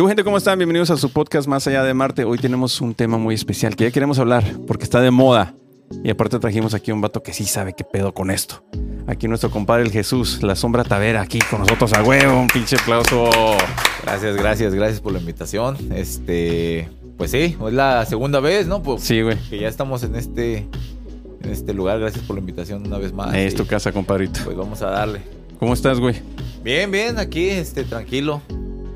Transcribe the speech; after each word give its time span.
¿Qué 0.00 0.06
gente? 0.06 0.24
¿Cómo 0.24 0.38
están? 0.38 0.58
Bienvenidos 0.58 0.88
a 0.90 0.96
su 0.96 1.12
podcast 1.12 1.46
Más 1.46 1.66
Allá 1.66 1.82
de 1.82 1.92
Marte. 1.92 2.24
Hoy 2.24 2.38
tenemos 2.38 2.80
un 2.80 2.94
tema 2.94 3.18
muy 3.18 3.34
especial 3.34 3.76
que 3.76 3.84
ya 3.84 3.90
queremos 3.90 4.18
hablar 4.18 4.42
porque 4.66 4.84
está 4.84 4.98
de 5.02 5.10
moda. 5.10 5.54
Y 6.02 6.08
aparte 6.08 6.38
trajimos 6.38 6.72
aquí 6.72 6.90
un 6.90 7.02
vato 7.02 7.22
que 7.22 7.34
sí 7.34 7.44
sabe 7.44 7.74
qué 7.74 7.84
pedo 7.84 8.14
con 8.14 8.30
esto. 8.30 8.64
Aquí 9.06 9.28
nuestro 9.28 9.50
compadre 9.50 9.82
el 9.82 9.90
Jesús, 9.90 10.42
la 10.42 10.56
sombra 10.56 10.84
Tavera, 10.84 11.20
aquí 11.20 11.38
con 11.50 11.60
nosotros 11.60 11.92
a 11.92 12.02
huevo. 12.02 12.40
Un 12.40 12.46
pinche 12.46 12.76
aplauso. 12.76 13.28
Gracias, 14.02 14.36
gracias, 14.36 14.74
gracias 14.74 15.02
por 15.02 15.12
la 15.12 15.18
invitación. 15.18 15.76
Este, 15.94 16.88
pues 17.18 17.30
sí, 17.30 17.58
es 17.62 17.72
la 17.74 18.06
segunda 18.06 18.40
vez, 18.40 18.66
¿no? 18.66 18.82
Pues, 18.82 19.02
Sí, 19.02 19.20
güey. 19.20 19.36
Que 19.50 19.58
ya 19.58 19.68
estamos 19.68 20.02
en 20.02 20.16
este, 20.16 20.66
en 21.42 21.50
este 21.50 21.74
lugar. 21.74 22.00
Gracias 22.00 22.24
por 22.24 22.36
la 22.36 22.40
invitación 22.40 22.86
una 22.86 22.96
vez 22.96 23.12
más. 23.12 23.34
Es 23.34 23.54
tu 23.54 23.66
casa, 23.66 23.92
compadrito. 23.92 24.40
Pues 24.46 24.56
vamos 24.56 24.80
a 24.80 24.88
darle. 24.88 25.20
¿Cómo 25.58 25.74
estás, 25.74 26.00
güey? 26.00 26.14
Bien, 26.64 26.90
bien, 26.90 27.18
aquí, 27.18 27.50
este, 27.50 27.84
tranquilo. 27.84 28.40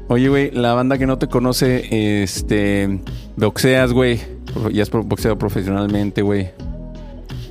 Oye, 0.06 0.28
güey, 0.28 0.50
la 0.50 0.74
banda 0.74 0.98
que 0.98 1.06
no 1.06 1.18
te 1.18 1.28
conoce, 1.28 2.22
este, 2.22 3.00
boxeas, 3.36 3.92
güey. 3.92 4.20
Ya 4.70 4.82
has 4.82 4.90
boxeado 4.90 5.38
profesionalmente, 5.38 6.20
güey. 6.20 6.50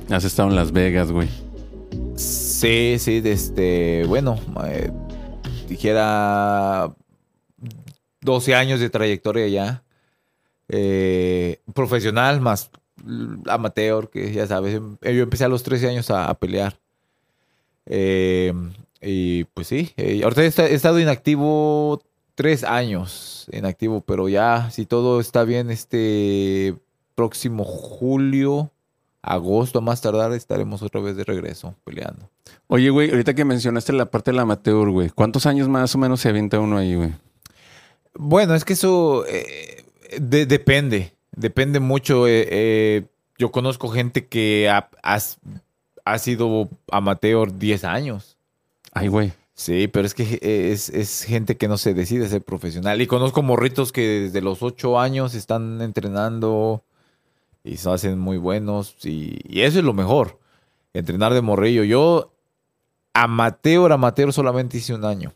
Has 0.08 0.24
estado 0.24 0.50
en 0.50 0.56
Las 0.56 0.70
Vegas, 0.70 1.10
güey. 1.10 1.28
Sí, 2.14 2.96
sí, 3.00 3.20
este, 3.24 4.04
bueno, 4.06 4.38
eh, 4.66 4.92
dijera 5.68 6.94
12 8.20 8.54
años 8.54 8.78
de 8.78 8.88
trayectoria 8.88 9.48
ya. 9.48 9.82
Eh, 10.68 11.60
profesional 11.74 12.40
más 12.40 12.70
amateur, 13.48 14.10
que 14.10 14.32
ya 14.32 14.46
sabes, 14.46 14.74
em- 14.76 14.96
yo 15.02 15.22
empecé 15.24 15.44
a 15.44 15.48
los 15.48 15.64
13 15.64 15.88
años 15.88 16.08
a, 16.10 16.32
pelear. 16.34 16.78
Eh, 17.86 18.52
y 19.02 19.44
pues 19.44 19.66
sí, 19.66 19.92
eh, 19.96 20.20
ahorita 20.22 20.42
he 20.66 20.74
estado 20.74 21.00
inactivo 21.00 22.00
tres 22.34 22.64
años, 22.64 23.46
inactivo, 23.52 24.00
pero 24.00 24.28
ya, 24.28 24.70
si 24.70 24.86
todo 24.86 25.20
está 25.20 25.44
bien, 25.44 25.70
este 25.70 26.74
próximo 27.14 27.64
julio, 27.64 28.70
agosto 29.22 29.78
a 29.78 29.82
más 29.82 30.00
tardar, 30.00 30.32
estaremos 30.32 30.82
otra 30.82 31.00
vez 31.00 31.16
de 31.16 31.24
regreso 31.24 31.74
peleando. 31.84 32.28
Oye, 32.66 32.90
güey, 32.90 33.10
ahorita 33.10 33.34
que 33.34 33.44
mencionaste 33.44 33.92
la 33.92 34.10
parte 34.10 34.30
del 34.32 34.40
amateur, 34.40 34.90
güey. 34.90 35.10
¿Cuántos 35.10 35.46
años 35.46 35.68
más 35.68 35.94
o 35.94 35.98
menos 35.98 36.20
se 36.20 36.28
avienta 36.28 36.58
uno 36.60 36.76
ahí, 36.76 36.94
güey? 36.94 37.12
Bueno, 38.14 38.54
es 38.54 38.64
que 38.64 38.74
eso 38.74 39.24
eh, 39.26 39.84
de- 40.20 40.46
depende, 40.46 41.14
depende 41.32 41.80
mucho. 41.80 42.26
eh, 42.28 42.46
eh, 42.50 43.04
yo 43.38 43.50
conozco 43.50 43.88
gente 43.88 44.26
que 44.26 44.68
ha, 44.70 44.88
has- 45.02 45.38
ha 46.04 46.18
sido 46.18 46.68
amateur 46.90 47.52
10 47.56 47.84
años. 47.84 48.36
Ay, 48.92 49.08
güey. 49.08 49.32
Sí, 49.56 49.86
pero 49.86 50.04
es 50.06 50.14
que 50.14 50.24
eh, 50.42 50.72
es, 50.72 50.88
es 50.90 51.22
gente 51.22 51.56
que 51.56 51.68
no 51.68 51.78
se 51.78 51.94
decide 51.94 52.28
ser 52.28 52.42
profesional. 52.42 53.00
Y 53.00 53.06
conozco 53.06 53.42
morritos 53.42 53.92
que 53.92 54.02
desde 54.22 54.40
los 54.40 54.62
8 54.62 54.98
años 54.98 55.34
están 55.34 55.80
entrenando 55.80 56.82
y 57.62 57.76
se 57.76 57.88
hacen 57.90 58.18
muy 58.18 58.36
buenos. 58.36 58.96
Y, 59.04 59.38
y 59.48 59.60
eso 59.62 59.78
es 59.78 59.84
lo 59.84 59.92
mejor, 59.94 60.40
entrenar 60.92 61.34
de 61.34 61.40
morrillo. 61.40 61.84
Yo, 61.84 62.32
amateur, 63.12 63.92
amateur, 63.92 64.32
solamente 64.32 64.78
hice 64.78 64.92
un 64.94 65.04
año. 65.04 65.32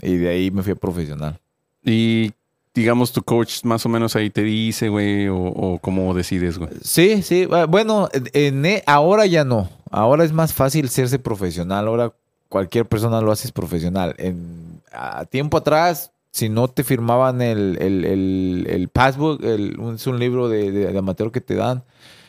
Y 0.00 0.16
de 0.16 0.28
ahí 0.30 0.50
me 0.50 0.62
fui 0.62 0.72
a 0.72 0.76
profesional. 0.76 1.38
Y 1.84 2.32
digamos, 2.74 3.12
tu 3.12 3.22
coach 3.22 3.62
más 3.64 3.84
o 3.84 3.90
menos 3.90 4.16
ahí 4.16 4.30
te 4.30 4.42
dice, 4.42 4.88
güey, 4.88 5.28
o, 5.28 5.36
o 5.36 5.78
cómo 5.80 6.14
decides, 6.14 6.58
güey. 6.58 6.70
Sí, 6.82 7.22
sí. 7.22 7.46
Bueno, 7.68 8.08
en, 8.12 8.64
e- 8.64 8.82
ahora 8.86 9.26
ya 9.26 9.44
no. 9.44 9.68
Ahora 9.90 10.24
es 10.24 10.32
más 10.32 10.54
fácil 10.54 10.88
serse 10.88 11.18
profesional. 11.18 11.88
Ahora 11.88 12.14
cualquier 12.48 12.86
persona 12.86 13.20
lo 13.20 13.32
haces 13.32 13.52
profesional. 13.52 14.14
En, 14.18 14.80
a 14.92 15.24
tiempo 15.24 15.56
atrás, 15.56 16.12
si 16.32 16.48
no 16.48 16.68
te 16.68 16.84
firmaban 16.84 17.40
el, 17.42 17.78
el, 17.80 18.04
el, 18.04 18.66
el 18.68 18.88
passbook, 18.88 19.42
el- 19.44 19.76
es 19.94 20.06
un 20.06 20.18
libro 20.18 20.48
de, 20.48 20.70
de- 20.70 20.92
de 20.92 20.98
amateur 20.98 21.30
que 21.32 21.40
te 21.40 21.54
dan. 21.54 21.82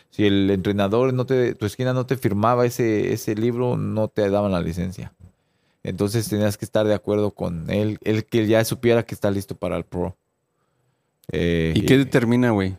Si 0.10 0.26
el 0.26 0.50
entrenador, 0.50 1.14
no 1.14 1.26
te, 1.26 1.54
tu 1.56 1.66
esquina 1.66 1.94
no 1.94 2.06
te 2.06 2.18
firmaba 2.18 2.66
ese, 2.66 3.14
ese 3.14 3.36
libro, 3.36 3.78
no 3.78 4.08
te 4.08 4.28
daban 4.30 4.52
la 4.52 4.62
licencia. 4.62 5.14
Entonces 5.84 6.28
tenías 6.28 6.58
que 6.58 6.66
estar 6.66 6.86
de 6.88 6.94
acuerdo 6.96 7.32
con 7.32 7.70
él, 7.70 8.00
él 8.04 8.26
que 8.26 8.48
ya 8.48 8.64
supiera 8.66 9.04
que 9.06 9.14
está 9.16 9.30
listo 9.32 9.56
para 9.56 9.78
el 9.78 9.84
pro. 9.84 10.18
Eh, 11.32 11.74
¿Y 11.76 11.82
qué 11.82 11.98
determina, 11.98 12.52
güey? 12.52 12.78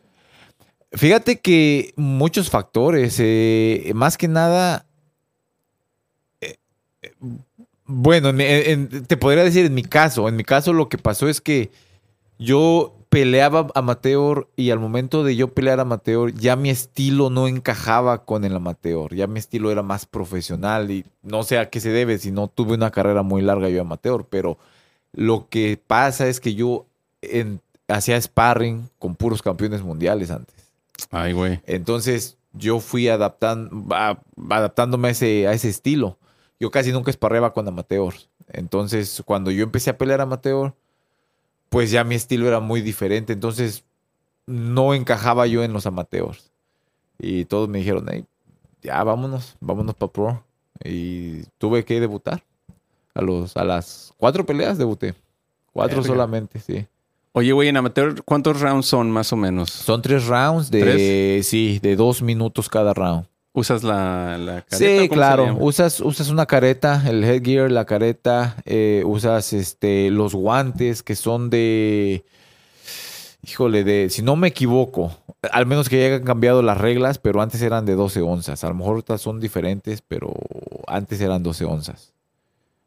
Fíjate 0.93 1.39
que 1.41 1.93
muchos 1.97 2.49
factores, 2.51 3.17
eh, 3.21 3.93
más 3.95 4.17
que 4.17 4.27
nada, 4.27 4.87
eh, 6.41 6.57
eh, 7.03 7.13
bueno, 7.89 8.29
en 8.39 8.89
te 9.07 9.17
podría 9.17 9.43
decir 9.43 9.67
en 9.67 9.75
mi 9.75 9.83
caso, 9.83 10.29
en 10.29 10.37
mi 10.37 10.45
caso 10.45 10.73
lo 10.73 10.89
que 10.89 10.99
pasó 10.99 11.29
es 11.29 11.41
que 11.41 11.71
yo 12.39 12.95
peleaba 13.09 13.69
amateur 13.75 14.47
y 14.55 14.71
al 14.71 14.79
momento 14.79 15.25
de 15.25 15.35
yo 15.35 15.55
pelear 15.55 15.81
amateur 15.81 16.33
ya 16.35 16.55
mi 16.57 16.69
estilo 16.71 17.31
no 17.31 17.49
encajaba 17.49 18.25
con 18.25 18.45
el 18.45 18.55
amateur, 18.55 19.15
ya 19.15 19.27
mi 19.27 19.39
estilo 19.39 19.71
era 19.71 19.83
más 19.83 20.05
profesional 20.07 20.91
y 20.91 21.05
no 21.23 21.43
sé 21.43 21.59
a 21.59 21.71
qué 21.71 21.81
se 21.81 21.89
debe, 21.91 22.19
si 22.19 22.31
no 22.31 22.47
tuve 22.49 22.75
una 22.75 22.91
carrera 22.91 23.23
muy 23.23 23.41
larga 23.43 23.69
yo 23.71 23.81
amateur, 23.81 24.27
pero 24.29 24.59
lo 25.13 25.49
que 25.49 25.81
pasa 25.85 26.29
es 26.29 26.39
que 26.39 26.55
yo 26.55 26.85
en- 27.23 27.61
hacía 27.89 28.21
sparring 28.21 28.91
con 28.99 29.17
puros 29.17 29.41
campeones 29.41 29.81
mundiales 29.83 30.31
antes. 30.31 30.55
Ay, 31.11 31.33
güey. 31.33 31.61
Entonces 31.67 32.37
yo 32.53 32.81
fui 32.81 33.09
adaptando, 33.09 33.87
adaptándome 34.51 35.09
a 35.09 35.11
ese, 35.13 35.47
a 35.49 35.53
ese 35.55 35.71
estilo. 35.71 36.19
Yo 36.61 36.71
casi 36.71 36.93
nunca 36.93 37.11
esparreaba 37.11 37.53
con 37.53 37.67
amateurs. 37.69 38.29
Entonces 38.53 39.23
cuando 39.25 39.51
yo 39.51 39.63
empecé 39.65 39.91
a 39.91 39.99
pelear 39.99 40.21
amateur, 40.21 40.75
pues 41.69 41.91
ya 41.91 42.05
mi 42.05 42.15
estilo 42.15 42.49
era 42.49 42.61
muy 42.61 42.81
diferente. 42.81 43.33
Entonces 43.33 43.85
no 44.47 44.95
encajaba 44.95 45.47
yo 45.47 45.63
en 45.63 45.73
los 45.73 45.87
amateurs. 45.87 46.51
Y 47.19 47.45
todos 47.45 47.69
me 47.69 47.79
dijeron, 47.79 48.09
"Ey, 48.09 48.25
ya 48.83 49.03
vámonos, 49.05 49.57
vámonos 49.61 49.95
para 49.95 50.13
pro. 50.13 50.45
Y 50.85 51.43
tuve 51.59 51.85
que 51.85 52.01
debutar. 52.01 52.43
A, 53.15 53.21
los, 53.21 53.57
a 53.57 53.65
las 53.65 54.15
cuatro 54.17 54.47
peleas 54.47 54.79
debuté. 54.79 55.15
Cuatro 55.73 55.97
solamente, 56.05 56.61
sí. 56.61 56.87
Oye, 57.33 57.53
güey, 57.53 57.69
en 57.69 57.77
amateur, 57.77 58.23
¿cuántos 58.25 58.61
rounds 58.61 58.87
son 58.87 59.11
más 59.11 59.33
o 59.33 59.37
menos? 59.37 59.71
Son 59.71 60.01
tres 60.03 60.27
rounds 60.27 60.71
de, 60.71 61.41
sí, 61.43 61.79
de 61.83 61.97
dos 61.97 62.23
minutos 62.23 62.69
cada 62.69 62.95
round. 62.95 63.27
¿Usas 63.59 63.83
la, 63.83 64.39
la 64.39 64.63
careta? 64.63 64.77
Sí, 64.77 64.85
¿Cómo 64.85 65.03
se 65.03 65.09
claro. 65.09 65.57
Usas, 65.59 66.01
usas 66.01 66.29
una 66.29 66.47
careta, 66.47 67.03
el 67.09 67.25
headgear, 67.25 67.73
la 67.73 67.85
careta, 67.87 68.57
eh, 68.65 69.03
usas 69.05 69.53
este, 69.53 70.11
los 70.11 70.35
guantes 70.35 71.03
que 71.03 71.17
son 71.17 71.51
de. 71.51 72.25
Híjole, 73.43 73.83
de. 73.83 74.11
Si 74.11 74.23
no 74.23 74.37
me 74.37 74.49
equivoco, 74.49 75.17
al 75.51 75.67
menos 75.67 75.89
que 75.89 75.99
ya 76.01 76.07
hayan 76.07 76.23
cambiado 76.23 76.63
las 76.63 76.79
reglas, 76.79 77.19
pero 77.19 77.43
antes 77.43 77.61
eran 77.63 77.85
de 77.85 77.95
12 77.95 78.23
onzas. 78.23 78.63
A 78.63 78.69
lo 78.69 78.75
mejor 78.75 79.05
son 79.19 79.41
diferentes, 79.41 80.03
pero 80.03 80.33
antes 80.87 81.21
eran 81.21 81.43
12 81.43 81.65
onzas. 81.65 82.13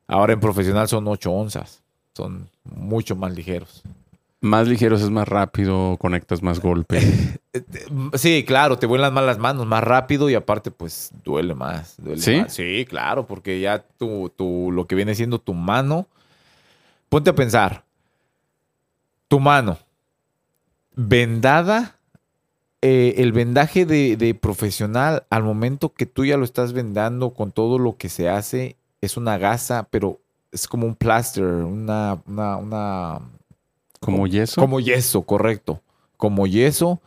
Ahora 0.07 0.33
en 0.33 0.39
profesional 0.39 0.87
son 0.87 1.05
8 1.07 1.31
onzas. 1.31 1.83
Son 2.15 2.49
mucho 2.63 3.15
más 3.17 3.33
ligeros. 3.33 3.83
Más 4.41 4.67
ligeros 4.67 5.01
es 5.01 5.11
más 5.11 5.27
rápido, 5.27 5.97
conectas 5.99 6.41
más 6.41 6.59
golpe. 6.59 6.99
Sí, 8.13 8.45
claro, 8.47 8.79
te 8.79 8.85
vuelan 8.87 9.13
más 9.13 9.25
las 9.25 9.37
manos, 9.37 9.65
más 9.67 9.83
rápido 9.83 10.29
y 10.29 10.35
aparte, 10.35 10.71
pues 10.71 11.11
duele 11.25 11.53
más. 11.53 11.95
duele 11.97 12.21
¿Sí? 12.21 12.37
más. 12.37 12.53
Sí, 12.53 12.85
claro, 12.87 13.27
porque 13.27 13.59
ya 13.59 13.79
tu, 13.97 14.29
tu, 14.29 14.71
lo 14.71 14.87
que 14.87 14.95
viene 14.95 15.15
siendo 15.15 15.39
tu 15.39 15.53
mano. 15.53 16.07
Ponte 17.09 17.29
a 17.29 17.35
pensar. 17.35 17.83
Tu 19.27 19.39
mano. 19.39 19.77
Vendada. 20.95 21.97
eh, 22.81 23.15
el 23.17 23.31
vendaje 23.31 23.85
de, 23.85 24.17
de 24.17 24.33
profesional, 24.35 25.25
al 25.29 25.43
momento 25.43 25.93
que 25.93 26.05
tú 26.05 26.25
ya 26.25 26.37
lo 26.37 26.45
estás 26.45 26.73
vendando 26.73 27.33
con 27.33 27.51
todo 27.51 27.77
lo 27.79 27.97
que 27.97 28.09
se 28.09 28.29
hace, 28.29 28.75
es 29.01 29.17
una 29.17 29.37
gasa, 29.37 29.87
pero 29.91 30.19
es 30.51 30.67
como 30.67 30.87
un 30.87 30.95
plaster, 30.95 31.43
una, 31.45 32.21
una, 32.27 32.57
una 32.57 33.19
¿Como 34.01 34.27
yeso? 34.27 34.59
como 34.59 34.79
yeso, 34.79 35.21
correcto. 35.21 35.81
Como 36.17 36.47
yeso. 36.47 36.99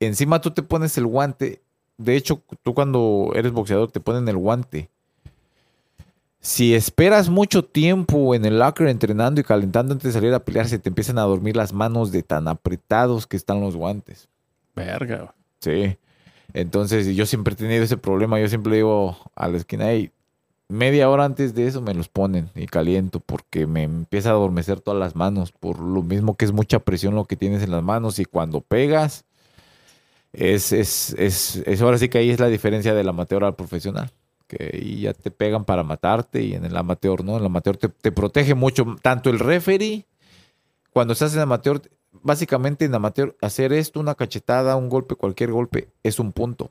Encima 0.00 0.40
tú 0.40 0.52
te 0.52 0.62
pones 0.62 0.96
el 0.96 1.06
guante. 1.06 1.60
De 1.98 2.16
hecho, 2.16 2.42
tú 2.62 2.74
cuando 2.74 3.32
eres 3.34 3.52
boxeador 3.52 3.90
te 3.90 4.00
ponen 4.00 4.28
el 4.28 4.36
guante. 4.36 4.90
Si 6.40 6.74
esperas 6.74 7.28
mucho 7.30 7.64
tiempo 7.64 8.34
en 8.34 8.44
el 8.44 8.58
locker 8.58 8.88
entrenando 8.88 9.40
y 9.40 9.44
calentando 9.44 9.92
antes 9.94 10.12
de 10.12 10.20
salir 10.20 10.34
a 10.34 10.44
pelear, 10.44 10.68
se 10.68 10.78
te 10.78 10.90
empiezan 10.90 11.18
a 11.18 11.22
dormir 11.22 11.56
las 11.56 11.72
manos 11.72 12.12
de 12.12 12.22
tan 12.22 12.48
apretados 12.48 13.26
que 13.26 13.36
están 13.36 13.60
los 13.60 13.76
guantes. 13.76 14.28
Verga. 14.76 15.34
Sí. 15.60 15.96
Entonces, 16.52 17.16
yo 17.16 17.26
siempre 17.26 17.54
he 17.54 17.56
tenido 17.56 17.82
ese 17.82 17.96
problema. 17.96 18.38
Yo 18.38 18.48
siempre 18.48 18.76
digo 18.76 19.16
a 19.34 19.48
la 19.48 19.56
esquina, 19.56 19.90
hey, 19.90 20.10
media 20.68 21.08
hora 21.10 21.24
antes 21.24 21.54
de 21.54 21.66
eso 21.66 21.80
me 21.82 21.94
los 21.94 22.08
ponen 22.08 22.50
y 22.54 22.66
caliento 22.66 23.20
porque 23.20 23.66
me 23.66 23.82
empieza 23.82 24.30
a 24.30 24.32
adormecer 24.32 24.80
todas 24.80 24.98
las 24.98 25.16
manos. 25.16 25.52
Por 25.52 25.78
lo 25.78 26.02
mismo 26.02 26.36
que 26.36 26.44
es 26.44 26.52
mucha 26.52 26.78
presión 26.80 27.14
lo 27.14 27.24
que 27.24 27.36
tienes 27.36 27.62
en 27.62 27.70
las 27.70 27.82
manos 27.82 28.18
y 28.18 28.24
cuando 28.24 28.60
pegas, 28.60 29.24
es, 30.32 30.72
es, 30.72 31.14
es, 31.16 31.82
ahora 31.82 31.98
sí 31.98 32.08
que 32.08 32.18
ahí 32.18 32.30
es 32.30 32.40
la 32.40 32.48
diferencia 32.48 32.94
del 32.94 33.08
amateur 33.08 33.44
al 33.44 33.56
profesional. 33.56 34.10
Que 34.46 34.72
ahí 34.74 35.00
ya 35.02 35.14
te 35.14 35.30
pegan 35.30 35.64
para 35.64 35.82
matarte 35.82 36.42
y 36.42 36.54
en 36.54 36.64
el 36.64 36.76
amateur 36.76 37.24
no. 37.24 37.32
En 37.32 37.40
el 37.40 37.46
amateur 37.46 37.76
te, 37.76 37.88
te 37.88 38.12
protege 38.12 38.54
mucho 38.54 38.96
tanto 39.02 39.30
el 39.30 39.38
referee 39.38 40.06
cuando 40.94 41.12
estás 41.12 41.34
en 41.34 41.40
amateur, 41.40 41.82
básicamente 42.22 42.84
en 42.84 42.94
amateur, 42.94 43.36
hacer 43.42 43.72
esto, 43.72 43.98
una 43.98 44.14
cachetada, 44.14 44.76
un 44.76 44.88
golpe, 44.88 45.16
cualquier 45.16 45.50
golpe, 45.50 45.88
es 46.04 46.20
un 46.20 46.30
punto. 46.30 46.70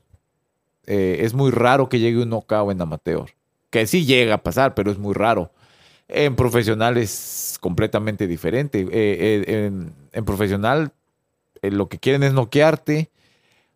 Eh, 0.86 1.18
es 1.20 1.34
muy 1.34 1.50
raro 1.50 1.90
que 1.90 1.98
llegue 1.98 2.22
un 2.22 2.30
knockout 2.30 2.72
en 2.72 2.80
amateur. 2.80 3.26
Que 3.74 3.88
sí 3.88 4.06
llega 4.06 4.34
a 4.34 4.38
pasar, 4.38 4.76
pero 4.76 4.92
es 4.92 4.98
muy 4.98 5.14
raro. 5.14 5.50
En 6.06 6.36
profesional 6.36 6.96
es 6.96 7.58
completamente 7.60 8.28
diferente. 8.28 8.82
Eh, 8.82 8.86
eh, 8.92 9.72
en, 10.12 10.24
profesional 10.24 10.92
eh, 11.60 11.72
lo 11.72 11.88
que 11.88 11.98
quieren 11.98 12.22
es 12.22 12.32
noquearte, 12.32 13.10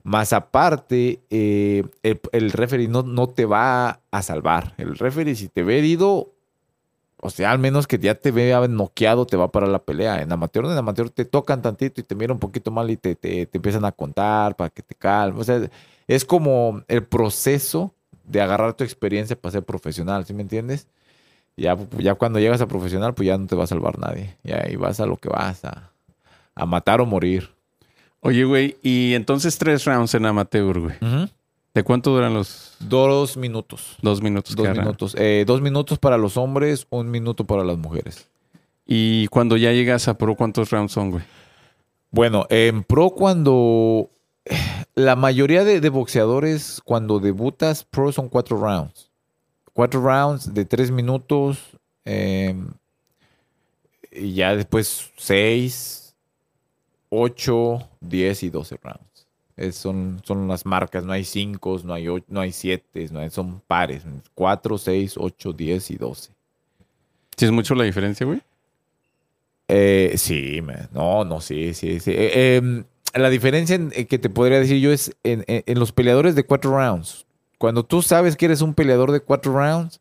más 0.04 0.32
aparte, 0.32 1.18
el, 1.30 1.90
el 2.30 2.52
referee 2.52 2.86
no, 2.86 3.02
no 3.02 3.28
te 3.28 3.44
va 3.44 4.02
a 4.12 4.22
salvar. 4.22 4.74
El 4.78 4.96
referee, 4.96 5.34
si 5.34 5.48
te 5.48 5.64
ve 5.64 5.78
herido, 5.78 6.32
o 7.20 7.30
sea, 7.30 7.50
al 7.50 7.58
menos 7.58 7.88
que 7.88 7.98
ya 7.98 8.14
te 8.14 8.30
vea 8.30 8.68
noqueado, 8.68 9.26
te 9.26 9.36
va 9.36 9.50
para 9.50 9.66
la 9.66 9.80
pelea. 9.80 10.22
En 10.22 10.30
amateur, 10.30 10.64
en 10.66 10.78
amateur 10.78 11.10
te 11.10 11.24
tocan 11.24 11.60
tantito 11.60 12.00
y 12.00 12.04
te 12.04 12.14
miran 12.14 12.36
un 12.36 12.40
poquito 12.40 12.70
mal 12.70 12.88
y 12.88 12.96
te, 12.96 13.16
te, 13.16 13.46
te 13.46 13.58
empiezan 13.58 13.84
a 13.84 13.90
contar 13.90 14.54
para 14.54 14.70
que 14.70 14.82
te 14.84 14.94
calmes. 14.94 15.40
O 15.40 15.44
sea, 15.44 15.68
es 16.06 16.24
como 16.24 16.84
el 16.86 17.04
proceso 17.04 17.96
de 18.28 18.40
agarrar 18.40 18.74
tu 18.74 18.84
experiencia 18.84 19.36
para 19.36 19.52
ser 19.52 19.62
profesional, 19.64 20.24
¿sí 20.26 20.34
me 20.34 20.42
entiendes? 20.42 20.86
Ya, 21.56 21.76
ya 21.98 22.14
cuando 22.14 22.38
llegas 22.38 22.60
a 22.60 22.68
profesional, 22.68 23.14
pues 23.14 23.26
ya 23.26 23.36
no 23.36 23.46
te 23.46 23.56
va 23.56 23.64
a 23.64 23.66
salvar 23.66 23.98
nadie. 23.98 24.36
Ya 24.44 24.62
ahí 24.64 24.76
vas 24.76 25.00
a 25.00 25.06
lo 25.06 25.16
que 25.16 25.28
vas, 25.28 25.64
a, 25.64 25.90
a 26.54 26.66
matar 26.66 27.00
o 27.00 27.06
morir. 27.06 27.50
Oye, 28.20 28.44
güey, 28.44 28.76
y 28.82 29.14
entonces 29.14 29.58
tres 29.58 29.84
rounds 29.84 30.14
en 30.14 30.26
amateur, 30.26 30.78
güey. 30.78 30.96
¿De 31.74 31.82
cuánto 31.82 32.10
duran 32.12 32.34
los 32.34 32.76
Dos 32.80 33.36
minutos. 33.36 33.96
dos 34.02 34.22
minutos? 34.22 34.56
Dos 34.56 34.68
minutos. 34.76 35.14
Eh, 35.18 35.44
dos 35.46 35.60
minutos 35.60 35.98
para 35.98 36.16
los 36.16 36.36
hombres, 36.36 36.86
un 36.90 37.10
minuto 37.10 37.44
para 37.44 37.64
las 37.64 37.76
mujeres. 37.76 38.26
Y 38.86 39.26
cuando 39.28 39.56
ya 39.56 39.72
llegas 39.72 40.08
a 40.08 40.16
pro, 40.16 40.34
¿cuántos 40.34 40.70
rounds 40.70 40.92
son, 40.92 41.10
güey? 41.10 41.24
Bueno, 42.10 42.46
en 42.50 42.82
pro 42.84 43.10
cuando... 43.10 44.08
La 44.94 45.14
mayoría 45.16 45.64
de, 45.64 45.80
de 45.80 45.88
boxeadores 45.90 46.80
cuando 46.84 47.20
debutas 47.20 47.84
pro 47.84 48.10
son 48.12 48.28
cuatro 48.28 48.58
rounds. 48.58 49.10
Cuatro 49.72 50.00
rounds 50.02 50.52
de 50.54 50.64
tres 50.64 50.90
minutos. 50.90 51.58
eh, 52.04 52.54
y 54.10 54.34
ya 54.34 54.56
después 54.56 55.10
seis, 55.16 56.14
ocho, 57.10 57.88
diez 58.00 58.42
y 58.42 58.50
doce 58.50 58.78
rounds. 58.82 59.26
Es- 59.56 59.76
son, 59.76 60.20
son 60.24 60.48
las 60.48 60.64
marcas. 60.66 61.04
No 61.04 61.12
hay 61.12 61.24
cinco, 61.24 61.78
no 61.84 61.92
hay, 61.94 62.08
ocho, 62.08 62.24
no 62.28 62.40
hay 62.40 62.52
siete, 62.52 63.08
no 63.12 63.20
hay- 63.20 63.30
son 63.30 63.60
pares. 63.66 64.04
Cuatro, 64.34 64.78
seis, 64.78 65.14
ocho, 65.16 65.52
diez 65.52 65.90
y 65.90 65.96
doce. 65.96 66.30
¿Sí 67.36 67.44
es 67.44 67.52
mucho 67.52 67.74
la 67.74 67.84
diferencia, 67.84 68.26
güey? 68.26 68.40
Eh, 69.68 70.14
sí, 70.16 70.60
man. 70.62 70.88
no, 70.92 71.24
no, 71.24 71.40
sí, 71.40 71.74
sí, 71.74 72.00
sí. 72.00 72.10
Eh, 72.12 72.56
em, 72.56 72.84
la 73.14 73.30
diferencia 73.30 73.76
en- 73.76 73.92
eh, 73.94 74.06
que 74.06 74.18
te 74.18 74.30
podría 74.30 74.60
decir 74.60 74.78
yo 74.80 74.92
es 74.92 75.14
en, 75.24 75.44
los 75.78 75.92
peleadores 75.92 76.34
de 76.34 76.44
cuatro 76.44 76.72
rounds. 76.76 77.26
Cuando 77.58 77.84
tú 77.84 78.02
sabes 78.02 78.36
que 78.36 78.46
eres 78.46 78.60
un 78.62 78.74
peleador 78.74 79.12
de 79.12 79.20
cuatro 79.20 79.52
rounds, 79.52 80.00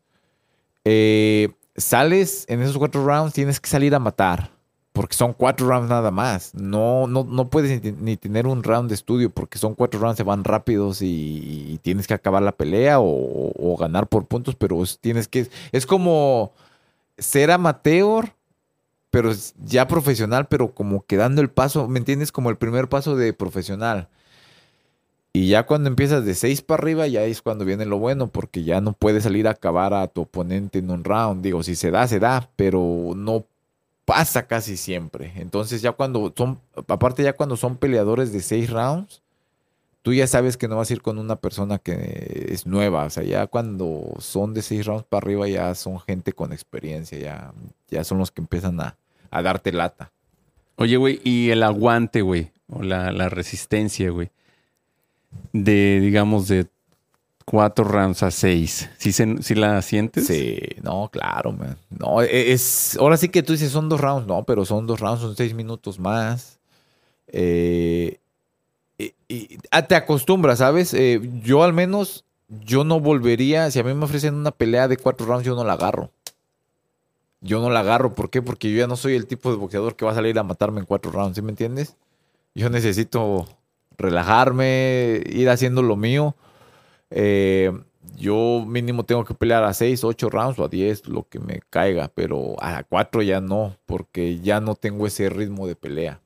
eh, 0.84 1.50
sales 1.76 2.44
en 2.48 2.62
esos 2.62 2.78
cuatro 2.78 3.04
rounds, 3.04 3.34
tienes 3.34 3.60
que 3.60 3.68
salir 3.68 3.94
a 3.94 3.98
matar. 3.98 4.50
Porque 4.92 5.14
son 5.14 5.32
cuatro 5.32 5.68
rounds 5.68 5.88
nada 5.88 6.10
más. 6.10 6.52
No, 6.54 7.06
no, 7.06 7.22
no 7.22 7.50
puedes 7.50 7.80
ni, 8.00 8.16
tener 8.16 8.48
un 8.48 8.64
round 8.64 8.88
de 8.88 8.96
estudio 8.96 9.30
porque 9.30 9.58
son 9.58 9.74
cuatro 9.74 10.00
rounds, 10.00 10.16
se 10.16 10.24
van 10.24 10.42
rápidos 10.42 11.02
y, 11.02 11.78
tienes 11.82 12.06
que 12.08 12.14
acabar 12.14 12.42
la 12.42 12.52
pelea 12.52 12.96
o, 13.00 13.76
ganar 13.78 14.08
por 14.08 14.26
puntos, 14.26 14.56
pero 14.56 14.82
es- 14.82 14.98
tienes 14.98 15.28
que... 15.28 15.48
Es 15.70 15.86
como 15.86 16.52
ser 17.16 17.50
amateur, 17.52 18.32
pero 19.10 19.32
ya 19.64 19.88
profesional, 19.88 20.48
pero 20.48 20.74
como 20.74 21.04
que 21.06 21.16
dando 21.16 21.40
el 21.40 21.50
paso, 21.50 21.88
¿me 21.88 21.98
entiendes? 21.98 22.32
Como 22.32 22.50
el 22.50 22.56
primer 22.56 22.88
paso 22.88 23.16
de 23.16 23.32
profesional. 23.32 24.08
Y 25.32 25.48
ya 25.48 25.66
cuando 25.66 25.88
empiezas 25.88 26.24
de 26.24 26.34
seis 26.34 26.62
para 26.62 26.82
arriba, 26.82 27.06
ya 27.06 27.22
es 27.24 27.42
cuando 27.42 27.64
viene 27.64 27.84
lo 27.86 27.98
bueno, 27.98 28.28
porque 28.28 28.64
ya 28.64 28.80
no 28.80 28.92
puedes 28.92 29.22
salir 29.24 29.46
a 29.46 29.52
acabar 29.52 29.94
a 29.94 30.06
tu 30.08 30.22
oponente 30.22 30.78
en 30.78 30.90
un 30.90 31.04
round. 31.04 31.42
Digo, 31.42 31.62
si 31.62 31.76
se 31.76 31.90
da, 31.90 32.08
se 32.08 32.18
da, 32.18 32.50
pero 32.56 33.12
no 33.14 33.44
pasa 34.04 34.46
casi 34.46 34.76
siempre. 34.76 35.32
Entonces 35.36 35.82
ya 35.82 35.92
cuando 35.92 36.32
son, 36.36 36.60
aparte 36.88 37.22
ya 37.22 37.34
cuando 37.34 37.56
son 37.56 37.76
peleadores 37.76 38.32
de 38.32 38.40
seis 38.40 38.70
rounds, 38.70 39.22
tú 40.08 40.14
ya 40.14 40.26
sabes 40.26 40.56
que 40.56 40.68
no 40.68 40.76
vas 40.78 40.88
a 40.88 40.94
ir 40.94 41.02
con 41.02 41.18
una 41.18 41.36
persona 41.36 41.76
que 41.78 42.46
es 42.48 42.64
nueva. 42.64 43.04
O 43.04 43.10
sea, 43.10 43.24
ya 43.24 43.46
cuando 43.46 44.14
son 44.20 44.54
de 44.54 44.62
seis 44.62 44.86
rounds 44.86 45.04
para 45.06 45.18
arriba, 45.18 45.46
ya 45.48 45.74
son 45.74 46.00
gente 46.00 46.32
con 46.32 46.54
experiencia, 46.54 47.18
ya, 47.18 47.52
ya 47.90 48.04
son 48.04 48.16
los 48.16 48.30
que 48.30 48.40
empiezan 48.40 48.80
a, 48.80 48.96
a 49.30 49.42
darte 49.42 49.70
lata. 49.70 50.10
Oye, 50.76 50.96
güey, 50.96 51.20
y 51.24 51.50
el 51.50 51.62
aguante, 51.62 52.22
güey, 52.22 52.52
o 52.70 52.82
la, 52.82 53.12
la 53.12 53.28
resistencia, 53.28 54.08
güey, 54.08 54.30
de, 55.52 56.00
digamos, 56.00 56.48
de 56.48 56.66
cuatro 57.44 57.84
rounds 57.84 58.22
a 58.22 58.30
seis. 58.30 58.88
¿Sí, 58.96 59.12
se, 59.12 59.42
sí 59.42 59.54
la 59.54 59.82
sientes? 59.82 60.26
Sí, 60.26 60.58
no, 60.82 61.10
claro, 61.12 61.52
man. 61.52 61.76
No, 61.90 62.22
e- 62.22 62.52
es. 62.52 62.96
Ahora 62.98 63.18
sí 63.18 63.28
que 63.28 63.42
tú 63.42 63.52
dices 63.52 63.72
son 63.72 63.90
dos 63.90 64.00
rounds, 64.00 64.26
no, 64.26 64.44
pero 64.44 64.64
son 64.64 64.86
dos 64.86 65.00
rounds, 65.00 65.20
son 65.20 65.36
seis 65.36 65.52
minutos 65.52 65.98
más. 65.98 66.58
Eh, 67.26 68.20
y, 68.98 69.58
ah, 69.70 69.86
te 69.86 69.94
acostumbras, 69.94 70.58
¿sabes? 70.58 70.92
Eh, 70.92 71.20
yo 71.42 71.62
al 71.62 71.72
menos, 71.72 72.24
yo 72.48 72.84
no 72.84 73.00
volvería. 73.00 73.70
Si 73.70 73.78
a 73.78 73.84
mí 73.84 73.94
me 73.94 74.04
ofrecen 74.04 74.34
una 74.34 74.50
pelea 74.50 74.88
de 74.88 74.96
cuatro 74.96 75.26
rounds, 75.26 75.46
yo 75.46 75.54
no 75.54 75.64
la 75.64 75.74
agarro. 75.74 76.10
Yo 77.40 77.60
no 77.60 77.70
la 77.70 77.80
agarro. 77.80 78.14
¿Por 78.14 78.30
qué? 78.30 78.42
Porque 78.42 78.70
yo 78.70 78.78
ya 78.78 78.86
no 78.88 78.96
soy 78.96 79.14
el 79.14 79.26
tipo 79.26 79.50
de 79.50 79.56
boxeador 79.56 79.94
que 79.94 80.04
va 80.04 80.12
a 80.12 80.14
salir 80.16 80.38
a 80.38 80.42
matarme 80.42 80.80
en 80.80 80.86
cuatro 80.86 81.12
rounds, 81.12 81.36
¿sí 81.36 81.42
me 81.42 81.50
entiendes? 81.50 81.96
Yo 82.54 82.70
necesito 82.70 83.46
relajarme, 83.96 85.22
ir 85.26 85.48
haciendo 85.48 85.82
lo 85.82 85.96
mío. 85.96 86.34
Eh, 87.10 87.72
yo 88.16 88.64
mínimo 88.66 89.04
tengo 89.04 89.24
que 89.24 89.34
pelear 89.34 89.64
a 89.64 89.74
6, 89.74 90.02
8 90.02 90.30
rounds 90.30 90.58
o 90.58 90.64
a 90.64 90.68
10, 90.68 91.08
lo 91.08 91.28
que 91.28 91.38
me 91.38 91.60
caiga, 91.70 92.10
pero 92.14 92.56
a 92.60 92.82
4 92.82 93.22
ya 93.22 93.40
no, 93.40 93.76
porque 93.86 94.40
ya 94.40 94.60
no 94.60 94.74
tengo 94.74 95.06
ese 95.06 95.28
ritmo 95.30 95.66
de 95.66 95.76
pelea 95.76 96.20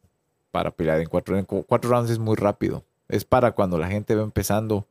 para 0.53 0.71
pelear 0.71 1.01
en 1.01 1.09
4 1.09 1.39
En 1.39 1.45
4 1.45 1.91
rounds 1.91 2.11
es 2.11 2.21
muy 2.21 2.37
rápido. 2.37 2.85
Es 3.09 3.25
para 3.25 3.51
cuando 3.51 3.77
la 3.79 3.89
gente 3.89 4.15
va 4.15 4.23
empezando 4.23 4.87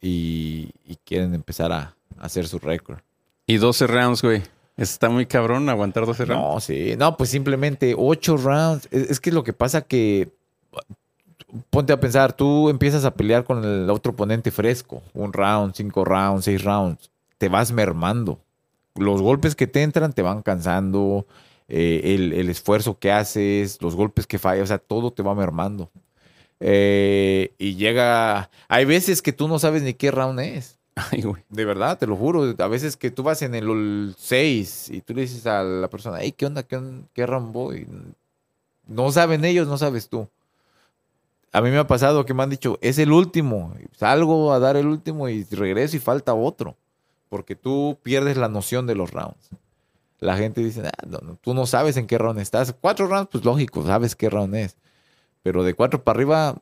y, 0.00 0.70
y 0.86 0.96
quieren 1.04 1.34
empezar 1.34 1.70
a, 1.72 1.94
a 2.16 2.24
hacer 2.24 2.48
su 2.48 2.58
récord. 2.58 3.00
Y 3.46 3.58
12 3.58 3.86
rounds, 3.86 4.22
güey. 4.22 4.42
Está 4.78 5.10
muy 5.10 5.26
cabrón 5.26 5.68
aguantar 5.68 6.06
12 6.06 6.24
rounds. 6.24 6.42
No, 6.42 6.60
sí. 6.60 6.94
No, 6.96 7.16
pues 7.16 7.28
simplemente 7.28 7.94
8 7.98 8.36
rounds. 8.38 8.88
Es, 8.90 9.10
es 9.10 9.20
que 9.20 9.32
lo 9.32 9.44
que 9.44 9.52
pasa 9.52 9.82
que 9.82 10.32
ponte 11.70 11.92
a 11.92 12.00
pensar, 12.00 12.32
tú 12.32 12.68
empiezas 12.68 13.04
a 13.04 13.14
pelear 13.14 13.44
con 13.44 13.64
el 13.64 13.90
otro 13.90 14.12
oponente 14.12 14.50
fresco, 14.50 15.02
un 15.14 15.32
round, 15.32 15.74
cinco 15.74 16.04
rounds, 16.04 16.44
seis 16.44 16.62
rounds, 16.62 17.10
te 17.38 17.48
vas 17.48 17.72
mermando. 17.72 18.38
Los 18.94 19.22
golpes 19.22 19.54
que 19.54 19.66
te 19.66 19.82
entran 19.82 20.12
te 20.12 20.22
van 20.22 20.42
cansando, 20.42 21.26
eh, 21.68 22.14
el, 22.14 22.32
el 22.32 22.48
esfuerzo 22.48 22.98
que 22.98 23.12
haces, 23.12 23.80
los 23.82 23.94
golpes 23.94 24.26
que 24.26 24.38
fallas, 24.38 24.64
o 24.64 24.66
sea, 24.66 24.78
todo 24.78 25.12
te 25.12 25.22
va 25.22 25.34
mermando. 25.34 25.90
Eh, 26.60 27.54
y 27.58 27.76
llega, 27.76 28.50
hay 28.68 28.84
veces 28.84 29.22
que 29.22 29.32
tú 29.32 29.48
no 29.48 29.58
sabes 29.58 29.82
ni 29.82 29.94
qué 29.94 30.10
round 30.10 30.40
es. 30.40 30.78
Ay, 31.12 31.22
güey. 31.22 31.44
De 31.48 31.64
verdad, 31.64 31.98
te 31.98 32.06
lo 32.06 32.16
juro. 32.16 32.54
A 32.58 32.68
veces 32.68 32.96
que 32.96 33.10
tú 33.10 33.22
vas 33.22 33.42
en 33.42 33.54
el 33.54 34.14
6 34.18 34.90
y 34.90 35.00
tú 35.00 35.14
le 35.14 35.22
dices 35.22 35.46
a 35.46 35.62
la 35.62 35.88
persona, 35.88 36.18
hey, 36.20 36.32
¿qué 36.36 36.46
onda? 36.46 36.62
¿Qué, 36.62 36.80
qué 37.12 37.26
round 37.26 37.52
voy? 37.52 37.86
No 38.86 39.12
saben 39.12 39.44
ellos, 39.44 39.68
no 39.68 39.78
sabes 39.78 40.08
tú. 40.08 40.28
A 41.52 41.60
mí 41.60 41.70
me 41.70 41.78
ha 41.78 41.86
pasado 41.86 42.26
que 42.26 42.34
me 42.34 42.42
han 42.42 42.50
dicho, 42.50 42.78
es 42.82 42.98
el 42.98 43.12
último. 43.12 43.74
Salgo 43.96 44.52
a 44.52 44.58
dar 44.58 44.76
el 44.76 44.86
último 44.86 45.28
y 45.28 45.44
regreso 45.44 45.96
y 45.96 46.00
falta 46.00 46.34
otro. 46.34 46.76
Porque 47.28 47.54
tú 47.54 47.98
pierdes 48.02 48.36
la 48.36 48.48
noción 48.48 48.86
de 48.86 48.94
los 48.94 49.12
rounds. 49.12 49.50
La 50.20 50.36
gente 50.36 50.60
dice, 50.62 50.82
"Ah, 50.86 51.06
no, 51.06 51.18
no, 51.18 51.36
tú 51.40 51.54
no 51.54 51.66
sabes 51.66 51.96
en 51.96 52.06
qué 52.06 52.18
round 52.18 52.40
estás. 52.40 52.74
Cuatro 52.80 53.06
rounds, 53.06 53.28
pues 53.30 53.44
lógico, 53.44 53.84
sabes 53.86 54.16
qué 54.16 54.28
round 54.30 54.54
es. 54.56 54.76
Pero 55.42 55.62
de 55.62 55.74
cuatro 55.74 56.02
para 56.02 56.16
arriba, 56.16 56.56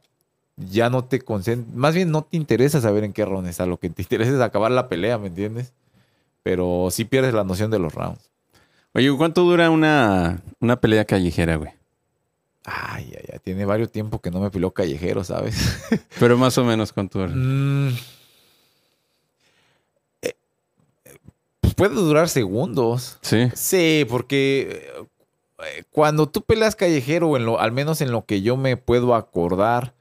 ya 0.56 0.90
no 0.90 1.04
te 1.04 1.20
concentras. 1.20 1.74
Más 1.74 1.94
bien 1.94 2.10
no 2.10 2.22
te 2.24 2.36
interesa 2.36 2.80
saber 2.80 3.04
en 3.04 3.12
qué 3.12 3.24
round 3.24 3.48
está. 3.48 3.66
Lo 3.66 3.78
que 3.78 3.88
te 3.90 4.02
interesa 4.02 4.32
es 4.32 4.40
acabar 4.40 4.70
la 4.70 4.88
pelea, 4.88 5.18
¿me 5.18 5.28
entiendes? 5.28 5.72
Pero 6.42 6.88
sí 6.90 7.04
pierdes 7.04 7.34
la 7.34 7.44
noción 7.44 7.70
de 7.70 7.78
los 7.78 7.94
rounds. 7.94 8.30
Oye, 8.94 9.14
¿cuánto 9.16 9.42
dura 9.42 9.68
una, 9.70 10.40
una 10.60 10.76
pelea 10.80 11.04
callejera, 11.04 11.56
güey? 11.56 11.70
Ay, 12.64 13.12
ay, 13.16 13.28
ay. 13.32 13.38
Tiene 13.44 13.64
varios 13.64 13.92
tiempos 13.92 14.20
que 14.20 14.30
no 14.30 14.40
me 14.40 14.50
peló 14.50 14.70
callejero, 14.72 15.22
¿sabes? 15.22 15.56
Pero 16.18 16.36
más 16.38 16.56
o 16.58 16.64
menos 16.64 16.92
cuánto 16.92 17.18
dura. 17.18 17.32
Mm. 17.34 17.94
Eh, 20.22 20.34
pues 21.04 21.18
puede 21.76 21.94
durar 21.94 22.28
segundos. 22.28 23.18
Sí. 23.22 23.48
Sí, 23.54 24.04
porque 24.08 24.92
eh, 25.58 25.84
cuando 25.90 26.28
tú 26.28 26.42
peleas 26.42 26.74
callejero, 26.74 27.36
en 27.36 27.46
lo, 27.46 27.60
al 27.60 27.70
menos 27.72 28.00
en 28.00 28.10
lo 28.10 28.24
que 28.24 28.42
yo 28.42 28.56
me 28.56 28.76
puedo 28.76 29.14
acordar, 29.14 29.94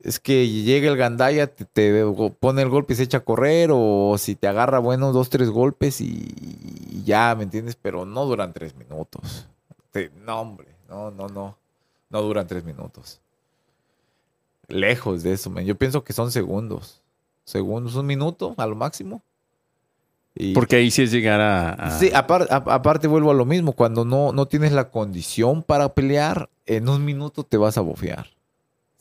es 0.00 0.18
que 0.20 0.48
llega 0.48 0.88
el 0.90 0.96
gandaya, 0.96 1.46
te, 1.46 1.64
te 1.64 2.04
pone 2.40 2.62
el 2.62 2.68
golpe 2.68 2.92
y 2.92 2.96
se 2.96 3.04
echa 3.04 3.18
a 3.18 3.24
correr, 3.24 3.70
o 3.72 4.16
si 4.18 4.34
te 4.34 4.48
agarra, 4.48 4.78
bueno, 4.80 5.12
dos, 5.12 5.30
tres 5.30 5.48
golpes 5.50 6.00
y, 6.00 6.34
y 6.90 7.02
ya, 7.04 7.34
¿me 7.36 7.44
entiendes? 7.44 7.76
Pero 7.76 8.04
no 8.04 8.24
duran 8.26 8.52
tres 8.52 8.74
minutos. 8.74 9.46
Te- 9.90 10.10
no, 10.24 10.40
hombre, 10.40 10.68
No, 10.88 11.10
no, 11.10 11.26
no. 11.28 11.56
No 12.10 12.20
duran 12.22 12.46
tres 12.46 12.62
minutos. 12.64 13.20
Lejos 14.68 15.22
de 15.22 15.32
eso, 15.32 15.50
man. 15.50 15.64
Yo 15.64 15.76
pienso 15.76 16.04
que 16.04 16.12
son 16.12 16.30
segundos. 16.30 17.00
Segundos, 17.44 17.94
un 17.94 18.06
minuto 18.06 18.54
a 18.58 18.66
lo 18.66 18.74
máximo. 18.76 19.22
Y- 20.34 20.54
Porque 20.54 20.76
ahí 20.76 20.90
sí 20.90 21.02
es 21.02 21.10
llegar 21.12 21.40
a... 21.40 21.72
a- 21.72 21.98
Sí, 21.98 22.10
apar- 22.12 22.46
a- 22.50 22.74
aparte 22.74 23.06
vuelvo 23.08 23.30
a 23.30 23.34
lo 23.34 23.44
mismo. 23.44 23.72
Cuando 23.72 24.04
no, 24.04 24.32
no 24.32 24.46
tienes 24.46 24.72
la 24.72 24.90
condición 24.90 25.62
para 25.62 25.92
pelear, 25.94 26.48
en 26.66 26.88
un 26.88 27.04
minuto 27.04 27.44
te 27.44 27.56
vas 27.58 27.76
a 27.76 27.82
bofear. 27.82 28.28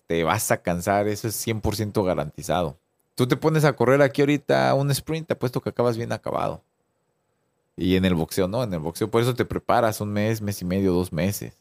Te 0.08 0.24
vas 0.24 0.52
a 0.52 0.58
cansar, 0.62 1.08
eso 1.08 1.28
es 1.30 1.36
100% 1.48 2.04
garantizado. 2.04 2.78
Tú 3.16 3.28
te 3.28 3.38
pones 3.38 3.64
a 3.64 3.74
correr 3.74 4.02
aquí 4.02 4.22
ahorita 4.22 4.74
un 4.74 4.92
sprint, 4.92 5.28
te 5.28 5.34
apuesto 5.34 5.62
que 5.62 5.70
acabas 5.70 5.96
bien 5.96 6.12
acabado. 6.12 6.62
Y 7.78 7.96
en 7.96 8.04
el 8.06 8.16
boxeo 8.16 8.48
no, 8.48 8.64
en 8.64 8.74
el 8.74 8.80
boxeo 8.80 9.10
por 9.10 9.22
eso 9.22 9.34
te 9.34 9.46
preparas 9.46 10.02
un 10.02 10.12
mes, 10.12 10.42
mes 10.42 10.62
y 10.62 10.66
medio, 10.66 10.92
dos 10.94 11.14
meses. 11.14 11.54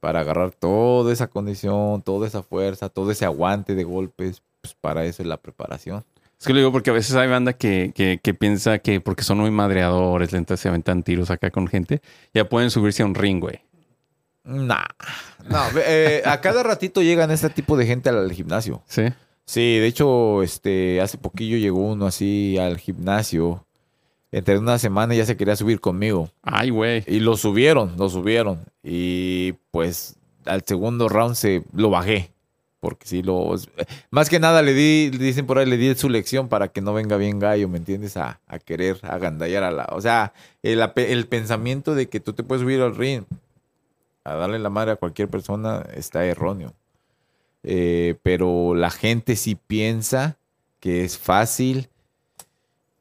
Para 0.00 0.20
agarrar 0.20 0.52
toda 0.52 1.12
esa 1.12 1.26
condición, 1.28 2.02
toda 2.02 2.26
esa 2.26 2.42
fuerza, 2.42 2.88
todo 2.88 3.10
ese 3.10 3.24
aguante 3.24 3.74
de 3.74 3.84
golpes. 3.84 4.42
Pues 4.60 4.74
para 4.74 5.04
eso 5.04 5.22
es 5.22 5.28
la 5.28 5.36
preparación. 5.38 6.04
Es 6.42 6.46
que 6.48 6.54
lo 6.54 6.58
digo 6.58 6.72
porque 6.72 6.90
a 6.90 6.92
veces 6.92 7.14
hay 7.14 7.28
banda 7.28 7.52
que, 7.52 7.92
que, 7.94 8.18
que 8.20 8.34
piensa 8.34 8.80
que 8.80 9.00
porque 9.00 9.22
son 9.22 9.38
muy 9.38 9.52
madreadores, 9.52 10.32
lentas 10.32 10.58
se 10.58 10.68
aventan 10.68 11.04
tiros 11.04 11.30
acá 11.30 11.52
con 11.52 11.68
gente, 11.68 12.02
ya 12.34 12.48
pueden 12.48 12.72
subirse 12.72 13.04
a 13.04 13.06
un 13.06 13.14
ring, 13.14 13.38
güey. 13.38 13.60
Nah, 14.42 14.82
no, 15.48 15.60
eh, 15.86 16.20
a 16.26 16.40
cada 16.40 16.64
ratito 16.64 17.00
llegan 17.00 17.30
este 17.30 17.48
tipo 17.48 17.76
de 17.76 17.86
gente 17.86 18.08
al, 18.08 18.18
al 18.18 18.32
gimnasio. 18.32 18.82
Sí. 18.88 19.04
Sí, 19.44 19.78
de 19.78 19.86
hecho, 19.86 20.42
este, 20.42 21.00
hace 21.00 21.16
poquillo 21.16 21.58
llegó 21.58 21.92
uno 21.92 22.06
así 22.06 22.58
al 22.58 22.76
gimnasio. 22.76 23.64
Entre 24.32 24.58
una 24.58 24.80
semana 24.80 25.14
ya 25.14 25.24
se 25.24 25.36
quería 25.36 25.54
subir 25.54 25.78
conmigo. 25.78 26.28
Ay, 26.42 26.70
güey. 26.70 27.04
Y 27.06 27.20
lo 27.20 27.36
subieron, 27.36 27.94
lo 27.96 28.08
subieron. 28.08 28.64
Y 28.82 29.52
pues 29.70 30.16
al 30.44 30.64
segundo 30.66 31.08
round 31.08 31.36
se 31.36 31.62
lo 31.72 31.90
bajé. 31.90 32.32
Porque 32.82 33.06
sí, 33.06 33.22
lo. 33.22 33.54
Más 34.10 34.28
que 34.28 34.40
nada 34.40 34.60
le 34.60 34.74
di, 34.74 35.10
dicen 35.10 35.46
por 35.46 35.56
ahí, 35.56 35.66
le 35.66 35.76
di 35.76 35.94
su 35.94 36.08
lección 36.08 36.48
para 36.48 36.66
que 36.66 36.80
no 36.80 36.92
venga 36.92 37.16
bien 37.16 37.38
gallo, 37.38 37.68
¿me 37.68 37.78
entiendes? 37.78 38.16
A, 38.16 38.40
a 38.48 38.58
querer 38.58 38.98
agandallar 39.02 39.62
a 39.62 39.70
la. 39.70 39.84
O 39.92 40.00
sea, 40.00 40.32
el, 40.64 40.82
el 40.96 41.28
pensamiento 41.28 41.94
de 41.94 42.08
que 42.08 42.18
tú 42.18 42.32
te 42.32 42.42
puedes 42.42 42.62
subir 42.62 42.80
al 42.80 42.96
ring 42.96 43.22
a 44.24 44.34
darle 44.34 44.58
la 44.58 44.68
madre 44.68 44.90
a 44.90 44.96
cualquier 44.96 45.28
persona 45.28 45.86
está 45.94 46.24
erróneo. 46.24 46.74
Eh, 47.62 48.16
pero 48.24 48.74
la 48.74 48.90
gente 48.90 49.36
sí 49.36 49.54
piensa 49.54 50.36
que 50.80 51.04
es 51.04 51.16
fácil 51.16 51.88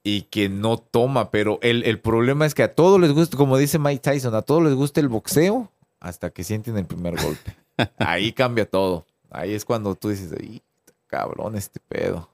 y 0.03 0.21
que 0.29 0.47
no 0.47 0.77
toma. 0.77 1.31
Pero 1.31 1.57
el, 1.63 1.85
el 1.85 1.99
problema 1.99 2.45
es 2.45 2.53
que 2.53 2.61
a 2.61 2.75
todos 2.75 3.01
les 3.01 3.13
gusta, 3.13 3.35
como 3.35 3.57
dice 3.57 3.79
Mike 3.79 4.01
Tyson, 4.01 4.35
a 4.35 4.43
todos 4.43 4.61
les 4.61 4.75
gusta 4.75 4.99
el 4.99 5.07
boxeo 5.07 5.71
hasta 5.99 6.29
que 6.29 6.43
sienten 6.43 6.77
el 6.77 6.85
primer 6.85 7.19
golpe. 7.19 7.55
Ahí 7.97 8.31
cambia 8.31 8.69
todo. 8.69 9.07
Ahí 9.31 9.53
es 9.53 9.65
cuando 9.65 9.95
tú 9.95 10.09
dices, 10.09 10.33
"Ay, 10.39 10.61
cabrón, 11.07 11.55
este 11.55 11.79
pedo. 11.87 12.29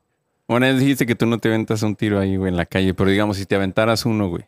Bueno, 0.48 0.72
dijiste 0.74 1.06
que 1.06 1.16
tú 1.16 1.25
no 1.25 1.38
te 1.39 1.48
aventas 1.50 1.82
un 1.84 1.96
tiro 1.96 2.20
ahí, 2.20 2.36
güey, 2.38 2.50
en 2.50 2.58
la 2.58 2.66
calle, 2.66 2.94
pero 2.94 3.10
digamos, 3.10 3.38
si 3.38 3.46
te 3.46 3.56
aventaras 3.56 4.06
uno, 4.06 4.30
güey, 4.30 4.46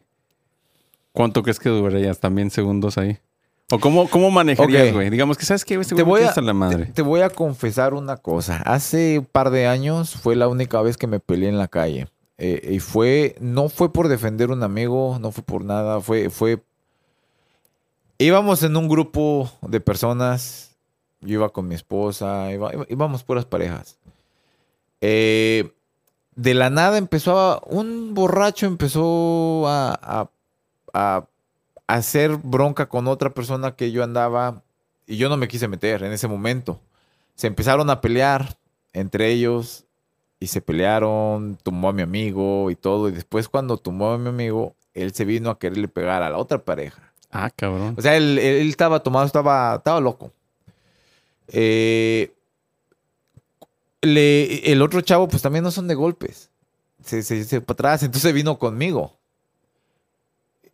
¿cuánto 1.12 1.44
crees 1.44 1.60
que 1.60 1.70
durarías? 1.70 2.20
¿También 2.20 2.50
segundos 2.52 2.98
ahí? 2.98 3.18
¿O 3.72 3.80
cómo, 3.80 4.10
cómo 4.10 4.32
manejarías, 4.32 4.94
güey? 4.94 5.10
Digamos 5.12 5.38
que, 5.38 5.46
¿sabes 5.46 5.64
qué? 5.64 5.76
Este 5.76 5.94
Te 5.96 6.02
voy, 6.04 6.22
a, 6.24 6.34
la 6.42 6.54
madre. 6.54 6.86
te- 6.88 6.94
te 6.94 7.02
voy 7.04 7.22
a 7.22 7.30
confesar 7.30 7.94
una 7.94 8.18
cosa. 8.18 8.58
Hace 8.66 9.20
un 9.20 9.26
par 9.26 9.52
de 9.52 9.68
años 9.68 10.16
fue 10.16 10.36
la 10.36 10.48
única 10.48 10.82
vez 10.82 10.98
que 10.98 11.06
me 11.06 11.20
peleé 11.20 11.50
en 11.50 11.58
la 11.60 11.68
calle. 11.68 12.08
Eh, 12.40 12.70
y 12.74 12.80
fue, 12.80 13.36
no 13.42 13.70
fue 13.70 13.92
por 13.94 14.08
defender 14.08 14.50
un 14.50 14.64
amigo, 14.64 15.18
no 15.20 15.32
fue 15.32 15.44
por 15.44 15.64
nada, 15.64 16.00
fue, 16.02 16.30
fue... 16.30 16.64
Íbamos 18.18 18.64
en 18.64 18.76
un 18.76 18.88
grupo 18.90 19.52
de 19.62 19.80
personas, 19.80 20.69
yo 21.22 21.34
iba 21.36 21.50
con 21.50 21.68
mi 21.68 21.76
esposa, 21.76 22.52
iba- 22.52 22.72
íbamos 22.90 23.24
puras 23.24 23.46
parejas. 23.46 23.98
Eh, 25.02 25.72
de 26.36 26.54
la 26.54 26.70
nada 26.70 26.98
empezó 26.98 27.38
a, 27.40 27.62
un 27.68 28.14
borracho 28.14 28.66
empezó 28.66 29.68
a, 29.68 29.94
a- 30.02 30.30
a 30.94 31.26
hacer 31.88 32.38
bronca 32.38 32.88
con 32.88 33.08
otra 33.08 33.32
persona 33.32 33.76
que 33.76 33.92
yo 33.92 34.04
andaba 34.04 34.62
y 35.08 35.18
yo 35.18 35.28
no 35.30 35.38
me 35.38 35.48
quise 35.48 35.68
meter 35.68 36.04
en 36.04 36.12
ese 36.12 36.28
momento. 36.28 36.80
Se 37.36 37.48
empezaron 37.48 37.90
a 37.90 38.02
pelear 38.02 38.58
entre 38.94 39.30
ellos 39.32 39.86
y 40.40 40.48
se 40.48 40.62
pelearon, 40.62 41.58
tumbó 41.64 41.90
a 41.90 41.94
mi 41.94 42.02
amigo 42.02 42.70
y 42.72 42.76
todo. 42.76 43.10
Y 43.10 43.12
después 43.12 43.50
cuando 43.50 43.78
tumbó 43.78 44.12
a 44.12 44.18
mi 44.18 44.30
amigo, 44.30 44.76
él 44.94 45.14
se 45.14 45.26
vino 45.26 45.50
a 45.50 45.60
quererle 45.60 45.88
pegar 45.88 46.22
a 46.24 46.30
la 46.30 46.38
otra 46.38 46.60
pareja. 46.60 47.14
Ah, 47.32 47.50
cabrón. 47.56 47.96
O 47.98 48.02
sea, 48.02 48.16
él, 48.18 48.38
él 48.40 48.70
estaba 48.70 49.02
tomado, 49.02 49.26
estaba, 49.26 49.76
estaba 49.76 50.00
loco. 50.00 50.32
Eh, 51.52 52.34
le- 54.02 54.72
el 54.72 54.82
otro 54.82 55.02
chavo, 55.02 55.28
pues 55.28 55.42
también 55.42 55.64
no 55.64 55.72
son 55.72 55.88
de 55.88 55.96
golpes. 55.96 56.50
Se, 57.04 57.24
se, 57.24 57.44
se 57.44 57.62
para 57.62 57.74
atrás, 57.74 58.04
entonces 58.04 58.34
vino 58.34 58.60
conmigo. 58.60 59.18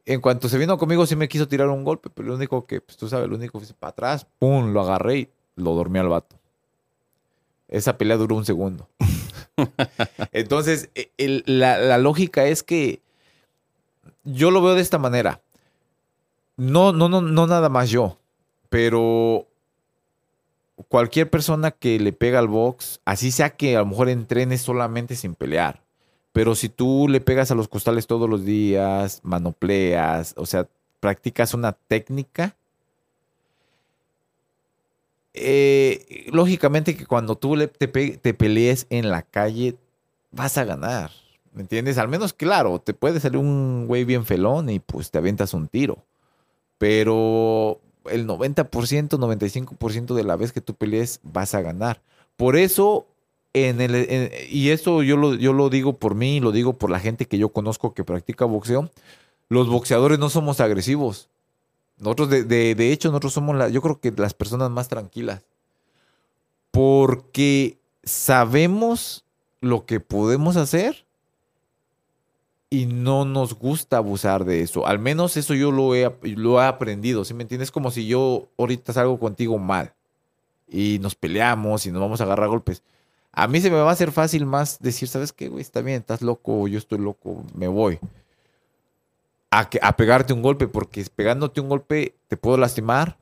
En 0.05 0.21
cuanto 0.21 0.49
se 0.49 0.57
vino 0.57 0.77
conmigo, 0.77 1.05
sí 1.05 1.15
me 1.15 1.27
quiso 1.27 1.47
tirar 1.47 1.67
un 1.69 1.83
golpe, 1.83 2.09
pero 2.11 2.27
lo 2.27 2.35
único 2.35 2.65
que, 2.67 2.79
pues 2.81 2.97
tú 2.97 3.09
sabes, 3.09 3.27
lo 3.27 3.35
único 3.35 3.59
que 3.59 3.65
para 3.73 3.89
atrás, 3.91 4.27
pum, 4.37 4.71
lo 4.71 4.81
agarré 4.81 5.17
y 5.17 5.29
lo 5.55 5.73
dormí 5.73 5.97
al 5.99 6.09
vato. 6.09 6.35
Esa 7.67 7.97
pelea 7.97 8.17
duró 8.17 8.35
un 8.35 8.45
segundo. 8.45 8.87
Entonces, 10.31 10.89
e- 10.93 11.11
el- 11.17 11.43
la, 11.47 11.79
la 11.79 11.97
lógica 11.97 12.45
es 12.45 12.61
que 12.61 13.01
yo 14.23 14.51
lo 14.51 14.61
veo 14.61 14.75
de 14.75 14.81
esta 14.81 14.99
manera. 14.99 15.41
No, 16.57 16.93
no, 16.93 17.09
no, 17.09 17.21
no 17.21 17.47
nada 17.47 17.69
más 17.69 17.89
yo, 17.89 18.17
pero 18.69 19.47
cualquier 20.89 21.29
persona 21.29 21.71
que 21.71 21.99
le 21.99 22.13
pega 22.13 22.39
al 22.39 22.47
box, 22.47 23.01
así 23.05 23.31
sea 23.31 23.51
que 23.51 23.75
a 23.75 23.79
lo 23.79 23.85
mejor 23.87 24.09
entrene 24.09 24.57
solamente 24.57 25.15
sin 25.15 25.35
pelear, 25.35 25.81
pero 26.33 26.55
si 26.55 26.69
tú 26.69 27.07
le 27.09 27.21
pegas 27.21 27.51
a 27.51 27.55
los 27.55 27.67
costales 27.67 28.07
todos 28.07 28.29
los 28.29 28.45
días, 28.45 29.21
manopleas, 29.23 30.33
o 30.37 30.45
sea, 30.45 30.67
practicas 30.99 31.53
una 31.53 31.73
técnica, 31.73 32.55
eh, 35.33 36.25
lógicamente 36.31 36.95
que 36.95 37.05
cuando 37.05 37.35
tú 37.35 37.55
le- 37.55 37.67
te, 37.67 37.87
te 37.87 38.33
pelees 38.33 38.87
en 38.89 39.09
la 39.09 39.21
calle, 39.21 39.75
vas 40.31 40.57
a 40.57 40.63
ganar. 40.63 41.11
¿Me 41.53 41.61
entiendes? 41.61 41.97
Al 41.97 42.07
menos, 42.09 42.33
claro, 42.33 42.79
te 42.79 42.93
puede 42.93 43.19
salir 43.19 43.37
un 43.37 43.85
güey 43.87 44.03
bien 44.05 44.25
felón 44.25 44.69
y 44.69 44.79
pues 44.79 45.11
te 45.11 45.17
aventas 45.17 45.53
un 45.53 45.67
tiro. 45.67 46.03
Pero 46.77 47.81
el 48.09 48.27
90%, 48.27 49.17
95% 49.17 50.13
de 50.15 50.23
la 50.23 50.35
vez 50.35 50.51
que 50.51 50.61
tú 50.61 50.73
pelees 50.75 51.19
vas 51.23 51.55
a 51.55 51.61
ganar. 51.61 52.01
Por 52.37 52.55
eso, 52.57 53.07
en 53.53 53.81
el, 53.81 54.31
y 54.49 54.69
eso 54.69 55.03
yo 55.03 55.17
lo, 55.17 55.35
yo 55.35 55.53
lo 55.53 55.69
digo 55.69 55.93
por 55.93 56.15
mí, 56.15 56.39
lo 56.39 56.51
digo 56.51 56.73
por 56.73 56.89
la 56.89 56.99
gente 56.99 57.25
que 57.25 57.37
yo 57.37 57.49
conozco 57.49 57.93
que 57.93 58.03
practica 58.03 58.45
boxeo, 58.45 58.89
los 59.49 59.69
boxeadores 59.69 60.19
no 60.19 60.29
somos 60.29 60.59
agresivos. 60.59 61.29
Nosotros, 61.97 62.29
de, 62.29 62.43
de- 62.43 62.75
de 62.75 62.91
hecho, 62.91 63.09
nosotros 63.09 63.33
somos, 63.33 63.55
la, 63.55 63.69
yo 63.69 63.81
creo 63.81 63.99
que 63.99 64.11
las 64.11 64.33
personas 64.33 64.69
más 64.69 64.87
tranquilas. 64.89 65.41
Porque 66.71 67.77
sabemos 68.03 69.23
lo 69.61 69.85
que 69.85 69.99
podemos 69.99 70.57
hacer 70.57 71.04
y 72.69 72.85
no 72.85 73.25
nos 73.25 73.53
gusta 73.53 73.97
abusar 73.97 74.45
de 74.45 74.61
eso. 74.61 74.85
Al 74.87 74.99
menos 74.99 75.37
eso 75.37 75.53
yo 75.53 75.71
lo 75.71 75.95
he, 75.95 76.11
lo 76.23 76.61
he 76.61 76.65
aprendido, 76.65 77.23
¿sí 77.23 77.33
me 77.33 77.43
entiendes? 77.43 77.71
Como 77.71 77.91
si 77.91 78.07
yo 78.07 78.47
ahorita 78.57 78.93
salgo 78.93 79.19
contigo 79.19 79.57
mal 79.57 79.93
y 80.67 80.99
nos 80.99 81.15
peleamos 81.15 81.85
y 81.85 81.91
nos 81.91 82.01
vamos 82.01 82.21
a 82.21 82.23
agarrar 82.25 82.49
golpes. 82.49 82.83
A 83.31 83.47
mí 83.47 83.59
se 83.59 83.69
me 83.69 83.77
va 83.77 83.89
a 83.89 83.93
hacer 83.93 84.11
fácil 84.11 84.45
más 84.45 84.79
decir, 84.79 85.07
¿sabes 85.07 85.33
qué, 85.33 85.49
güey? 85.49 85.61
Está 85.61 85.81
bien, 85.81 85.97
estás 85.99 86.21
loco, 86.21 86.67
yo 86.67 86.77
estoy 86.77 86.99
loco, 86.99 87.43
me 87.53 87.67
voy. 87.67 87.99
A, 89.51 89.69
que, 89.69 89.79
a 89.81 89.95
pegarte 89.95 90.33
un 90.33 90.41
golpe, 90.41 90.67
porque 90.67 91.05
pegándote 91.13 91.61
un 91.61 91.69
golpe 91.69 92.15
te 92.27 92.37
puedo 92.37 92.57
lastimar 92.57 93.17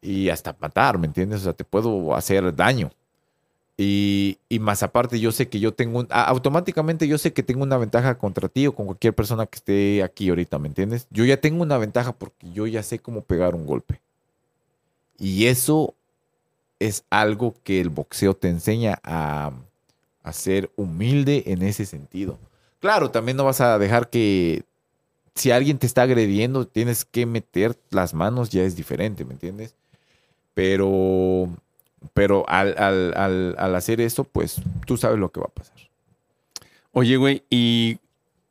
y 0.00 0.30
hasta 0.30 0.56
matar, 0.58 0.98
¿me 0.98 1.06
entiendes? 1.06 1.40
O 1.40 1.44
sea, 1.44 1.52
te 1.52 1.64
puedo 1.64 2.14
hacer 2.14 2.54
daño. 2.54 2.90
Y, 3.76 4.38
y 4.48 4.58
más 4.58 4.82
aparte, 4.82 5.18
yo 5.18 5.32
sé 5.32 5.48
que 5.48 5.58
yo 5.58 5.72
tengo 5.72 6.00
un, 6.00 6.08
automáticamente 6.10 7.08
yo 7.08 7.16
sé 7.18 7.32
que 7.32 7.42
tengo 7.42 7.62
una 7.62 7.78
ventaja 7.78 8.18
contra 8.18 8.48
ti 8.48 8.66
o 8.66 8.74
con 8.74 8.86
cualquier 8.86 9.14
persona 9.14 9.46
que 9.46 9.56
esté 9.56 10.02
aquí 10.02 10.28
ahorita, 10.28 10.58
¿me 10.58 10.68
entiendes? 10.68 11.06
Yo 11.10 11.24
ya 11.24 11.38
tengo 11.38 11.62
una 11.62 11.78
ventaja 11.78 12.12
porque 12.12 12.52
yo 12.52 12.66
ya 12.66 12.82
sé 12.82 12.98
cómo 12.98 13.22
pegar 13.22 13.54
un 13.54 13.66
golpe. 13.66 14.00
Y 15.18 15.46
eso 15.46 15.94
es 16.78 17.04
algo 17.10 17.54
que 17.64 17.80
el 17.80 17.88
boxeo 17.88 18.34
te 18.34 18.48
enseña 18.48 19.00
a, 19.04 19.52
a 20.22 20.32
ser 20.32 20.70
humilde 20.76 21.44
en 21.46 21.62
ese 21.62 21.86
sentido. 21.86 22.38
Claro, 22.80 23.10
también 23.10 23.36
no 23.36 23.44
vas 23.44 23.60
a 23.60 23.78
dejar 23.78 24.10
que 24.10 24.64
si 25.34 25.50
alguien 25.50 25.78
te 25.78 25.86
está 25.86 26.02
agrediendo, 26.02 26.66
tienes 26.66 27.04
que 27.04 27.26
meter 27.26 27.78
las 27.90 28.14
manos, 28.14 28.50
ya 28.50 28.62
es 28.62 28.76
diferente, 28.76 29.24
¿me 29.24 29.32
entiendes? 29.32 29.74
Pero, 30.54 31.48
pero 32.14 32.44
al, 32.48 32.74
al- 32.78 33.14
al- 33.16 33.54
al 33.58 33.74
hacer 33.74 34.00
eso, 34.00 34.24
pues 34.24 34.60
tú 34.86 34.96
sabes 34.96 35.18
lo 35.18 35.30
que 35.30 35.40
va 35.40 35.46
a 35.46 35.54
pasar. 35.54 35.76
Oye, 36.92 37.16
güey, 37.16 37.42
y 37.50 37.98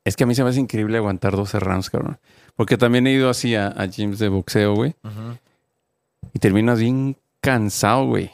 es 0.04 0.16
que 0.16 0.24
a 0.24 0.26
mí 0.26 0.34
se 0.34 0.42
me 0.42 0.50
hace 0.50 0.60
increíble 0.60 0.96
aguantar 0.98 1.36
12 1.36 1.60
rounds, 1.60 1.90
cabrón. 1.90 2.18
Porque 2.56 2.76
también 2.76 3.06
he 3.06 3.12
ido 3.12 3.30
así 3.30 3.54
a, 3.54 3.68
a 3.68 3.86
gyms 3.86 4.18
de 4.18 4.28
boxeo, 4.28 4.74
güey. 4.74 4.94
Y 6.34 6.38
terminas 6.38 6.78
bien 6.80 7.16
cansado, 7.40 8.06
güey. 8.06 8.30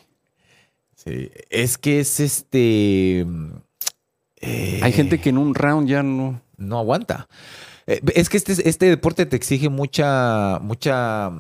Sí. 0.96 1.30
Es 1.50 1.78
que 1.78 2.00
es 2.00 2.20
este. 2.20 3.26
eh, 4.40 4.80
Hay 4.82 4.92
gente 4.92 5.20
que 5.20 5.28
en 5.30 5.38
un 5.38 5.54
round 5.54 5.88
ya 5.88 6.02
no. 6.02 6.40
no 6.56 6.78
aguanta. 6.78 7.28
Eh, 7.86 8.00
Es 8.14 8.28
que 8.28 8.36
este, 8.36 8.68
este 8.68 8.86
deporte 8.86 9.26
te 9.26 9.36
exige 9.36 9.68
mucha, 9.68 10.58
mucha 10.60 11.30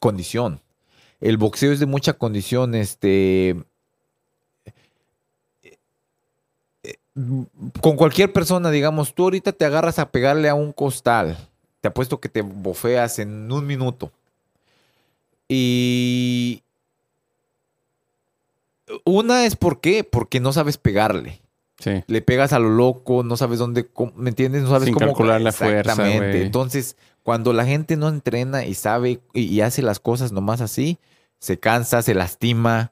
condición. 0.00 0.60
El 1.20 1.36
boxeo 1.36 1.72
es 1.72 1.80
de 1.80 1.86
mucha 1.86 2.12
condición. 2.12 2.74
Este. 2.74 3.56
eh, 6.82 6.96
Con 7.80 7.96
cualquier 7.96 8.32
persona, 8.32 8.70
digamos, 8.70 9.14
tú 9.14 9.24
ahorita 9.24 9.52
te 9.52 9.64
agarras 9.64 9.98
a 9.98 10.10
pegarle 10.10 10.48
a 10.48 10.54
un 10.54 10.72
costal. 10.72 11.36
Te 11.80 11.88
apuesto 11.88 12.20
que 12.20 12.28
te 12.28 12.42
bofeas 12.42 13.18
en 13.18 13.50
un 13.50 13.66
minuto. 13.66 14.12
Y. 15.48 16.62
Una 19.04 19.44
es 19.44 19.54
por 19.54 19.80
qué, 19.80 20.02
porque 20.02 20.40
no 20.40 20.52
sabes 20.52 20.78
pegarle 20.78 21.42
Sí. 21.80 22.02
le 22.08 22.22
pegas 22.22 22.52
a 22.52 22.58
lo 22.58 22.70
loco, 22.70 23.22
no 23.22 23.36
sabes 23.36 23.60
dónde, 23.60 23.86
¿me 24.16 24.30
entiendes? 24.30 24.62
No 24.62 24.70
sabes 24.70 24.86
Sin 24.86 24.94
cómo 24.94 25.06
calcular 25.08 25.40
la 25.40 25.52
fuerza, 25.52 25.92
Exactamente. 25.92 26.42
Entonces, 26.42 26.96
cuando 27.28 27.52
la 27.52 27.66
gente 27.66 27.98
no 27.98 28.08
entrena 28.08 28.64
y 28.64 28.72
sabe 28.72 29.20
y, 29.34 29.60
hace 29.60 29.82
las 29.82 30.00
cosas 30.00 30.32
nomás 30.32 30.62
así, 30.62 30.96
se 31.38 31.58
cansa, 31.58 32.00
se 32.00 32.14
lastima 32.14 32.90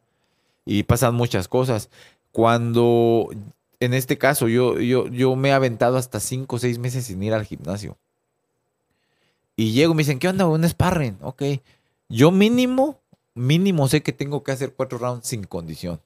y 0.67 0.83
pasan 0.83 1.15
muchas 1.15 1.49
cosas. 1.49 1.89
Cuando, 2.33 3.31
en 3.81 3.95
este 3.95 4.19
caso, 4.19 4.47
yo, 4.49 4.79
yo, 4.79 5.09
yo 5.09 5.37
me 5.37 5.49
he 5.49 5.53
aventado 5.53 5.97
hasta 5.97 6.21
cinco 6.21 6.57
o 6.57 6.59
seis 6.59 6.79
meses 6.79 7.07
sin 7.07 7.23
ir 7.23 7.33
al 7.33 7.47
gimnasio. 7.47 7.97
Y 9.57 9.73
llego 9.73 9.95
y 9.95 9.97
me 9.97 10.01
dicen, 10.03 10.19
¿qué 10.19 10.29
onda? 10.29 10.47
Un 10.47 10.69
sparring. 10.69 11.17
Ok. 11.23 11.43
Yo 12.11 12.31
mínimo, 12.31 13.01
mínimo 13.33 13.89
sé 13.89 14.03
que 14.03 14.13
tengo 14.13 14.43
que 14.43 14.53
hacer 14.53 14.75
cuatro 14.75 14.99
rounds 14.99 15.27
sin 15.27 15.45
condición. 15.45 15.99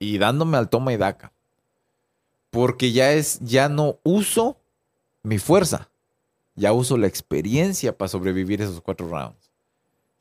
Y 0.00 0.18
dándome 0.18 0.56
al 0.56 0.68
toma 0.68 0.92
y 0.92 0.96
daca. 0.96 1.30
Porque 2.50 2.90
ya 2.90 3.12
es, 3.12 3.38
ya 3.38 3.68
no 3.68 4.00
uso 4.02 4.56
mi 5.22 5.38
fuerza. 5.38 5.88
Ya 6.58 6.72
uso 6.72 6.96
la 6.98 7.06
experiencia 7.06 7.96
para 7.96 8.08
sobrevivir 8.08 8.60
esos 8.60 8.80
cuatro 8.80 9.08
rounds. 9.08 9.50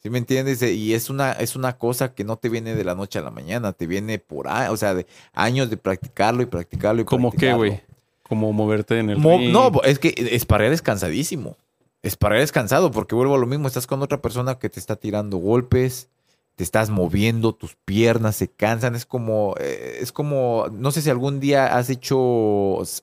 ¿Sí 0.03 0.09
me 0.11 0.19
entiendes? 0.19 0.61
Y 0.61 0.93
es 0.93 1.09
una, 1.09 1.31
es 1.33 1.55
una 1.55 1.77
cosa 1.77 2.13
que 2.13 2.23
no 2.23 2.37
te 2.37 2.49
viene 2.49 2.75
de 2.75 2.83
la 2.83 2.93
noche 2.93 3.17
a 3.19 3.23
la 3.23 3.31
mañana, 3.31 3.73
te 3.73 3.87
viene 3.87 4.19
por 4.19 4.47
años, 4.47 4.73
o 4.73 4.77
sea, 4.77 4.93
de 4.93 5.07
años 5.33 5.69
de 5.71 5.77
practicarlo 5.77 6.43
y 6.43 6.45
practicarlo 6.45 7.01
y 7.01 7.05
¿Cómo 7.05 7.31
qué, 7.31 7.37
practicarlo. 7.37 7.57
güey? 7.57 7.81
Como 8.29 8.53
moverte 8.53 8.99
en 8.99 9.09
el 9.09 9.17
Mo- 9.17 9.37
ring. 9.37 9.51
no, 9.51 9.71
es 9.83 9.97
que 9.99 10.13
esparrear 10.31 10.71
es 10.71 10.81
cansadísimo. 10.83 11.57
Esparrear 12.03 12.41
es 12.43 12.51
cansado 12.51 12.91
porque 12.91 13.15
vuelvo 13.15 13.35
a 13.35 13.39
lo 13.39 13.47
mismo. 13.47 13.67
Estás 13.67 13.87
con 13.87 14.01
otra 14.03 14.21
persona 14.21 14.59
que 14.59 14.69
te 14.69 14.79
está 14.79 14.95
tirando 14.97 15.37
golpes, 15.37 16.09
te 16.55 16.63
estás 16.63 16.89
moviendo, 16.91 17.53
tus 17.55 17.75
piernas 17.85 18.35
se 18.35 18.47
cansan. 18.49 18.95
Es 18.95 19.05
como, 19.05 19.55
eh, 19.59 19.97
es 19.99 20.11
como, 20.11 20.67
no 20.71 20.91
sé 20.91 21.01
si 21.01 21.09
algún 21.09 21.39
día 21.39 21.75
has 21.75 21.89
hecho 21.89 22.17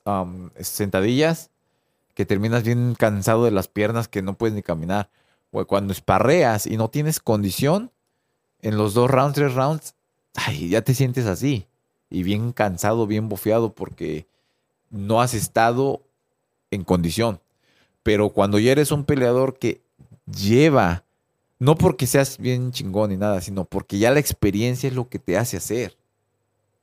um, 0.05 0.49
sentadillas 0.61 1.49
que 2.15 2.25
terminas 2.25 2.63
bien 2.63 2.95
cansado 2.97 3.43
de 3.45 3.51
las 3.51 3.67
piernas 3.67 4.07
que 4.07 4.23
no 4.23 4.35
puedes 4.35 4.55
ni 4.55 4.63
caminar. 4.63 5.11
O 5.51 5.63
cuando 5.65 5.93
esparreas 5.93 6.65
y 6.65 6.77
no 6.77 6.89
tienes 6.89 7.19
condición, 7.19 7.91
en 8.61 8.77
los 8.77 8.95
dos 8.95 9.11
rounds, 9.11 9.35
tres 9.35 9.53
rounds, 9.53 9.95
ay, 10.33 10.69
ya 10.69 10.81
te 10.81 10.95
sientes 10.95 11.27
así. 11.27 11.67
Y 12.09 12.23
bien 12.23 12.51
cansado, 12.51 13.05
bien 13.05 13.29
bofeado 13.29 13.73
porque 13.73 14.27
no 14.89 15.21
has 15.21 15.33
estado 15.33 16.01
en 16.71 16.83
condición. 16.83 17.41
Pero 18.01 18.29
cuando 18.29 18.59
ya 18.59 18.71
eres 18.71 18.91
un 18.91 19.03
peleador 19.03 19.59
que 19.59 19.81
lleva, 20.25 21.03
no 21.59 21.75
porque 21.75 22.07
seas 22.07 22.37
bien 22.37 22.71
chingón 22.71 23.09
ni 23.09 23.17
nada, 23.17 23.41
sino 23.41 23.65
porque 23.65 23.97
ya 23.99 24.11
la 24.11 24.19
experiencia 24.19 24.87
es 24.87 24.95
lo 24.95 25.09
que 25.09 25.19
te 25.19 25.37
hace 25.37 25.57
hacer. 25.57 25.97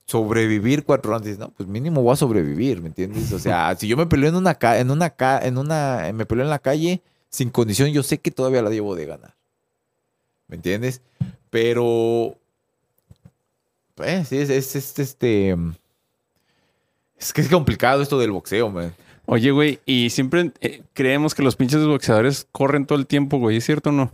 Sobrevivir 0.06 0.84
cuatro 0.84 1.18
dices, 1.20 1.38
no, 1.38 1.50
pues 1.50 1.68
mínimo 1.68 2.02
voy 2.02 2.12
a 2.12 2.16
sobrevivir, 2.16 2.80
¿me 2.82 2.88
entiendes? 2.88 3.32
O 3.32 3.38
sea, 3.38 3.74
si 3.78 3.86
yo 3.88 3.96
me 3.96 4.06
peleo 4.06 4.28
en 4.30 4.36
una 4.36 4.54
ca- 4.54 4.78
en 4.78 4.90
una 4.90 5.10
ca- 5.10 5.40
en 5.44 5.58
una 5.58 6.10
me 6.12 6.26
peleo 6.26 6.44
en 6.44 6.50
la 6.50 6.58
calle 6.58 7.02
sin 7.30 7.50
condición, 7.50 7.90
yo 7.90 8.02
sé 8.02 8.18
que 8.18 8.30
todavía 8.30 8.62
la 8.62 8.70
llevo 8.70 8.94
de 8.94 9.06
ganar. 9.06 9.34
¿Me 10.48 10.56
entiendes? 10.56 11.00
Pero 11.50 12.36
pues 13.94 14.28
sí, 14.28 14.38
es, 14.38 14.50
es- 14.50 14.74
es, 14.76 14.98
este 14.98 15.56
es 17.18 17.32
que 17.32 17.40
es 17.40 17.48
complicado 17.48 18.02
esto 18.02 18.18
del 18.18 18.32
boxeo, 18.32 18.70
man. 18.70 18.92
Oye, 19.26 19.52
güey, 19.52 19.78
y 19.86 20.10
siempre 20.10 20.50
eh, 20.60 20.82
creemos 20.94 21.34
que 21.34 21.42
los 21.44 21.54
pinches 21.54 21.86
boxeadores 21.86 22.48
corren 22.50 22.86
todo 22.86 22.98
el 22.98 23.06
tiempo, 23.06 23.38
güey. 23.38 23.58
¿Es 23.58 23.64
cierto 23.64 23.90
o 23.90 23.92
no? 23.92 24.12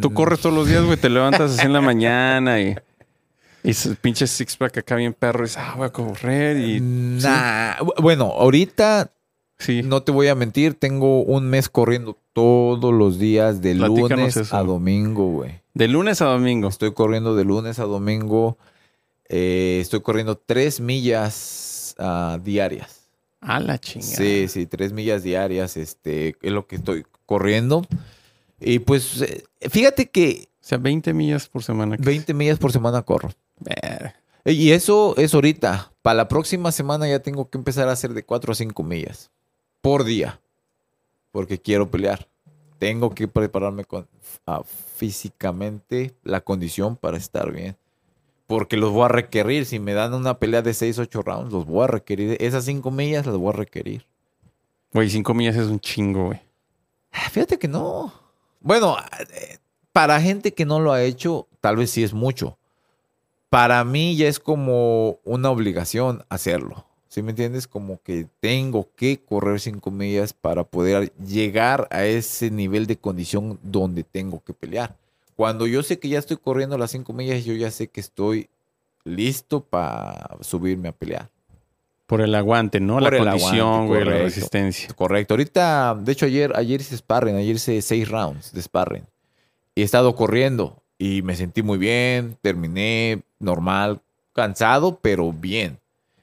Tú 0.00 0.10
Mm. 0.10 0.14
corres 0.14 0.40
todos 0.40 0.54
los 0.54 0.68
días, 0.68 0.84
güey. 0.84 0.96
Te 0.96 1.10
levantas 1.10 1.50
así 1.58 1.66
en 1.66 1.72
la 1.72 1.80
mañana 1.80 2.60
y... 2.60 2.76
Y 3.62 3.70
ese 3.70 3.94
pinche 3.94 4.26
six-pack 4.26 4.78
acá 4.78 4.96
bien 4.96 5.12
perro. 5.12 5.40
Y 5.40 5.48
dices, 5.48 5.58
ah, 5.60 5.74
voy 5.76 5.86
a 5.86 5.90
correr 5.92 6.56
y... 6.58 6.80
Nah, 6.80 7.76
bu- 7.80 7.94
Bueno, 8.02 8.24
ahorita 8.26 9.12
Sí. 9.58 9.82
no 9.82 10.02
te 10.02 10.10
voy 10.12 10.28
a 10.28 10.34
mentir, 10.34 10.72
tengo 10.74 11.22
un 11.22 11.44
mes 11.50 11.68
corriendo 11.68 12.16
todos 12.32 12.94
los 12.94 13.18
días 13.18 13.60
de 13.60 13.74
Platícanos 13.74 14.10
lunes 14.10 14.36
eso. 14.38 14.56
a 14.56 14.62
domingo, 14.62 15.26
güey. 15.32 15.60
De 15.74 15.86
lunes 15.88 16.22
a 16.22 16.26
domingo. 16.26 16.68
Estoy 16.68 16.92
corriendo 16.94 17.36
de 17.36 17.44
lunes 17.44 17.78
a 17.78 17.84
domingo. 17.84 18.56
eh, 19.28 19.78
estoy 19.82 20.00
corriendo 20.00 20.36
tres 20.38 20.80
millas 20.80 21.94
ah, 21.98 22.38
diarias. 22.42 23.08
A 23.42 23.60
la 23.60 23.78
chingada. 23.78 24.16
Sí, 24.16 24.48
sí, 24.48 24.66
tres 24.66 24.92
millas 24.92 25.22
diarias, 25.22 25.76
este, 25.76 26.36
es 26.42 26.52
lo 26.52 26.66
que 26.66 26.76
estoy 26.76 27.04
corriendo. 27.26 27.86
Y 28.58 28.80
pues, 28.80 29.20
eh, 29.22 29.44
fíjate 29.70 30.08
que 30.10 30.48
O 30.60 30.64
sea, 30.70 30.78
20 30.78 31.12
millas 31.14 31.48
por 31.48 31.62
semana. 31.62 31.96
20 31.98 32.32
millas 32.34 32.58
por 32.58 32.70
semana 32.72 33.02
corro. 33.02 33.30
Ver. 33.60 34.14
Y 34.44 34.72
eso 34.72 35.14
es 35.16 35.34
ahorita. 35.34 35.92
Para 36.02 36.14
la 36.14 36.28
próxima 36.28 36.72
semana 36.72 37.08
ya 37.08 37.20
tengo 37.20 37.48
que 37.48 37.58
empezar 37.58 37.88
a 37.88 37.92
hacer 37.92 38.14
de 38.14 38.24
4 38.24 38.52
a 38.52 38.54
5 38.54 38.82
millas 38.82 39.30
por 39.80 40.04
día. 40.04 40.40
Porque 41.30 41.58
quiero 41.58 41.90
pelear. 41.90 42.26
Tengo 42.78 43.14
que 43.14 43.28
prepararme 43.28 43.84
con, 43.84 44.08
ah, 44.46 44.62
físicamente 44.96 46.14
la 46.22 46.40
condición 46.40 46.96
para 46.96 47.18
estar 47.18 47.52
bien. 47.52 47.76
Porque 48.46 48.76
los 48.76 48.90
voy 48.90 49.04
a 49.04 49.08
requerir. 49.08 49.66
Si 49.66 49.78
me 49.78 49.92
dan 49.92 50.14
una 50.14 50.38
pelea 50.38 50.62
de 50.62 50.74
6, 50.74 50.98
8 50.98 51.22
rounds, 51.22 51.52
los 51.52 51.66
voy 51.66 51.84
a 51.84 51.88
requerir. 51.88 52.36
Esas 52.40 52.64
5 52.64 52.90
millas 52.90 53.26
las 53.26 53.36
voy 53.36 53.50
a 53.50 53.56
requerir. 53.56 54.06
Güey, 54.92 55.08
5 55.08 55.34
millas 55.34 55.56
es 55.56 55.66
un 55.66 55.78
chingo, 55.78 56.26
güey. 56.26 56.40
Ah, 57.12 57.28
Fíjate 57.30 57.58
que 57.58 57.68
no. 57.68 58.12
Bueno, 58.60 58.96
eh, 59.32 59.58
para 59.92 60.20
gente 60.20 60.52
que 60.52 60.64
no 60.64 60.80
lo 60.80 60.92
ha 60.92 61.02
hecho, 61.02 61.46
tal 61.60 61.76
vez 61.76 61.90
sí 61.90 62.02
es 62.02 62.12
mucho. 62.12 62.58
Para 63.50 63.84
mí 63.84 64.16
ya 64.16 64.28
es 64.28 64.38
como 64.38 65.18
una 65.24 65.50
obligación 65.50 66.24
hacerlo. 66.28 66.86
¿Sí 67.08 67.22
me 67.22 67.30
entiendes? 67.30 67.66
Como 67.66 68.00
que 68.00 68.28
tengo 68.38 68.88
que 68.94 69.18
correr 69.18 69.58
cinco 69.58 69.90
millas 69.90 70.32
para 70.32 70.62
poder 70.62 71.12
llegar 71.16 71.88
a 71.90 72.04
ese 72.04 72.52
nivel 72.52 72.86
de 72.86 72.96
condición 72.96 73.58
donde 73.64 74.04
tengo 74.04 74.40
que 74.44 74.54
pelear. 74.54 74.96
Cuando 75.34 75.66
yo 75.66 75.82
sé 75.82 75.98
que 75.98 76.08
ya 76.08 76.20
estoy 76.20 76.36
corriendo 76.36 76.78
las 76.78 76.92
cinco 76.92 77.12
millas, 77.12 77.44
yo 77.44 77.54
ya 77.54 77.72
sé 77.72 77.88
que 77.88 77.98
estoy 77.98 78.48
listo 79.02 79.64
para 79.64 80.36
subirme 80.42 80.88
a 80.88 80.92
pelear. 80.92 81.28
Por 82.06 82.20
el 82.20 82.32
aguante, 82.36 82.78
¿no? 82.78 83.00
Por 83.00 83.12
la 83.12 83.18
condición, 83.18 83.66
aguante, 83.66 83.88
güey, 83.88 84.04
la 84.04 84.18
resistencia. 84.18 84.88
Correcto. 84.94 85.34
Ahorita, 85.34 85.96
de 86.00 86.12
hecho, 86.12 86.26
ayer, 86.26 86.52
ayer 86.54 86.80
hice 86.80 86.96
sparring, 86.96 87.34
ayer 87.34 87.56
hice 87.56 87.82
seis 87.82 88.08
rounds 88.08 88.52
de 88.52 88.62
sparring. 88.62 89.06
Y 89.74 89.82
he 89.82 89.84
estado 89.84 90.14
corriendo 90.14 90.80
y 91.00 91.22
me 91.22 91.34
sentí 91.34 91.62
muy 91.62 91.78
bien, 91.78 92.36
terminé 92.42 93.22
normal, 93.40 94.02
cansado, 94.34 95.00
pero 95.02 95.32
bien. 95.32 95.78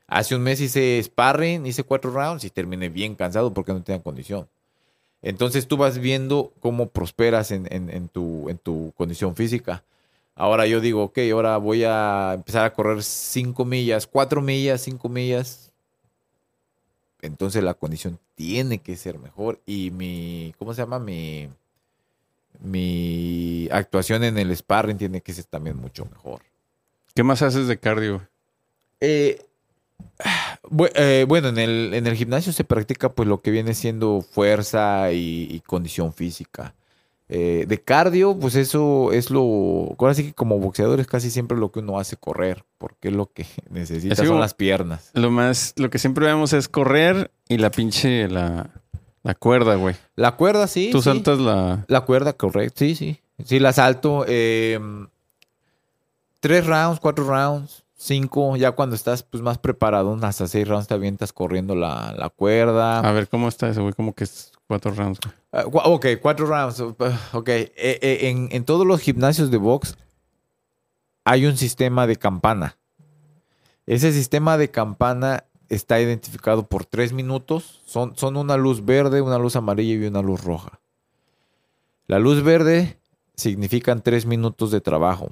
Hace 0.07 0.35
un 0.35 0.43
mes 0.43 0.61
hice 0.61 1.01
sparring, 1.03 1.65
hice 1.65 1.83
cuatro 1.83 2.11
rounds 2.11 2.43
y 2.45 2.51
terminé 2.51 2.87
bien 2.89 3.15
cansado 3.15 3.53
porque 3.55 3.73
no 3.73 3.81
tenía 3.83 4.03
condición. 4.03 4.47
Entonces 5.21 5.67
tú 5.67 5.77
vas 5.77 5.99
viendo 5.99 6.53
cómo 6.61 6.87
prosperas 6.87 7.51
en, 7.51 7.67
en- 7.71 8.09
tu, 8.09 8.49
en 8.49 8.57
tu 8.59 8.93
condición 8.97 9.35
física. 9.35 9.83
Ahora 10.35 10.67
yo 10.67 10.81
digo, 10.81 11.03
ok, 11.05 11.19
ahora 11.33 11.57
voy 11.57 11.83
a 11.85 12.33
empezar 12.35 12.65
a 12.65 12.73
correr 12.73 13.03
cinco 13.03 13.65
millas, 13.65 14.07
cuatro 14.07 14.41
millas, 14.41 14.81
cinco 14.81 15.09
millas. 15.09 15.71
Entonces 17.21 17.63
la 17.63 17.73
condición 17.75 18.19
tiene 18.35 18.79
que 18.79 18.95
ser 18.95 19.19
mejor 19.19 19.59
y 19.65 19.91
mi, 19.91 20.53
¿cómo 20.57 20.73
se 20.73 20.81
llama? 20.81 20.99
Mi, 20.99 21.49
mi 22.59 23.57
actuación 23.71 24.23
en 24.23 24.38
el 24.38 24.56
sparring 24.56 24.97
tiene 24.97 25.21
que 25.21 25.34
ser 25.34 25.45
también 25.45 25.77
mucho 25.77 26.06
mejor. 26.06 26.41
¿Qué 27.13 27.23
más 27.23 27.41
haces 27.41 27.67
de 27.67 27.80
cardio? 27.80 28.27
Eh, 28.99 29.41
eh, 30.95 31.25
bueno, 31.27 31.49
en 31.49 31.58
el, 31.58 31.93
en 31.93 32.08
el 32.08 32.15
gimnasio 32.15 32.53
se 32.53 32.63
practica 32.63 33.13
pues 33.13 33.27
lo 33.27 33.41
que 33.41 33.51
viene 33.51 33.73
siendo 33.73 34.21
fuerza 34.21 35.12
y, 35.12 35.47
y 35.49 35.60
condición 35.62 36.13
física. 36.13 36.73
Eh, 37.30 37.65
de 37.67 37.82
cardio, 37.82 38.38
pues 38.39 38.56
eso 38.56 39.12
es 39.12 39.30
lo... 39.30 39.95
Ahora 39.99 40.13
sí 40.13 40.27
que 40.27 40.34
como 40.34 40.60
boxeadores 40.60 41.08
casi 41.08 41.30
siempre 41.30 41.58
lo 41.58 41.71
que 41.71 41.80
uno 41.80 41.99
hace 41.99 42.15
correr, 42.15 42.63
porque 42.77 43.12
lo 43.12 43.32
que 43.32 43.45
necesita 43.69 44.13
Así 44.13 44.25
son 44.25 44.39
las 44.39 44.53
piernas. 44.53 45.12
Lo 45.13 45.30
más, 45.30 45.73
lo 45.75 45.89
que 45.89 45.99
siempre 45.99 46.25
vemos 46.25 46.53
es 46.53 46.69
correr 46.69 47.32
y 47.49 47.58
la 47.58 47.69
pinche, 47.69 48.30
la, 48.30 48.69
la 49.23 49.36
cuerda, 49.36 49.75
güey. 49.75 49.95
La 50.15 50.38
cuerda, 50.38 50.67
sí. 50.67 50.89
Tú 50.91 50.99
sí. 50.99 51.06
saltas 51.06 51.39
la... 51.39 51.84
La 51.89 52.01
cuerda, 52.01 52.32
correcto, 52.32 52.80
sí, 52.80 52.95
sí. 52.95 53.19
Sí, 53.43 53.60
la 53.60 53.73
salto. 53.73 54.26
eh, 54.28 54.80
tres 56.39 56.65
rounds, 56.65 57.00
cuatro 57.00 57.23
rounds, 57.26 57.84
cinco. 57.95 58.56
Ya 58.58 58.71
cuando 58.71 58.95
estás 58.95 59.23
pues 59.23 59.41
más 59.43 59.58
preparado, 59.58 60.17
hasta 60.21 60.47
seis 60.47 60.67
rounds 60.67 60.88
te 60.88 60.93
avientas 60.93 61.34
corriendo 61.34 61.76
la, 61.76 62.13
la 62.17 62.30
cuerda. 62.30 63.00
A 63.00 63.12
ver, 63.12 63.28
¿cómo 63.28 63.47
está 63.47 63.69
eso, 63.69 63.82
güey? 63.82 63.93
Como 63.93 64.13
que 64.13 64.23
es 64.23 64.52
cuatro 64.67 64.91
rounds. 64.91 65.19
Ah, 65.52 65.63
ok, 65.65 66.06
cuatro 66.21 66.45
rounds. 66.45 66.80
uh, 66.80 66.95
Ok, 67.34 67.50
Eh, 67.50 67.71
eh, 67.76 68.19
en, 68.30 68.50
en 68.52 68.63
todos 68.65 68.86
los 68.86 69.02
gimnasios 69.02 69.52
de 69.52 69.58
box 69.58 69.97
hay 71.23 71.45
un 71.45 71.58
sistema 71.58 72.08
de 72.08 72.15
campana. 72.15 72.78
Ese 73.86 74.12
sistema 74.12 74.58
de 74.58 74.69
campana 74.69 75.45
está 75.69 76.00
identificado 76.00 76.67
por 76.67 76.86
tres 76.86 77.13
minutos. 77.13 77.82
Son, 77.86 78.15
son 78.17 78.38
una 78.38 78.58
luz 78.58 78.84
verde, 78.84 79.21
una 79.21 79.38
luz 79.38 79.56
amarilla 79.56 79.93
y 79.93 80.08
una 80.08 80.21
luz 80.21 80.43
roja. 80.43 80.80
La 82.08 82.19
luz 82.19 82.43
verde 82.43 82.97
significan 83.38 84.02
tres 84.02 84.26
minutos 84.26 84.71
de 84.71 84.82
trabajo. 84.82 85.30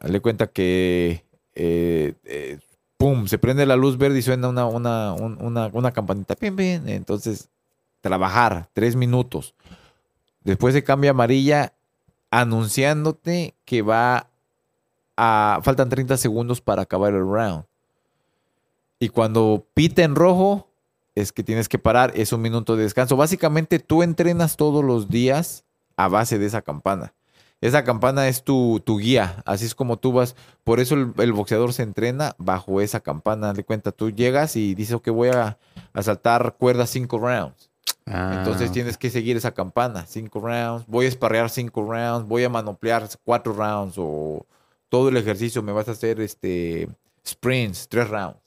Dale 0.00 0.20
cuenta 0.20 0.46
que 0.46 1.24
eh, 1.54 2.14
eh, 2.24 2.58
pum, 2.96 3.26
se 3.26 3.38
prende 3.38 3.66
la 3.66 3.76
luz 3.76 3.98
verde 3.98 4.18
y 4.18 4.22
suena 4.22 4.48
una, 4.48 4.66
una, 4.66 5.12
un- 5.12 5.36
una, 5.42 5.66
una 5.72 5.92
campanita. 5.92 6.34
Pim, 6.36 6.56
pim. 6.56 6.88
Entonces, 6.88 7.50
trabajar 8.00 8.68
tres 8.72 8.96
minutos. 8.96 9.54
Después 10.44 10.74
se 10.74 10.82
cambia 10.82 11.10
amarilla 11.10 11.72
anunciándote 12.30 13.54
que 13.64 13.82
va 13.82 14.28
a... 15.16 15.60
Faltan 15.62 15.88
30 15.88 16.16
segundos 16.16 16.60
para 16.60 16.82
acabar 16.82 17.12
el 17.12 17.20
round. 17.20 17.64
Y 18.98 19.08
cuando 19.08 19.66
pita 19.74 20.02
en 20.02 20.14
rojo, 20.14 20.68
es 21.14 21.32
que 21.32 21.42
tienes 21.42 21.68
que 21.68 21.78
parar, 21.78 22.12
es 22.14 22.32
un 22.32 22.40
minuto 22.40 22.76
de 22.76 22.84
descanso. 22.84 23.16
Básicamente 23.16 23.78
tú 23.78 24.02
entrenas 24.02 24.56
todos 24.56 24.84
los 24.84 25.08
días 25.08 25.64
a 26.04 26.08
base 26.08 26.38
de 26.38 26.46
esa 26.46 26.62
campana. 26.62 27.14
Esa 27.60 27.84
campana 27.84 28.26
es 28.26 28.42
tu, 28.42 28.80
tu 28.84 28.98
guía, 28.98 29.40
así 29.46 29.66
es 29.66 29.74
como 29.76 29.96
tú 29.96 30.12
vas. 30.12 30.34
Por 30.64 30.80
eso 30.80 30.96
el, 30.96 31.12
el 31.18 31.32
boxeador 31.32 31.72
se 31.72 31.84
entrena 31.84 32.34
bajo 32.36 32.80
esa 32.80 32.98
campana. 32.98 33.52
De 33.52 33.62
cuenta, 33.62 33.92
tú 33.92 34.10
llegas 34.10 34.56
y 34.56 34.74
dices 34.74 35.00
que 35.00 35.12
voy 35.12 35.28
a, 35.28 35.58
a 35.92 36.02
saltar 36.02 36.56
cuerdas 36.58 36.90
cinco 36.90 37.18
rounds. 37.18 37.70
Ah, 38.04 38.34
Entonces 38.38 38.72
tienes 38.72 38.98
que 38.98 39.10
seguir 39.10 39.36
esa 39.36 39.54
campana. 39.54 40.04
Cinco 40.06 40.40
rounds, 40.40 40.84
voy 40.88 41.06
a 41.06 41.08
esparrear 41.08 41.50
cinco 41.50 41.84
rounds, 41.88 42.26
voy 42.26 42.42
a 42.42 42.48
manoplear 42.48 43.08
cuatro 43.24 43.52
rounds 43.52 43.94
o 43.96 44.44
todo 44.88 45.08
el 45.08 45.16
ejercicio 45.16 45.62
me 45.62 45.70
vas 45.70 45.86
a 45.88 45.92
hacer 45.92 46.20
este 46.20 46.88
sprints, 47.24 47.88
tres 47.88 48.08
rounds. 48.10 48.40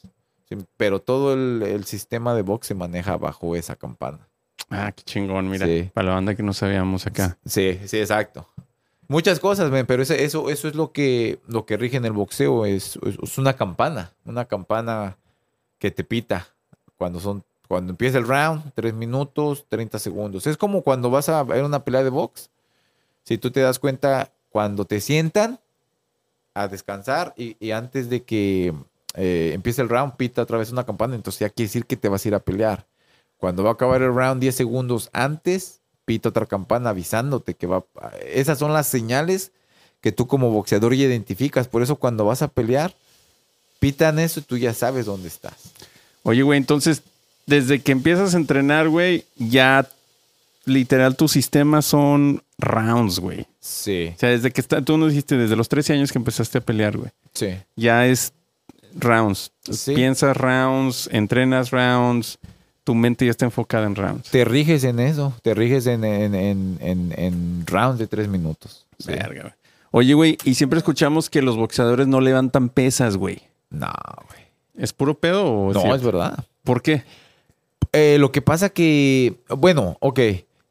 Sí, 0.50 0.58
pero 0.76 1.02
todo 1.02 1.34
el, 1.34 1.63
el 1.63 1.86
sistema 1.86 2.36
de 2.36 2.41
box 2.41 2.68
se 2.68 2.76
maneja 2.76 3.15
bajo 3.15 3.56
esa 3.56 3.78
campana. 3.78 4.28
Ah, 4.70 4.91
qué 4.91 5.04
chingón, 5.04 5.50
mira. 5.50 5.65
Sí. 5.65 5.89
Para 5.94 6.10
la 6.10 6.13
banda 6.15 6.36
que 6.36 6.44
no 6.44 6.54
sabíamos 6.54 7.06
acá. 7.06 7.38
Sí, 7.46 7.80
sí, 7.86 8.00
exacto. 8.00 8.48
Muchas 9.08 9.39
cosas, 9.39 9.70
men, 9.70 9.86
pero 9.86 10.02
eso, 10.02 10.13
eso 10.50 10.68
es 10.68 10.76
lo 10.76 10.91
que, 10.91 11.39
lo 11.48 11.65
que 11.65 11.78
rige 11.78 11.98
en 11.98 12.06
el 12.06 12.12
boxeo. 12.12 12.65
Es, 12.65 12.98
una 13.38 13.54
campana, 13.54 14.12
una 14.26 14.46
campana 14.46 15.18
que 15.78 15.91
te 15.91 16.04
pita 16.04 16.48
cuando 16.98 17.20
son, 17.20 17.44
cuando 17.68 17.91
empieza 17.91 18.18
el 18.18 18.28
round, 18.28 18.72
tres 18.74 18.94
minutos, 18.94 19.65
30 19.70 20.00
segundos. 20.00 20.48
Es 20.48 20.58
como 20.58 20.82
cuando 20.82 21.12
vas 21.12 21.30
a 21.30 21.44
ver 21.44 21.63
una 21.63 21.84
pelea 21.84 22.04
de 22.04 22.10
box. 22.10 22.50
Si 23.24 23.38
tú 23.38 23.52
te 23.52 23.60
das 23.60 23.78
cuenta, 23.78 24.32
cuando 24.50 24.86
te 24.86 25.00
sientan 25.02 25.60
a 26.56 26.68
descansar 26.68 27.34
y, 27.38 27.58
y 27.60 27.72
antes 27.72 28.10
de 28.10 28.24
que 28.24 28.74
eh, 29.15 29.52
empiece 29.54 29.82
el 29.82 29.89
round, 29.89 30.15
pita 30.15 30.41
otra 30.41 30.58
vez 30.58 30.72
una 30.72 30.86
campana, 30.86 31.15
entonces 31.15 31.39
ya 31.39 31.50
quiere 31.50 31.68
decir 31.68 31.86
que 31.86 31.96
te 31.96 32.10
vas 32.10 32.26
a 32.26 32.28
ir 32.28 32.36
a 32.36 32.39
pelear. 32.39 32.86
Cuando 33.45 33.62
va 33.63 33.69
a 33.69 33.73
acabar 33.73 34.01
el 34.01 34.12
round 34.12 34.41
10 34.41 34.55
segundos 34.55 35.12
antes, 35.13 35.79
pita 36.05 36.29
otra 36.29 36.47
campana 36.47 36.89
avisándote 36.89 37.53
que 37.53 37.67
va. 37.67 37.86
Esas 38.25 38.58
son 38.58 38.73
las 38.73 38.88
señales 38.88 39.51
que 40.01 40.12
tú 40.12 40.25
como 40.25 40.49
boxeador 40.49 40.95
ya 40.95 41.05
identificas. 41.05 41.67
Por 41.67 41.84
eso 41.84 41.97
cuando 41.97 42.25
vas 42.25 42.41
a 42.41 42.47
pelear, 42.47 42.95
pitan 43.77 44.17
eso 44.17 44.39
y 44.39 44.43
tú 44.43 44.58
ya 44.58 44.73
sabes 44.73 45.05
dónde 45.05 45.27
estás. 45.27 45.53
Oye, 46.23 46.41
güey, 46.41 46.58
entonces, 46.58 47.03
desde 47.45 47.84
que 47.84 47.91
empiezas 47.91 48.34
a 48.34 48.38
entrenar, 48.38 48.89
güey, 48.89 49.25
ya 49.36 49.88
literal 50.65 51.15
tus 51.15 51.34
sistemas 51.34 51.86
son 51.86 52.41
rounds, 52.58 53.19
güey. 53.19 53.45
Sí, 53.60 54.12
O 54.15 54.19
sea, 54.19 54.29
desde 54.29 54.49
que 54.49 54.62
está, 54.62 54.81
tú 54.81 54.97
nos 54.97 55.10
dijiste 55.10 55.38
desde 55.38 55.55
los 55.55 55.69
13 55.69 55.93
años 55.93 56.12
que 56.12 56.17
empezaste 56.17 56.58
a 56.58 56.62
pelear, 56.62 56.97
güey. 56.97 57.12
sí. 57.31 57.49
Ya 57.75 58.08
es 58.08 58.34
rounds. 58.95 59.51
Sí. 59.71 59.93
Piensas 59.93 60.36
rounds, 60.36 61.08
entrenas 61.12 61.69
rounds, 61.69 62.39
tu 62.86 62.95
mente 62.95 63.26
ya 63.26 63.32
está 63.32 63.43
enfocada 63.45 63.88
en 63.88 63.95
rounds. 63.95 64.30
Te 64.30 64.45
riges 64.45 64.86
en 64.86 65.00
eso, 65.00 65.34
te 65.41 65.54
riges 65.54 65.88
en, 65.88 66.06
en, 66.06 66.78
en, 66.80 67.63
rounds 67.65 68.00
de 68.00 68.08
tres 68.08 68.30
minutos. 68.30 68.86
Sí. 69.00 69.12
Verga, 69.12 69.41
güey. 69.41 69.54
Oye, 69.91 70.13
güey, 70.13 70.38
y 70.45 70.54
siempre 70.56 70.78
escuchamos 70.78 71.30
que 71.30 71.41
los 71.41 71.58
boxeadores 71.58 72.08
no 72.08 72.21
levantan 72.21 72.69
pesas, 72.69 73.17
güey. 73.17 73.41
No, 73.71 73.91
güey. 74.30 74.41
¿Es 74.78 74.93
puro 74.93 75.17
pedo 75.17 75.45
o 75.45 75.74
No, 75.74 75.80
cierto? 75.82 75.95
es 75.95 76.04
verdad. 76.04 76.45
¿Por 76.63 76.82
qué? 76.82 77.04
Eh, 77.91 78.17
lo 78.19 78.32
que 78.32 78.41
pasa 78.41 78.69
que, 78.69 79.39
bueno, 79.50 79.98
ok, 80.00 80.19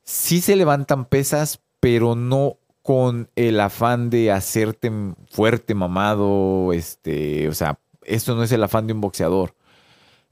sí 0.04 0.40
se 0.40 0.56
levantan 0.56 1.06
pesas, 1.06 1.60
pero 1.80 2.14
no 2.14 2.58
con 2.82 3.28
el 3.34 3.58
afán 3.60 4.10
de 4.10 4.30
hacerte 4.30 4.92
fuerte, 5.30 5.74
mamado, 5.74 6.72
este, 6.74 7.48
o 7.48 7.54
sea, 7.54 7.78
esto 8.04 8.36
no 8.36 8.44
es 8.44 8.52
el 8.52 8.62
afán 8.62 8.86
de 8.86 8.92
un 8.92 9.00
boxeador. 9.00 9.54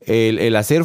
El, 0.06 0.38
el 0.38 0.56
hacer 0.56 0.82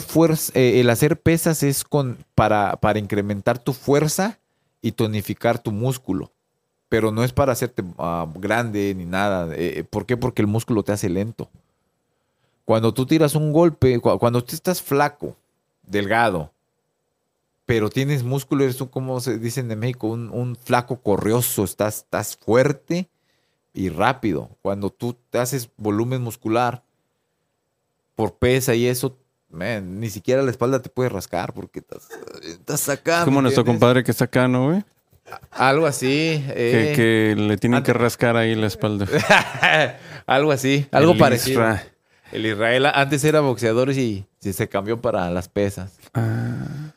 eh, 0.54 0.80
el 0.80 0.90
hacer 0.90 1.20
pesas 1.20 1.64
es 1.64 1.84
con, 1.84 2.18
para, 2.36 2.78
para 2.78 3.00
incrementar 3.00 3.60
tu 3.60 3.74
fuerza 3.74 4.40
y 4.82 4.92
tonificar 4.94 5.60
tu 5.60 5.72
músculo. 5.72 6.32
Pero 6.90 7.12
no 7.12 7.24
es 7.24 7.34
para 7.34 7.52
hacerte 7.52 7.84
ah, 7.98 8.28
grande 8.36 8.94
ni 8.96 9.06
nada. 9.06 9.54
Eh, 9.56 9.84
¿Por 9.90 10.06
qué? 10.06 10.16
Porque 10.18 10.42
el 10.42 10.48
músculo 10.48 10.84
te 10.84 10.92
hace 10.94 11.10
lento. 11.10 11.50
Cuando 12.66 12.94
tú 12.94 13.06
tiras 13.06 13.36
un 13.36 13.52
golpe, 13.54 14.00
cu- 14.00 14.18
cuando 14.20 14.44
tú 14.44 14.56
estás 14.56 14.82
flaco, 14.82 15.36
delgado, 15.84 16.52
pero 17.66 17.90
tienes 17.90 18.24
músculo, 18.24 18.64
eres 18.64 18.80
un, 18.80 18.88
como 18.88 19.20
se 19.20 19.38
dice 19.40 19.60
en 19.60 19.78
México, 19.80 20.08
un, 20.08 20.30
un 20.32 20.56
flaco 20.56 21.02
corrioso, 21.02 21.64
estás, 21.64 21.98
estás 21.98 22.38
fuerte 22.38 23.10
y 23.74 23.90
rápido. 23.90 24.50
Cuando 24.62 24.90
tú 24.90 25.16
te 25.30 25.40
haces 25.40 25.70
volumen 25.78 26.22
muscular 26.22 26.84
por 28.18 28.40
pesa 28.40 28.74
y 28.74 28.88
eso, 28.88 29.16
man, 29.50 30.00
ni 30.00 30.10
siquiera 30.10 30.42
la 30.42 30.50
espalda 30.50 30.82
te 30.82 30.90
puede 30.90 31.08
rascar 31.08 31.54
porque 31.54 31.80
estás, 31.80 32.10
estás 32.44 32.90
acá. 32.90 33.20
Es 33.20 33.26
como 33.26 33.38
¿me 33.38 33.44
nuestro 33.44 33.64
compadre 33.64 34.04
que 34.04 34.10
está 34.10 34.26
acá, 34.26 34.48
¿no, 34.48 34.70
güey? 34.70 34.84
Algo 35.52 35.86
así. 35.86 36.44
Que, 36.48 36.92
eh, 36.92 36.94
que 36.96 37.36
le 37.38 37.58
tienen 37.58 37.84
que 37.84 37.94
rascar 37.94 38.36
ahí 38.36 38.56
la 38.56 38.66
espalda. 38.66 39.06
algo 40.26 40.52
así, 40.52 40.88
algo 40.92 41.12
El 41.12 41.18
parecido. 41.20 41.62
Isra. 41.62 41.84
El 42.32 42.46
Israel 42.46 42.88
antes 42.88 43.24
era 43.24 43.40
boxeador 43.40 43.92
y, 43.92 44.26
y 44.42 44.54
se 44.54 44.68
cambió 44.68 45.00
para 45.00 45.30
las 45.30 45.48
pesas. 45.48 45.94
Ah, 46.16 46.92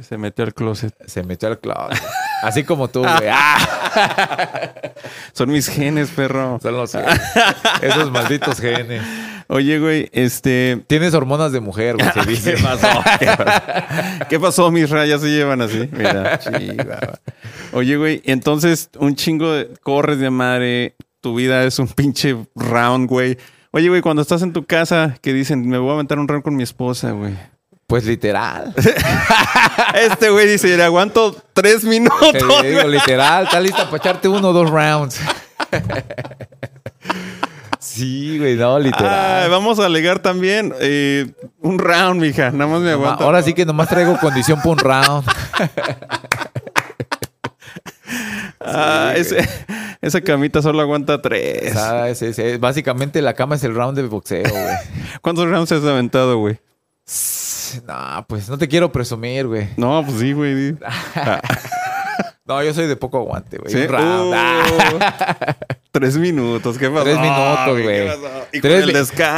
se 0.00 0.16
metió 0.16 0.46
al 0.46 0.54
closet. 0.54 0.94
Se 1.06 1.22
metió 1.22 1.48
al 1.48 1.60
closet. 1.60 2.02
Así 2.42 2.64
como 2.64 2.88
tú, 2.88 3.00
güey. 3.00 3.12
Ah, 3.30 4.70
Son 5.32 5.50
mis 5.50 5.68
genes, 5.68 6.10
perro. 6.10 6.58
son 6.62 6.76
los 6.76 6.94
esos 7.82 8.10
malditos 8.10 8.60
genes. 8.60 9.02
Oye, 9.48 9.78
güey, 9.78 10.08
este. 10.12 10.84
Tienes 10.86 11.14
hormonas 11.14 11.52
de 11.52 11.60
mujer, 11.60 11.96
güey, 11.96 12.10
se 12.12 12.20
dice. 12.30 12.54
¿Qué 12.54 12.62
pasó? 12.62 12.88
¿Qué 13.18 13.26
pasó? 13.26 14.26
¿Qué 14.28 14.40
pasó, 14.40 14.70
mis 14.70 14.90
rayas? 14.90 15.20
Se 15.22 15.28
llevan 15.28 15.62
así. 15.62 15.88
Mira, 15.90 16.38
chihuahua. 16.38 17.18
Oye, 17.72 17.96
güey, 17.96 18.22
entonces 18.24 18.90
un 18.98 19.16
chingo 19.16 19.52
de 19.52 19.70
corres 19.82 20.18
de 20.18 20.30
madre. 20.30 20.94
Tu 21.20 21.34
vida 21.34 21.64
es 21.64 21.78
un 21.78 21.88
pinche 21.88 22.36
round, 22.54 23.08
güey. 23.08 23.38
Oye, 23.72 23.88
güey, 23.88 24.02
cuando 24.02 24.22
estás 24.22 24.42
en 24.42 24.52
tu 24.52 24.64
casa, 24.66 25.16
que 25.20 25.32
dicen, 25.32 25.68
me 25.68 25.78
voy 25.78 25.90
a 25.90 25.94
aventar 25.94 26.18
un 26.18 26.28
round 26.28 26.44
con 26.44 26.54
mi 26.54 26.62
esposa, 26.62 27.10
güey. 27.10 27.34
Pues 27.88 28.04
literal. 28.04 28.72
Este 29.94 30.28
güey 30.28 30.46
dice, 30.46 30.76
le 30.76 30.84
aguanto 30.84 31.34
tres 31.54 31.84
minutos. 31.84 32.32
Te 32.32 32.68
digo, 32.68 32.82
literal. 32.86 33.44
Está 33.44 33.58
lista 33.60 33.86
para 33.86 33.96
echarte 33.96 34.28
uno 34.28 34.50
o 34.50 34.52
dos 34.52 34.70
rounds. 34.70 35.18
Sí, 37.80 38.38
güey, 38.38 38.56
no, 38.56 38.76
Ay, 38.76 38.84
literal. 38.84 39.50
vamos 39.50 39.78
a 39.78 39.86
alegar 39.86 40.18
también 40.18 40.74
eh, 40.80 41.30
un 41.60 41.78
round, 41.78 42.20
mija. 42.20 42.50
Nada 42.50 42.70
más 42.70 42.80
me 42.80 42.90
aguanta. 42.90 43.24
Ahora 43.24 43.40
sí 43.42 43.54
que 43.54 43.64
nomás 43.64 43.88
traigo 43.88 44.18
condición 44.18 44.58
para 44.60 44.70
un 44.72 44.78
round. 44.78 45.24
Ah, 48.60 49.12
ese- 49.16 49.48
esa 50.02 50.20
camita 50.20 50.60
solo 50.62 50.80
aguanta 50.82 51.20
tres. 51.22 51.74
Es- 51.74 52.22
es- 52.22 52.38
es- 52.38 52.60
básicamente 52.60 53.22
la 53.22 53.34
cama 53.34 53.54
es 53.54 53.64
el 53.64 53.74
round 53.74 53.96
de 53.96 54.02
boxeo, 54.02 54.42
güey. 54.48 54.64
¿Cuántos 55.22 55.48
rounds 55.48 55.72
has 55.72 55.84
aventado, 55.84 56.38
güey? 56.38 56.58
No, 57.86 58.24
pues 58.28 58.48
no 58.48 58.58
te 58.58 58.68
quiero 58.68 58.90
presumir, 58.92 59.46
güey. 59.46 59.68
No, 59.76 60.02
pues 60.04 60.18
sí, 60.18 60.32
güey. 60.32 60.76
No, 62.48 62.62
yo 62.62 62.72
soy 62.72 62.86
de 62.86 62.96
poco 62.96 63.18
aguante, 63.18 63.58
güey. 63.58 63.70
¿Sí? 63.70 63.76
Un 63.82 63.88
round. 63.88 64.34
Uh, 64.34 64.98
tres 65.90 66.16
minutos, 66.16 66.78
¿qué 66.78 66.88
pasó? 66.88 67.04
Tres 67.04 67.18
minutos. 67.20 67.78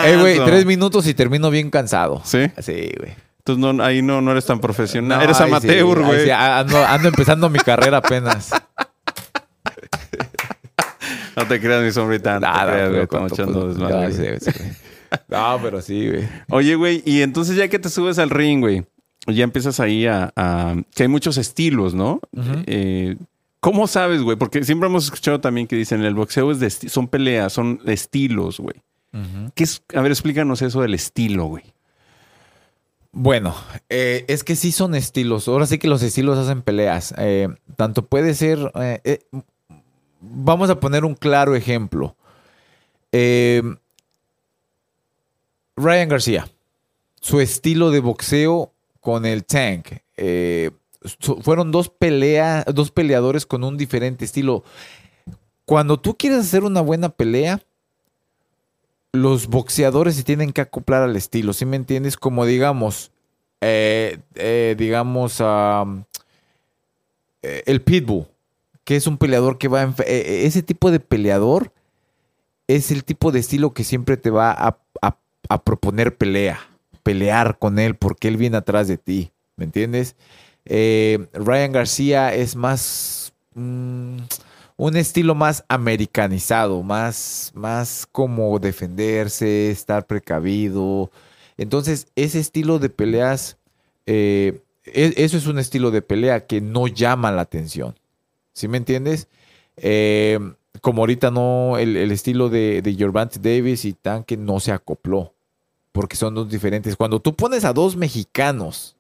Eh, 0.05 0.17
güey, 0.17 0.39
tres 0.45 0.65
minutos 0.65 1.05
y 1.09 1.15
termino 1.15 1.51
bien 1.51 1.71
cansado. 1.71 2.23
¿Sí? 2.25 2.49
Sí, 2.59 2.93
güey. 2.97 3.17
Entonces 3.39 3.75
no, 3.75 3.83
ahí 3.83 4.01
no, 4.01 4.21
no 4.21 4.31
eres 4.31 4.47
tan 4.47 4.61
profesional. 4.61 5.19
No, 5.19 5.25
eres 5.25 5.39
sí, 5.39 5.43
amateur, 5.43 6.05
güey. 6.05 6.25
sí, 6.25 6.31
ando, 6.31 6.87
ando 6.87 7.09
empezando 7.09 7.51
mi 7.51 7.59
carrera 7.59 7.97
apenas. 7.99 8.53
No 11.37 11.47
te 11.47 11.61
creas, 11.61 11.83
mi 11.83 11.91
sombrita. 11.91 12.35
No 12.35 12.41
te 12.41 12.47
Nada, 12.47 12.73
creas, 12.73 12.89
güey, 12.91 13.03
estamos 13.03 13.33
echando 13.33 13.61
pues, 13.63 13.79
desmadre, 13.79 14.39
No, 15.29 15.59
pero 15.63 15.81
sí, 15.83 16.09
güey. 16.09 16.29
Oye, 16.51 16.75
güey, 16.75 17.03
y 17.05 17.23
entonces 17.23 17.57
ya 17.57 17.69
que 17.69 17.79
te 17.79 17.89
subes 17.89 18.19
al 18.19 18.31
ring, 18.31 18.61
güey, 18.61 18.85
ya 19.27 19.45
empiezas 19.45 19.81
ahí 19.81 20.07
a, 20.07 20.33
a- 20.37 20.77
que 20.95 21.03
hay 21.05 21.09
muchos 21.09 21.37
estilos, 21.39 21.95
¿no? 21.95 22.21
Eh, 22.67 23.17
¿Cómo 23.61 23.87
sabes, 23.87 24.23
güey? 24.23 24.37
Porque 24.39 24.65
siempre 24.65 24.89
hemos 24.89 25.05
escuchado 25.05 25.41
también 25.41 25.67
que 25.67 25.77
dicen 25.77 26.03
el 26.03 26.15
boxeo 26.15 26.51
es 26.51 26.61
de 26.61 26.71
son 26.71 27.09
peleas, 27.09 27.53
son 27.53 27.81
estilos, 27.87 28.59
güey. 28.61 28.77
¿Qué 29.55 29.65
es? 29.65 29.83
A 29.95 30.01
ver, 30.01 30.13
explícanos 30.13 30.63
eso 30.63 30.81
del 30.83 30.95
estilo, 30.95 31.45
güey. 31.47 31.65
Bueno, 33.13 33.55
eh, 33.89 34.25
es 34.29 34.45
que 34.45 34.55
sí 34.55 34.71
son 34.73 34.95
estilos. 34.95 35.49
Ahora 35.49 35.67
sí 35.67 35.79
que 35.79 35.89
los 35.89 36.03
estilos 36.03 36.39
hacen 36.39 36.63
peleas. 36.63 37.13
Eh, 37.19 37.49
tanto 37.77 38.07
puede 38.07 38.35
ser. 38.35 38.59
eh, 38.77 39.01
eh, 39.05 39.19
vamos 40.21 40.71
a 40.71 40.79
poner 40.79 41.05
un 41.05 41.15
claro 41.15 41.57
ejemplo. 41.57 42.15
Eh, 43.11 43.63
Ryan 45.83 46.09
García. 46.09 46.49
Su 47.21 47.41
estilo 47.41 47.91
de 47.91 48.01
boxeo 48.01 48.73
con 49.01 49.25
el 49.27 49.45
Tank. 49.45 49.89
eh, 50.17 50.71
fueron 51.43 51.73
dos, 51.73 51.91
dos 52.75 52.91
peleadores 52.91 53.47
con 53.47 53.65
un 53.65 53.79
diferente 53.79 54.25
estilo. 54.25 54.65
Cuando 55.65 55.99
tú 55.99 56.17
quieres 56.17 56.41
hacer 56.41 56.63
una 56.63 56.83
buena 56.83 57.09
pelea, 57.09 57.63
los 59.13 59.47
boxeadores 59.47 60.17
se 60.17 60.25
tienen 60.25 60.53
que 60.53 60.61
acoplar 60.61 61.03
al 61.03 61.17
estilo, 61.17 61.53
¿sí 61.53 61.65
me 61.65 61.77
entiendes? 61.77 62.17
Como 62.17 62.45
digamos, 62.45 63.13
eh, 63.61 64.19
eh, 64.35 64.75
digamos, 64.79 65.41
am, 65.41 66.05
eh, 67.43 67.63
el 67.67 67.83
Pitbull, 67.83 68.27
que 68.85 68.97
es 68.97 69.07
un 69.07 69.19
peleador 69.19 69.59
que 69.59 69.69
va 69.69 69.95
eh, 70.07 70.43
ese 70.45 70.63
tipo 70.63 70.91
de 70.91 71.01
peleador 71.01 71.73
es 72.67 72.91
el 72.91 73.05
tipo 73.05 73.33
de 73.33 73.41
estilo 73.41 73.73
que 73.73 73.83
siempre 73.83 74.17
te 74.17 74.31
va 74.31 74.53
a, 74.53 74.79
a- 75.49 75.63
proponer 75.63 76.17
pelea, 76.17 76.61
pelear 77.03 77.59
con 77.59 77.79
él 77.79 77.97
porque 77.97 78.29
él 78.29 78.37
viene 78.37 78.57
atrás 78.59 78.89
de 78.89 78.99
ti, 78.99 79.33
¿me 79.57 79.65
entiendes? 79.65 80.17
Eh, 80.65 81.27
Ryan 81.33 81.73
García 81.73 82.35
es 82.35 82.57
más... 82.57 83.33
mm, 83.55 84.19
un 84.77 84.97
estilo 84.97 85.35
más 85.35 85.65
americanizado, 85.69 86.83
más, 86.83 87.53
más 87.55 88.07
como 88.11 88.59
defenderse, 88.59 89.71
estar 89.71 90.07
precavido. 90.07 91.11
Entonces, 91.59 92.07
ese 92.17 92.41
estilo 92.41 92.79
de 92.79 92.89
peleas, 92.89 93.59
eh, 94.07 94.63
e- 94.85 95.13
eso 95.19 95.37
es 95.37 95.47
un 95.47 95.59
estilo 95.59 95.91
de 95.91 96.01
pelea 96.03 96.47
que 96.47 96.61
no 96.63 96.87
llama 96.87 97.31
la 97.31 97.43
atención. 97.43 97.95
¿Sí 98.55 98.69
me 98.69 98.79
entiendes? 98.79 99.29
Eh, 99.77 100.39
como 100.81 101.03
ahorita 101.03 101.31
no, 101.31 101.79
el, 101.79 101.97
el 101.97 102.11
estilo 102.13 102.49
de, 102.49 102.83
de 102.83 102.95
Gervonta 102.95 103.39
Davis 103.41 103.85
y 103.85 103.93
Tanque 103.93 104.37
no 104.37 104.61
se 104.61 104.73
acopló, 104.73 105.33
porque 105.93 106.17
son 106.17 106.35
dos 106.35 106.51
diferentes. 106.51 106.97
Cuando 106.97 107.21
tú 107.21 107.35
pones 107.35 107.65
a 107.65 107.73
dos 107.73 107.97
mexicanos 107.97 108.97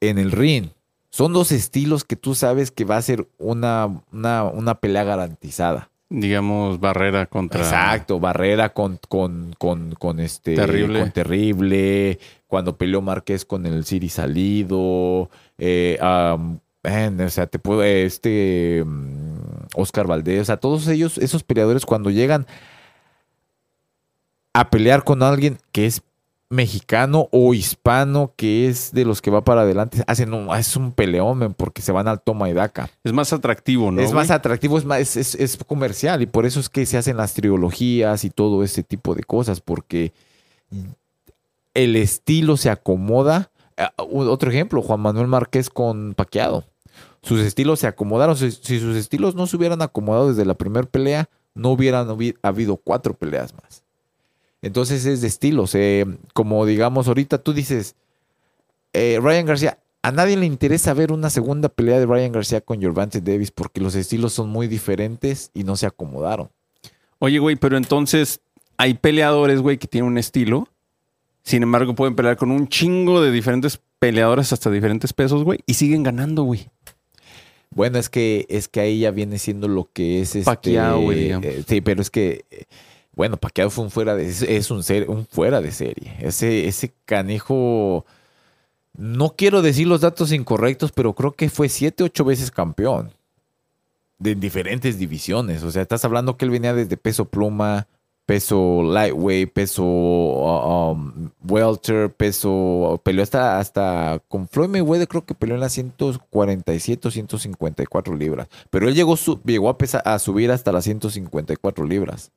en 0.00 0.18
el 0.18 0.32
ring, 0.32 0.68
son 1.10 1.32
dos 1.32 1.52
estilos 1.52 2.04
que 2.04 2.16
tú 2.16 2.34
sabes 2.34 2.70
que 2.70 2.84
va 2.84 2.96
a 2.96 3.02
ser 3.02 3.26
una, 3.38 4.02
una, 4.12 4.44
una 4.44 4.74
pelea 4.76 5.04
garantizada. 5.04 5.90
Digamos, 6.12 6.80
barrera 6.80 7.26
contra. 7.26 7.60
Exacto, 7.60 8.18
Barrera 8.18 8.70
con, 8.70 8.98
con, 9.08 9.54
con, 9.58 9.92
con 9.92 10.18
este 10.18 10.56
Terrible. 10.56 10.98
con 10.98 11.12
Terrible, 11.12 12.18
cuando 12.48 12.76
peleó 12.76 13.00
Márquez 13.00 13.44
con 13.44 13.64
el 13.64 13.84
Siri 13.84 14.08
Salido, 14.08 15.30
eh, 15.56 15.96
man, 16.00 17.20
o 17.20 17.30
sea, 17.30 17.46
te 17.46 17.60
puedo, 17.60 17.84
este 17.84 18.82
mm, 18.84 19.29
Oscar 19.74 20.06
Valdés, 20.06 20.40
o 20.42 20.44
sea, 20.44 20.56
todos 20.58 20.86
ellos, 20.88 21.18
esos 21.18 21.42
peleadores 21.42 21.86
cuando 21.86 22.10
llegan 22.10 22.46
a 24.52 24.70
pelear 24.70 25.04
con 25.04 25.22
alguien 25.22 25.58
que 25.72 25.86
es 25.86 26.02
mexicano 26.52 27.28
o 27.30 27.54
hispano, 27.54 28.32
que 28.36 28.66
es 28.68 28.90
de 28.92 29.04
los 29.04 29.22
que 29.22 29.30
va 29.30 29.44
para 29.44 29.60
adelante, 29.60 30.02
hacen 30.08 30.34
un, 30.34 30.52
es 30.56 30.76
un 30.76 30.90
peleón, 30.90 31.54
porque 31.56 31.80
se 31.80 31.92
van 31.92 32.08
al 32.08 32.20
toma 32.20 32.50
y 32.50 32.52
daca 32.52 32.90
Es 33.04 33.12
más 33.12 33.32
atractivo, 33.32 33.92
¿no? 33.92 34.00
es 34.02 34.12
más 34.12 34.32
atractivo, 34.32 34.76
es, 34.76 34.84
más, 34.84 34.98
es, 34.98 35.16
es- 35.16 35.34
es 35.36 35.56
comercial 35.64 36.22
y 36.22 36.26
por 36.26 36.46
eso 36.46 36.58
es 36.58 36.68
que 36.68 36.86
se 36.86 36.98
hacen 36.98 37.16
las 37.18 37.34
trilogías 37.34 38.24
y 38.24 38.30
todo 38.30 38.64
ese 38.64 38.82
tipo 38.82 39.14
de 39.14 39.22
cosas, 39.22 39.60
porque 39.60 40.12
el 41.74 41.94
estilo 41.94 42.56
se 42.56 42.70
acomoda. 42.70 43.52
Ah, 43.76 43.92
Otro 43.98 44.50
ejemplo, 44.50 44.82
Juan 44.82 44.98
Manuel 45.00 45.28
Márquez 45.28 45.70
con 45.70 46.14
Paqueado. 46.14 46.64
Sus 47.22 47.40
estilos 47.40 47.80
se 47.80 47.86
acomodaron. 47.86 48.36
Si, 48.36 48.50
sus 48.50 48.96
estilos 48.96 49.34
no 49.34 49.46
se 49.46 49.56
hubieran 49.56 49.82
acomodado 49.82 50.28
desde 50.30 50.44
la 50.44 50.54
primera 50.54 50.86
pelea, 50.86 51.28
no 51.54 51.70
hubieran 51.70 52.08
habi- 52.08 52.36
habido 52.42 52.76
cuatro 52.76 53.14
peleas 53.14 53.52
más. 53.54 53.82
Entonces 54.62 55.04
es 55.06 55.20
de 55.20 55.26
estilos. 55.28 55.74
eh, 55.74 56.06
como 56.34 56.64
digamos 56.66 57.08
ahorita 57.08 57.38
tú 57.38 57.52
dices, 57.52 57.94
eh, 58.92 59.18
Ryan 59.22 59.46
García, 59.46 59.78
a 60.02 60.12
nadie 60.12 60.36
le 60.36 60.46
interesa 60.46 60.94
ver 60.94 61.12
una 61.12 61.28
segunda 61.30 61.68
pelea 61.68 61.98
de 61.98 62.06
Ryan 62.06 62.32
García 62.32 62.60
con 62.62 62.80
Gervonta 62.80 63.20
Davis 63.20 63.50
porque 63.50 63.80
los 63.80 63.94
estilos 63.94 64.32
son 64.32 64.48
muy 64.48 64.66
diferentes 64.66 65.50
y 65.54 65.64
no 65.64 65.76
se 65.76 65.86
acomodaron. 65.86 66.50
Oye, 67.18 67.38
güey, 67.38 67.56
pero 67.56 67.76
entonces 67.76 68.40
hay 68.78 68.94
peleadores, 68.94 69.60
güey, 69.60 69.76
que 69.76 69.86
tienen 69.86 70.10
un 70.10 70.16
estilo. 70.18 70.68
Sin 71.42 71.62
embargo, 71.62 71.94
pueden 71.94 72.16
pelear 72.16 72.36
con 72.36 72.50
un 72.50 72.66
chingo 72.68 73.20
de 73.20 73.30
diferentes 73.30 73.78
peleadores 73.98 74.52
hasta 74.54 74.70
diferentes 74.70 75.12
pesos, 75.12 75.44
güey, 75.44 75.60
y 75.66 75.74
siguen 75.74 76.02
ganando, 76.02 76.44
güey. 76.44 76.70
Bueno, 77.72 77.98
es 77.98 78.08
que 78.08 78.46
es 78.48 78.68
que 78.68 78.80
ahí 78.80 79.00
ya 79.00 79.10
viene 79.10 79.38
siendo 79.38 79.68
lo 79.68 79.88
que 79.92 80.20
es 80.20 80.34
este, 80.34 80.44
Pacquiao, 80.44 81.00
güey, 81.02 81.30
eh, 81.30 81.64
sí, 81.66 81.80
pero 81.80 82.02
es 82.02 82.10
que 82.10 82.44
bueno, 83.14 83.36
Pacquiao 83.36 83.70
fue 83.70 83.84
un 83.84 83.90
fuera 83.90 84.16
de 84.16 84.26
es 84.28 84.70
un 84.70 84.82
ser, 84.82 85.08
un 85.08 85.26
fuera 85.26 85.60
de 85.60 85.72
serie. 85.72 86.16
Ese 86.20 86.66
ese 86.66 86.92
canijo 87.04 88.04
no 88.96 89.34
quiero 89.36 89.62
decir 89.62 89.86
los 89.86 90.00
datos 90.00 90.32
incorrectos, 90.32 90.92
pero 90.92 91.14
creo 91.14 91.32
que 91.32 91.48
fue 91.48 91.68
siete, 91.68 92.02
ocho 92.04 92.24
veces 92.24 92.50
campeón 92.50 93.12
de 94.18 94.34
diferentes 94.34 94.98
divisiones. 94.98 95.62
O 95.62 95.70
sea, 95.70 95.82
estás 95.82 96.04
hablando 96.04 96.36
que 96.36 96.44
él 96.44 96.50
venía 96.50 96.74
desde 96.74 96.96
peso 96.96 97.24
pluma, 97.24 97.86
peso 98.30 98.84
lightweight, 98.84 99.52
peso 99.52 99.82
uh, 99.82 100.92
um, 100.92 101.30
welter, 101.48 102.12
peso 102.12 103.00
peleó 103.02 103.24
hasta 103.24 103.58
hasta 103.58 104.22
con 104.28 104.46
Floyd 104.46 104.68
Mayweather 104.68 105.08
creo 105.08 105.24
que 105.26 105.34
peleó 105.34 105.56
en 105.56 105.60
las 105.60 105.72
147 105.72 107.08
o 107.08 107.10
154 107.10 108.14
libras, 108.14 108.46
pero 108.70 108.86
él 108.86 108.94
llegó 108.94 109.16
su- 109.16 109.40
llegó 109.44 109.68
a 109.68 109.76
a 110.04 110.18
subir 110.20 110.52
hasta 110.52 110.70
las 110.70 110.84
154 110.84 111.84
libras. 111.84 112.30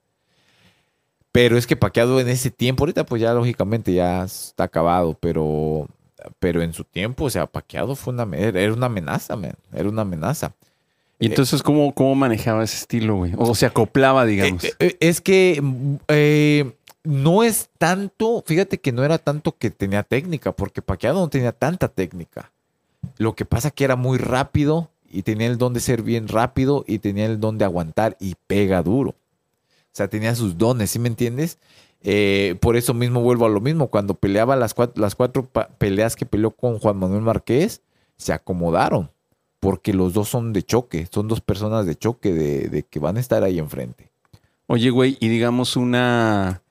Pero 1.32 1.58
es 1.58 1.68
que 1.68 1.76
Paqueado 1.76 2.20
en 2.20 2.28
ese 2.30 2.50
tiempo, 2.50 2.84
ahorita 2.84 3.06
pues 3.06 3.22
ya 3.22 3.32
lógicamente 3.36 3.94
ya 3.94 4.24
está 4.24 4.64
acabado, 4.64 5.16
pero 5.20 5.88
pero 6.40 6.64
en 6.64 6.74
su 6.74 6.86
tiempo, 6.86 7.26
o 7.26 7.30
sea, 7.30 7.46
Paqueado 7.46 7.96
fue 7.96 8.16
una 8.16 8.24
era 8.36 8.74
una 8.74 8.88
amenaza, 8.88 9.36
man, 9.36 9.54
era 9.72 9.90
una 9.90 10.02
amenaza. 10.02 10.54
Y 11.20 11.28
entonces, 11.28 11.64
¿cómo, 11.64 11.94
cómo 11.94 12.16
manejaba 12.16 12.64
ese 12.64 12.78
estilo, 12.78 13.16
güey? 13.16 13.34
O 13.38 13.56
se 13.56 13.66
acoplaba, 13.66 14.26
digamos. 14.26 14.64
Eh, 14.64 14.74
eh, 14.80 14.98
es 15.00 15.22
que 15.22 15.62
eh, 16.10 16.74
no 17.04 17.44
es 17.44 17.70
tanto, 17.78 18.44
fíjate 18.46 18.80
que 18.80 18.92
no 18.92 19.04
era 19.04 19.18
tanto 19.18 19.56
que 19.58 19.70
tenía 19.70 20.04
técnica, 20.04 20.52
porque 20.52 20.82
Paqueado 20.82 21.22
no 21.22 21.30
tenía 21.30 21.52
tanta 21.52 21.88
técnica. 21.88 22.52
Lo 23.18 23.36
que 23.36 23.46
pasa 23.46 23.72
que 23.72 23.84
era 23.84 23.96
muy 23.96 24.18
rápido 24.18 24.90
y 25.10 25.24
tenía 25.24 25.48
el 25.48 25.58
don 25.58 25.74
de 25.74 25.80
ser 25.80 26.02
bien 26.02 26.28
rápido 26.28 26.84
y 26.88 27.00
tenía 27.00 27.26
el 27.26 27.40
don 27.40 27.58
de 27.58 27.66
aguantar 27.66 28.18
y 28.20 28.36
pega 28.48 28.82
duro. 28.82 29.12
O 29.12 29.96
sea, 29.96 30.08
tenía 30.08 30.34
sus 30.34 30.58
dones, 30.58 30.92
¿sí 30.92 31.00
me 31.00 31.08
entiendes? 31.08 31.60
Eh, 32.02 32.56
por 32.60 32.76
eso 32.76 32.94
mismo 32.94 33.22
vuelvo 33.22 33.46
a 33.46 33.50
lo 33.50 33.62
mismo. 33.62 33.88
Cuando 33.88 34.16
peleaba 34.16 34.56
las 34.56 34.74
cuatro, 34.74 35.02
las 35.02 35.16
cuatro 35.16 35.48
peleas 35.78 36.16
que 36.16 36.26
peleó 36.26 36.52
con 36.52 36.80
Juan 36.80 36.98
Manuel 36.98 37.22
Márquez, 37.22 37.82
se 38.18 38.34
acomodaron. 38.34 39.12
Porque 39.64 39.94
los 39.94 40.14
dos 40.14 40.30
son 40.30 40.54
de 40.54 40.62
choque, 40.62 41.08
son 41.10 41.28
dos 41.28 41.42
personas 41.42 41.88
de 41.88 41.96
choque, 41.96 42.34
de, 42.34 42.70
de 42.70 42.84
que 42.84 43.00
van 43.00 43.18
a 43.18 43.20
estar 43.20 43.44
ahí 43.44 43.58
enfrente. 43.58 44.12
Oye, 44.68 44.92
güey, 44.92 45.18
y 45.20 45.28
digamos 45.30 45.76
una 45.76 46.62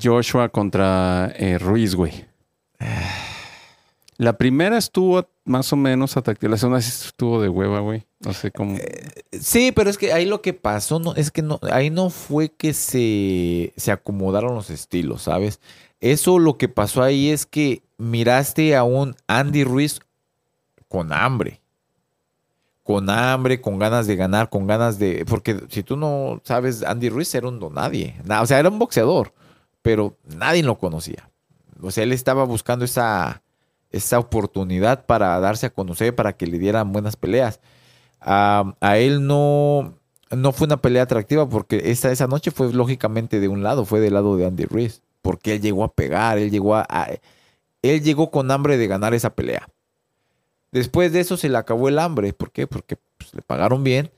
Joshua 0.00 0.48
contra 0.48 1.32
eh, 1.36 1.58
Ruiz, 1.58 1.94
güey. 1.94 2.26
La 4.16 4.36
primera 4.36 4.78
estuvo 4.78 5.26
más 5.44 5.72
o 5.72 5.76
menos 5.76 6.16
atractiva. 6.16 6.50
La 6.50 6.56
segunda 6.56 6.80
sí 6.80 6.88
estuvo 7.06 7.40
de 7.40 7.48
hueva, 7.48 7.80
güey. 7.80 8.04
No 8.20 8.32
sé 8.32 8.50
cómo. 8.50 8.76
Sí, 9.32 9.72
pero 9.72 9.90
es 9.90 9.98
que 9.98 10.12
ahí 10.12 10.24
lo 10.24 10.40
que 10.42 10.52
pasó 10.52 10.98
no, 11.00 11.14
es 11.14 11.30
que 11.30 11.42
no, 11.42 11.58
ahí 11.70 11.90
no 11.90 12.10
fue 12.10 12.48
que 12.48 12.72
se, 12.72 13.72
se 13.76 13.92
acomodaron 13.92 14.54
los 14.54 14.70
estilos, 14.70 15.22
¿sabes? 15.22 15.60
Eso 16.00 16.38
lo 16.38 16.58
que 16.58 16.68
pasó 16.68 17.02
ahí 17.02 17.30
es 17.30 17.46
que 17.46 17.82
miraste 17.98 18.76
a 18.76 18.84
un 18.84 19.16
Andy 19.26 19.64
Ruiz 19.64 20.00
con 20.88 21.12
hambre. 21.12 21.60
Con 22.84 23.10
hambre, 23.10 23.60
con 23.62 23.78
ganas 23.78 24.06
de 24.06 24.14
ganar, 24.16 24.50
con 24.50 24.66
ganas 24.66 24.98
de. 24.98 25.24
Porque 25.26 25.58
si 25.70 25.82
tú 25.82 25.96
no 25.96 26.40
sabes, 26.44 26.82
Andy 26.84 27.08
Ruiz 27.08 27.34
era 27.34 27.48
un 27.48 27.58
don 27.58 27.74
nadie. 27.74 28.16
Na- 28.24 28.42
O 28.42 28.46
sea, 28.46 28.58
era 28.60 28.68
un 28.68 28.78
boxeador, 28.78 29.32
pero 29.82 30.16
nadie 30.36 30.62
lo 30.62 30.78
conocía. 30.78 31.30
O 31.82 31.90
sea, 31.90 32.04
él 32.04 32.12
estaba 32.12 32.44
buscando 32.44 32.84
esa, 32.84 33.42
esa 33.90 34.18
oportunidad 34.18 35.06
para 35.06 35.38
darse 35.40 35.66
a 35.66 35.70
conocer, 35.74 36.14
para 36.14 36.36
que 36.36 36.46
le 36.46 36.58
dieran 36.58 36.92
buenas 36.92 37.16
peleas. 37.16 37.60
A, 38.20 38.74
él 38.96 39.26
no, 39.26 39.94
no 40.30 40.52
fue 40.52 40.66
una 40.66 40.78
pelea 40.78 41.02
atractiva 41.04 41.48
porque 41.48 41.82
esa, 41.90 42.10
esa 42.12 42.26
noche 42.26 42.50
fue 42.50 42.72
lógicamente 42.72 43.40
de 43.40 43.48
un 43.48 43.62
lado, 43.62 43.84
fue 43.84 44.00
del 44.00 44.14
lado 44.14 44.36
de 44.36 44.46
Andy 44.46 44.64
Ruiz, 44.66 45.02
porque 45.22 45.54
él 45.54 45.60
llegó 45.62 45.84
a 45.84 45.92
pegar, 45.94 46.38
él 46.38 46.50
llegó 46.50 46.76
a- 46.76 46.86
él 47.82 48.02
llegó 48.02 48.30
con 48.30 48.50
hambre 48.50 48.78
de 48.78 48.86
ganar 48.86 49.14
esa 49.14 49.34
pelea. 49.34 49.68
Después 50.74 51.12
de 51.12 51.20
eso 51.20 51.36
se 51.38 51.48
le 51.48 51.56
acabó 51.56 51.88
el 51.88 51.98
hambre, 51.98 52.32
¿por 52.32 52.50
qué? 52.50 52.66
Porque 52.66 52.96
pues, 53.16 53.32
le 53.32 53.40
pagaron 53.42 53.82
bien. 53.84 54.10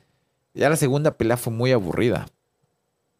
Ya 0.54 0.68
la 0.70 0.76
segunda 0.76 1.12
pelea 1.16 1.36
fue 1.36 1.52
muy 1.52 1.70
aburrida. 1.70 2.26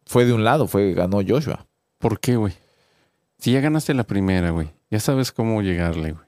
Fue 0.07 0.25
de 0.25 0.33
un 0.33 0.43
lado, 0.43 0.67
fue 0.67 0.93
ganó 0.93 1.19
Joshua. 1.25 1.65
¿Por 1.99 2.19
qué, 2.19 2.35
güey? 2.35 2.53
Si 3.37 3.51
ya 3.51 3.61
ganaste 3.61 3.93
la 3.93 4.03
primera, 4.05 4.49
güey. 4.49 4.69
Ya 4.89 4.99
sabes 4.99 5.31
cómo 5.31 5.61
llegarle, 5.61 6.13
güey. 6.13 6.25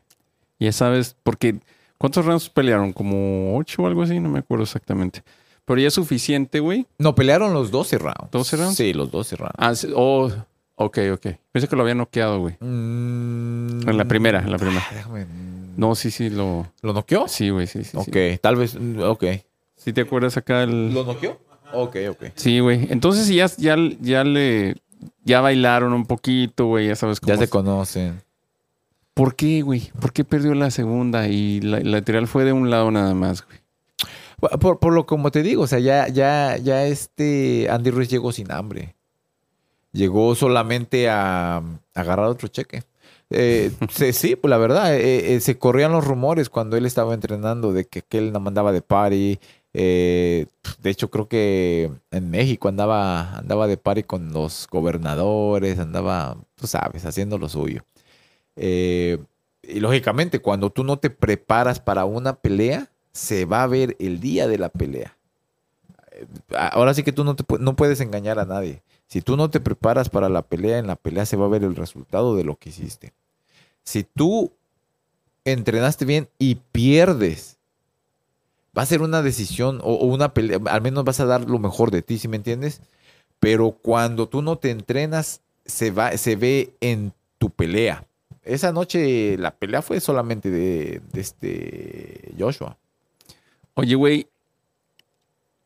Ya 0.60 0.72
sabes, 0.72 1.16
porque 1.24 1.60
¿cuántos 1.98 2.26
rounds 2.26 2.50
pelearon? 2.50 2.94
Como 2.94 3.58
ocho 3.58 3.82
o 3.84 3.88
algo 3.88 4.04
así, 4.04 4.20
no 4.20 4.30
me 4.30 4.40
acuerdo 4.40 4.64
exactamente. 4.66 5.24
Pero 5.66 5.80
ya 5.82 5.88
es 5.88 5.94
suficiente, 5.96 6.60
güey. 6.60 6.86
No, 7.00 7.16
pelearon 7.16 7.54
los 7.54 7.72
12 7.72 7.98
rounds. 7.98 8.30
12 8.32 8.58
rounds? 8.58 8.76
Sí, 8.78 8.94
los 8.94 9.10
12 9.10 9.36
rounds. 9.36 9.56
Ah, 9.58 9.74
sí, 9.74 9.88
oh, 9.96 10.32
ok, 10.76 10.98
ok. 11.14 11.28
Pensé 11.52 11.68
que 11.68 11.76
lo 11.76 11.82
había 11.82 11.96
noqueado, 11.96 12.40
güey. 12.40 12.56
Mm, 12.60 13.88
En 13.90 13.98
la 13.98 14.06
primera, 14.06 14.42
en 14.42 14.52
la 14.52 14.58
primera. 14.60 14.84
ah, 14.88 14.94
déjame- 14.94 15.26
No, 15.80 15.96
sí, 15.96 16.12
sí, 16.12 16.30
lo. 16.30 16.68
¿Lo 16.82 16.92
noqueó? 16.92 17.30
Sí, 17.30 17.52
güey, 17.52 17.66
sí, 17.66 17.86
sí. 17.86 17.96
ok, 17.96 18.14
sí. 18.14 18.40
tal 18.42 18.58
vez. 18.58 18.76
Ok. 19.02 19.24
¿Sí 19.78 19.94
te 19.94 20.02
acuerdas 20.02 20.36
acá 20.36 20.64
el. 20.64 20.94
¿Lo 20.94 21.06
noqueó? 21.06 21.40
Ok, 21.72 21.96
ok. 22.10 22.24
Sí, 22.36 22.60
güey. 22.60 22.88
Entonces 22.92 23.30
ya, 23.30 23.46
ya, 23.58 23.78
ya 24.02 24.26
le. 24.26 24.76
Ya 25.24 25.40
bailaron 25.40 25.94
un 25.94 26.06
poquito, 26.06 26.66
güey. 26.66 26.88
Ya 26.88 26.98
sabes 26.98 27.22
cómo. 27.22 27.34
Ya 27.34 27.40
se 27.40 27.48
conocen. 27.48 28.22
¿Por 29.14 29.38
qué, 29.38 29.62
güey? 29.62 29.90
¿Por 30.02 30.12
qué 30.12 30.26
perdió 30.26 30.54
la 30.54 30.70
segunda? 30.70 31.30
Y 31.30 31.62
la, 31.62 31.80
la 31.80 31.92
lateral 31.92 32.28
fue 32.28 32.44
de 32.44 32.52
un 32.52 32.70
lado 32.70 32.92
nada 32.92 33.14
más, 33.14 33.46
güey. 33.46 33.60
Por, 34.60 34.80
por 34.80 34.92
lo 34.92 35.06
como 35.06 35.32
te 35.32 35.44
digo, 35.44 35.64
o 35.64 35.68
sea, 35.68 35.80
ya, 35.80 36.10
ya, 36.10 36.58
ya 36.58 36.86
este 36.88 37.70
Andy 37.70 37.92
Ruiz 37.92 38.10
llegó 38.10 38.34
sin 38.34 38.52
hambre. 38.52 38.96
Llegó 39.94 40.36
solamente 40.36 41.08
a, 41.08 41.58
a 41.58 41.64
agarrar 41.94 42.26
otro 42.28 42.50
cheque. 42.50 42.84
Eh, 43.32 43.72
sí, 44.14 44.36
pues 44.36 44.50
la 44.50 44.58
verdad, 44.58 44.96
eh, 44.96 45.36
eh, 45.36 45.40
se 45.40 45.58
corrían 45.58 45.92
los 45.92 46.06
rumores 46.06 46.50
cuando 46.50 46.78
él 46.78 46.86
estaba 46.86 47.14
entrenando 47.14 47.74
de 47.74 47.86
que, 47.86 48.02
que 48.02 48.18
él 48.18 48.32
no 48.32 48.40
mandaba 48.40 48.72
de 48.72 48.82
party. 48.82 49.40
De 49.74 50.48
hecho, 50.84 51.10
creo 51.12 51.28
que 51.28 51.92
en 52.12 52.32
México 52.32 52.68
andaba, 52.68 53.38
andaba 53.38 53.68
de 53.68 53.78
party 53.78 54.04
con 54.04 54.34
los 54.34 54.68
gobernadores, 54.70 55.78
andaba, 55.80 56.38
tú 56.56 56.68
sabes, 56.68 57.06
haciendo 57.06 57.38
lo 57.38 57.50
suyo. 57.50 57.84
Y 58.56 59.80
lógicamente, 59.80 60.40
cuando 60.40 60.72
tú 60.72 60.84
no 60.84 60.98
te 60.98 61.10
preparas 61.10 61.80
para 61.80 62.06
una 62.06 62.34
pelea, 62.34 62.90
se 63.12 63.46
va 63.46 63.64
a 63.64 63.68
ver 63.68 63.96
el 64.00 64.20
día 64.20 64.48
de 64.48 64.58
la 64.58 64.70
pelea. 64.70 65.16
Ahora 66.74 66.94
sí 66.94 67.04
que 67.04 67.12
tú 67.12 67.24
no, 67.24 67.36
te, 67.36 67.46
no 67.60 67.76
puedes 67.76 68.02
engañar 68.02 68.40
a 68.40 68.46
nadie. 68.46 68.82
Si 69.08 69.22
tú 69.22 69.38
no 69.38 69.50
te 69.50 69.60
preparas 69.60 70.10
para 70.10 70.30
la 70.30 70.42
pelea, 70.42 70.80
en 70.80 70.88
la 70.88 70.96
pelea 70.96 71.26
se 71.26 71.38
va 71.38 71.46
a 71.46 71.50
ver 71.50 71.64
el 71.64 71.76
resultado 71.76 72.36
de 72.36 72.44
lo 72.44 72.56
que 72.58 72.70
hiciste. 72.70 73.14
Si 73.84 74.04
tú 74.04 74.52
entrenaste 75.46 76.06
bien 76.06 76.30
y 76.38 76.56
pierdes, 76.56 77.58
va 78.78 78.84
a 78.84 78.86
ser 78.86 79.02
una 79.02 79.22
decisión 79.22 79.80
o, 79.84 79.96
una 80.06 80.34
pelea, 80.34 80.60
al 80.66 80.82
menos 80.82 81.04
vas 81.04 81.20
a 81.20 81.26
dar 81.26 81.50
lo 81.50 81.60
mejor 81.60 81.92
de 81.92 82.02
ti, 82.02 82.18
¿sí 82.18 82.28
me 82.28 82.38
entiendes? 82.38 82.82
Pero 83.40 83.72
cuando 83.72 84.28
tú 84.28 84.42
no 84.42 84.58
te 84.58 84.70
entrenas, 84.70 85.42
se, 85.66 85.92
va, 85.92 86.16
se 86.18 86.36
ve 86.36 86.74
en 86.82 87.14
tu 87.38 87.50
pelea. 87.50 88.06
Esa 88.44 88.72
noche 88.72 89.38
la 89.38 89.52
pelea 89.52 89.82
fue 89.82 90.00
solamente 90.00 90.50
de, 90.50 91.02
este 91.14 92.34
Joshua. 92.38 92.78
Oye, 93.76 93.96
güey. 93.96 94.28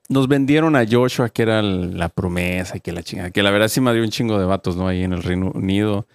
Nos 0.09 0.27
vendieron 0.27 0.75
a 0.75 0.85
Joshua, 0.87 1.29
que 1.29 1.43
era 1.43 1.61
la 1.61 2.09
promesa 2.09 2.75
y 2.77 2.81
que 2.81 2.91
la 2.91 3.01
chingada. 3.01 3.31
Que 3.31 3.41
la 3.41 3.51
verdad 3.51 3.69
sí 3.69 3.79
me 3.79 3.93
dio 3.93 4.03
un 4.03 4.09
chingo 4.09 4.37
de 4.37 4.45
vatos, 4.45 4.75
¿no? 4.75 4.87
Ahí 4.87 5.03
en 5.03 5.13
el 5.13 5.23
Reino 5.23 5.51
Unido. 5.51 6.05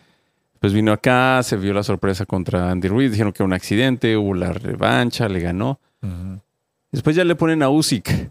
Pues 0.61 0.73
vino 0.73 0.92
acá, 0.92 1.42
se 1.42 1.57
vio 1.57 1.73
la 1.73 1.83
sorpresa 1.83 2.27
contra 2.27 2.71
Andy 2.71 2.88
Ruiz. 2.88 3.11
Dijeron 3.12 3.33
que 3.33 3.42
era 3.42 3.47
un 3.47 3.53
accidente, 3.53 4.16
hubo 4.16 4.35
la 4.35 4.53
revancha, 4.53 5.29
le 5.29 5.40
ganó. 5.40 5.79
Después 6.90 7.14
ya 7.14 7.25
le 7.25 7.35
ponen 7.37 7.62
a 7.62 7.68
Usyk. 7.68 8.31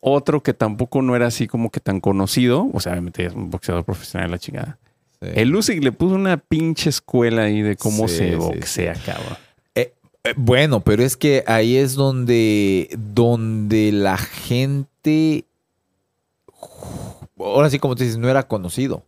Otro 0.00 0.42
que 0.42 0.54
tampoco 0.54 1.02
no 1.02 1.14
era 1.14 1.26
así 1.26 1.46
como 1.46 1.70
que 1.70 1.80
tan 1.80 2.00
conocido. 2.00 2.68
O 2.72 2.80
sea, 2.80 2.92
obviamente 2.92 3.26
es 3.26 3.34
un 3.34 3.50
boxeador 3.50 3.84
profesional, 3.84 4.30
la 4.30 4.38
chingada. 4.38 4.78
Sí. 5.20 5.28
El 5.34 5.54
Usyk 5.54 5.82
le 5.84 5.92
puso 5.92 6.14
una 6.14 6.38
pinche 6.38 6.88
escuela 6.88 7.42
ahí 7.42 7.60
de 7.60 7.76
cómo 7.76 8.08
Sí, 8.08 8.16
se 8.16 8.30
sí, 8.30 8.34
boxea, 8.36 8.94
cabrón. 8.94 9.36
Eh, 9.74 9.92
bueno, 10.36 10.80
pero 10.80 11.02
es 11.02 11.16
que 11.16 11.44
ahí 11.46 11.76
es 11.76 11.94
donde, 11.94 12.88
donde 12.98 13.92
la 13.92 14.16
gente, 14.16 15.44
ahora 17.38 17.70
sí 17.70 17.78
como 17.78 17.94
te 17.96 18.04
dices, 18.04 18.18
no 18.18 18.28
era 18.28 18.48
conocido, 18.48 19.02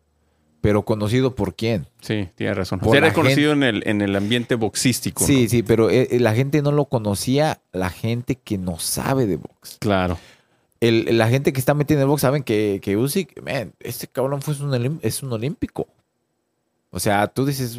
pero 0.62 0.84
conocido 0.86 1.34
por 1.34 1.54
quién. 1.54 1.86
Sí, 2.00 2.30
tiene 2.34 2.54
razón. 2.54 2.78
Por 2.78 2.88
O 2.88 2.90
sea, 2.92 2.98
era 2.98 3.12
conocido 3.12 3.52
en 3.52 3.62
el, 3.64 3.82
en 3.86 4.00
el 4.00 4.16
ambiente 4.16 4.54
boxístico. 4.54 5.22
Sí, 5.26 5.42
¿no? 5.42 5.48
sí, 5.50 5.62
pero 5.62 5.90
eh, 5.90 6.08
eh, 6.12 6.20
la 6.20 6.34
gente 6.34 6.62
no 6.62 6.72
lo 6.72 6.86
conocía, 6.86 7.60
la 7.72 7.90
gente 7.90 8.36
que 8.36 8.56
no 8.56 8.78
sabe 8.78 9.26
de 9.26 9.36
box. 9.36 9.76
Claro. 9.80 10.16
El- 10.80 11.18
la 11.18 11.28
gente 11.28 11.52
que 11.52 11.60
está 11.60 11.74
metida 11.74 11.98
en 11.98 12.02
el 12.02 12.08
box 12.08 12.22
saben 12.22 12.42
que, 12.42 12.80
que 12.82 12.96
Usyk, 12.96 13.42
man, 13.42 13.74
este 13.80 14.06
cabrón 14.06 14.40
fue 14.40 14.54
un, 14.54 14.98
es 15.02 15.22
un 15.22 15.32
olímpico. 15.32 15.86
O 16.90 16.98
sea, 17.00 17.26
tú 17.28 17.44
dices, 17.44 17.78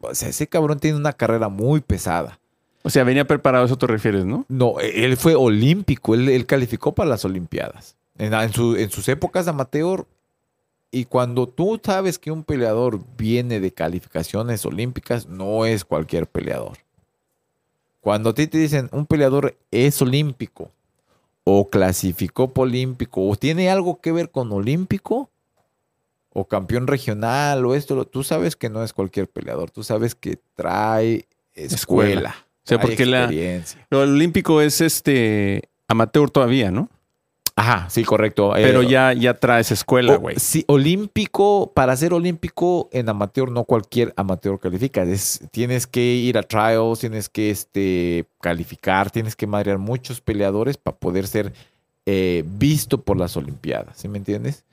o 0.00 0.14
sea, 0.14 0.28
ese 0.28 0.46
cabrón 0.46 0.78
tiene 0.78 0.96
una 0.96 1.12
carrera 1.12 1.48
muy 1.48 1.80
pesada. 1.80 2.38
O 2.82 2.90
sea, 2.90 3.02
venía 3.04 3.26
preparado, 3.26 3.64
eso 3.64 3.78
te 3.78 3.86
refieres, 3.86 4.24
¿no? 4.26 4.44
No, 4.48 4.78
e- 4.80 5.04
él 5.06 5.16
fue 5.16 5.34
olímpico, 5.34 6.14
él, 6.14 6.28
él 6.28 6.44
calificó 6.44 6.94
para 6.94 7.08
las 7.08 7.24
Olimpiadas. 7.24 7.96
En, 8.18 8.32
en 8.34 8.52
su- 8.52 8.76
en 8.76 8.90
sus 8.90 9.08
épocas 9.08 9.46
de 9.46 9.50
amateur, 9.52 10.06
y 10.94 11.06
cuando 11.06 11.48
tú 11.48 11.80
sabes 11.82 12.20
que 12.20 12.30
un 12.30 12.44
peleador 12.44 13.00
viene 13.16 13.58
de 13.58 13.72
calificaciones 13.72 14.64
olímpicas, 14.64 15.26
no 15.26 15.66
es 15.66 15.84
cualquier 15.84 16.28
peleador. 16.28 16.78
Cuando 18.00 18.30
a 18.30 18.34
ti 18.34 18.46
te 18.46 18.58
dicen 18.58 18.88
un 18.92 19.04
peleador 19.04 19.56
es 19.72 20.00
olímpico, 20.00 20.70
o 21.42 21.68
clasificó 21.68 22.52
por 22.52 22.68
olímpico, 22.68 23.28
o 23.28 23.34
tiene 23.34 23.70
algo 23.70 24.00
que 24.00 24.12
ver 24.12 24.30
con 24.30 24.52
olímpico, 24.52 25.30
o 26.32 26.46
campeón 26.46 26.86
regional, 26.86 27.66
o 27.66 27.74
esto, 27.74 28.04
tú 28.04 28.22
sabes 28.22 28.54
que 28.54 28.70
no 28.70 28.84
es 28.84 28.92
cualquier 28.92 29.28
peleador, 29.28 29.72
tú 29.72 29.82
sabes 29.82 30.14
que 30.14 30.38
trae 30.54 31.26
escuela. 31.54 31.74
Escuela. 31.74 32.34
O 32.38 32.68
sea, 32.68 32.80
porque 32.80 33.04
la-. 33.04 33.32
Lo 33.90 34.02
olímpico 34.02 34.60
es 34.60 34.80
este 34.80 35.70
amateur 35.88 36.30
todavía, 36.30 36.70
¿no? 36.70 36.88
Ajá, 37.56 37.88
sí, 37.88 38.02
correcto. 38.04 38.50
Pero 38.54 38.82
Eh, 38.82 38.88
ya, 38.88 39.12
ya 39.12 39.34
traes 39.34 39.70
escuela, 39.70 40.16
güey. 40.16 40.36
sí, 40.40 40.64
olímpico, 40.66 41.70
para 41.72 41.96
ser 41.96 42.12
olímpico 42.12 42.88
en 42.92 43.08
amateur, 43.08 43.48
no 43.50 43.62
cualquier 43.64 44.12
amateur 44.16 44.58
califica. 44.58 45.04
Es- 45.04 45.40
tienes 45.52 45.86
que 45.86 46.00
ir 46.00 46.36
a 46.36 46.42
trials, 46.42 46.98
tienes 46.98 47.28
que 47.28 47.50
este, 47.50 48.26
calificar, 48.40 49.10
tienes 49.12 49.36
que 49.36 49.46
madrear 49.46 49.78
muchos 49.78 50.20
peleadores 50.20 50.76
para 50.76 50.96
poder 50.96 51.26
ser 51.28 51.52
eh, 52.06 52.42
visto 52.46 53.00
por 53.00 53.16
las 53.16 53.34
Olimpiadas, 53.36 53.96
¿sí 53.96 54.08
me 54.08 54.18
entiendes? 54.18 54.64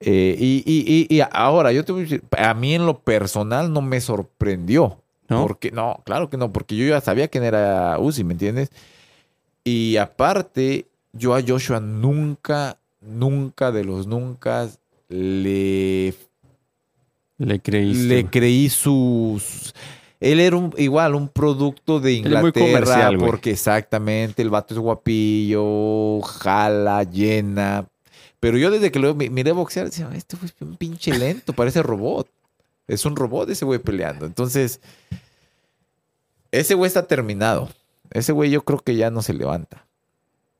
Eh, 0.00 0.34
y, 0.36 0.64
y- 0.66 1.06
y- 1.08 1.16
y 1.16 1.22
ahora, 1.30 1.70
yo 1.70 1.84
te 1.84 1.92
voy 1.92 2.00
a 2.00 2.04
decir, 2.04 2.24
a 2.36 2.54
mí 2.54 2.74
en 2.74 2.86
lo 2.86 2.98
personal 2.98 3.72
no 3.72 3.82
me 3.82 4.00
sorprendió. 4.00 4.98
¿No? 5.28 5.42
Porque, 5.46 5.70
no, 5.70 6.00
claro 6.04 6.28
que 6.28 6.36
no, 6.36 6.52
porque 6.52 6.76
yo 6.76 6.84
ya 6.86 7.00
sabía 7.00 7.28
quién 7.28 7.44
era 7.44 7.96
Uzi, 8.00 8.24
¿me 8.24 8.32
entiendes? 8.32 8.70
Y 9.64 9.96
aparte, 9.96 10.86
yo 11.12 11.34
a 11.34 11.42
Joshua 11.46 11.80
nunca, 11.80 12.78
nunca 13.00 13.70
de 13.72 13.84
los 13.84 14.06
nunca 14.06 14.68
le, 15.08 16.14
Le 17.38 17.60
creíste. 17.60 18.04
le 18.06 18.26
creí 18.30 18.68
sus... 18.68 19.74
Él 20.20 20.38
era 20.38 20.56
un- 20.56 20.72
igual 20.78 21.16
un 21.16 21.28
producto 21.28 21.98
de 21.98 22.10
muy 22.12 22.18
Inglaterra, 22.18 23.08
güey. 23.08 23.18
porque 23.26 23.50
exactamente 23.50 24.40
el 24.40 24.50
vato 24.50 24.72
es 24.72 24.78
guapillo, 24.78 26.20
jala, 26.22 27.02
llena. 27.02 27.86
Pero 28.38 28.56
yo 28.56 28.70
desde 28.70 28.92
que 28.92 29.00
lo 29.00 29.14
mi- 29.16 29.30
miré 29.30 29.50
boxear, 29.50 29.86
decía, 29.86 30.08
este 30.14 30.36
güey 30.36 30.46
es 30.48 30.54
un 30.62 30.76
pinche 30.76 31.12
lento, 31.18 31.52
parece 31.52 31.82
robot. 31.82 32.28
Es 32.86 33.04
un 33.04 33.16
robot 33.16 33.50
ese 33.50 33.64
güey 33.64 33.80
peleando. 33.80 34.24
Entonces, 34.26 34.80
ese 36.50 36.74
güey 36.74 36.86
está 36.86 37.06
terminado. 37.06 37.68
Ese 38.10 38.32
güey 38.32 38.50
yo 38.50 38.62
creo 38.64 38.78
que 38.78 38.94
ya 38.96 39.10
no 39.10 39.22
se 39.22 39.32
levanta. 39.34 39.86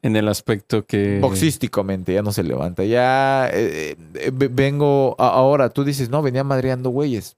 En 0.02 0.16
el 0.16 0.28
aspecto 0.28 0.84
que. 0.84 1.18
Boxísticamente 1.20 2.12
ya 2.12 2.22
no 2.22 2.32
se 2.32 2.42
levanta. 2.42 2.84
Ya 2.84 3.48
eh, 3.52 3.96
eh, 4.14 4.30
ve- 4.32 4.48
vengo. 4.48 5.14
ahora 5.18 5.70
tú 5.70 5.84
dices, 5.84 6.10
no, 6.10 6.22
venía 6.22 6.42
madreando 6.44 6.90
güeyes. 6.90 7.36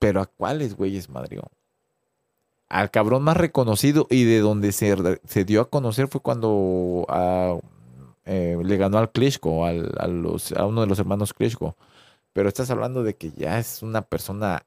Pero 0.00 0.20
¿a 0.20 0.26
cuáles 0.26 0.74
güeyes 0.76 1.08
madrió? 1.08 1.42
Al 2.68 2.90
cabrón 2.90 3.22
más 3.22 3.36
reconocido 3.36 4.06
y 4.10 4.24
de 4.24 4.40
donde 4.40 4.72
se, 4.72 4.96
se 5.26 5.44
dio 5.44 5.60
a 5.60 5.68
conocer 5.70 6.08
fue 6.08 6.20
cuando 6.22 7.06
eh, 8.24 8.58
le 8.64 8.76
ganó 8.78 8.98
al 8.98 9.12
Klitschko, 9.12 9.64
al- 9.66 9.94
a, 9.98 10.04
a 10.60 10.66
uno 10.66 10.80
de 10.80 10.86
los 10.86 10.98
hermanos 10.98 11.32
Klitschko. 11.34 11.76
Pero 12.32 12.48
estás 12.48 12.70
hablando 12.70 13.02
de 13.04 13.14
que 13.14 13.30
ya 13.36 13.58
es 13.58 13.82
una 13.82 14.02
persona 14.02 14.64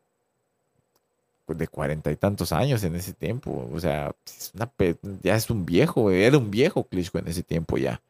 de 1.47 1.67
cuarenta 1.67 2.11
y 2.11 2.15
tantos 2.15 2.51
años 2.51 2.83
en 2.83 2.95
ese 2.95 3.13
tiempo. 3.13 3.69
O 3.73 3.79
sea, 3.79 4.15
ya 5.21 5.35
es 5.35 5.49
un 5.49 5.65
viejo, 5.65 6.09
era 6.11 6.37
un 6.37 6.51
viejo 6.51 6.85
Klitschko 6.85 7.19
en 7.19 7.27
ese 7.27 7.43
tiempo 7.43 7.77
ya. 7.77 8.01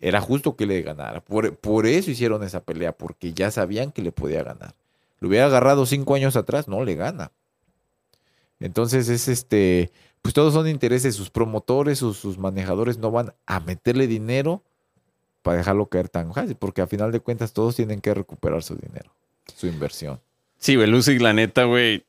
Era 0.00 0.20
justo 0.20 0.56
que 0.56 0.66
le 0.66 0.82
ganara. 0.82 1.20
Por, 1.20 1.56
por 1.56 1.86
eso 1.86 2.10
hicieron 2.10 2.42
esa 2.42 2.60
pelea, 2.60 2.92
porque 2.92 3.32
ya 3.32 3.50
sabían 3.50 3.92
que 3.92 4.02
le 4.02 4.12
podía 4.12 4.42
ganar. 4.42 4.74
Lo 5.20 5.28
hubiera 5.28 5.46
agarrado 5.46 5.86
cinco 5.86 6.14
años 6.14 6.36
atrás, 6.36 6.68
no 6.68 6.84
le 6.84 6.94
gana. 6.94 7.30
Entonces 8.60 9.08
es 9.08 9.28
este, 9.28 9.90
pues 10.22 10.32
todos 10.34 10.54
son 10.54 10.68
intereses, 10.68 11.14
sus 11.14 11.30
promotores, 11.30 11.98
sus, 11.98 12.16
sus 12.18 12.38
manejadores 12.38 12.98
no 12.98 13.10
van 13.10 13.34
a 13.46 13.60
meterle 13.60 14.06
dinero 14.06 14.62
para 15.42 15.58
dejarlo 15.58 15.86
caer 15.86 16.08
tan 16.08 16.32
fácil, 16.32 16.56
porque 16.56 16.80
a 16.80 16.86
final 16.86 17.12
de 17.12 17.20
cuentas 17.20 17.52
todos 17.52 17.76
tienen 17.76 18.00
que 18.00 18.14
recuperar 18.14 18.62
su 18.62 18.76
dinero, 18.76 19.10
su 19.54 19.66
inversión. 19.66 20.18
Sí, 20.58 20.76
Lucy, 20.76 21.18
la 21.18 21.34
neta, 21.34 21.64
güey, 21.64 22.04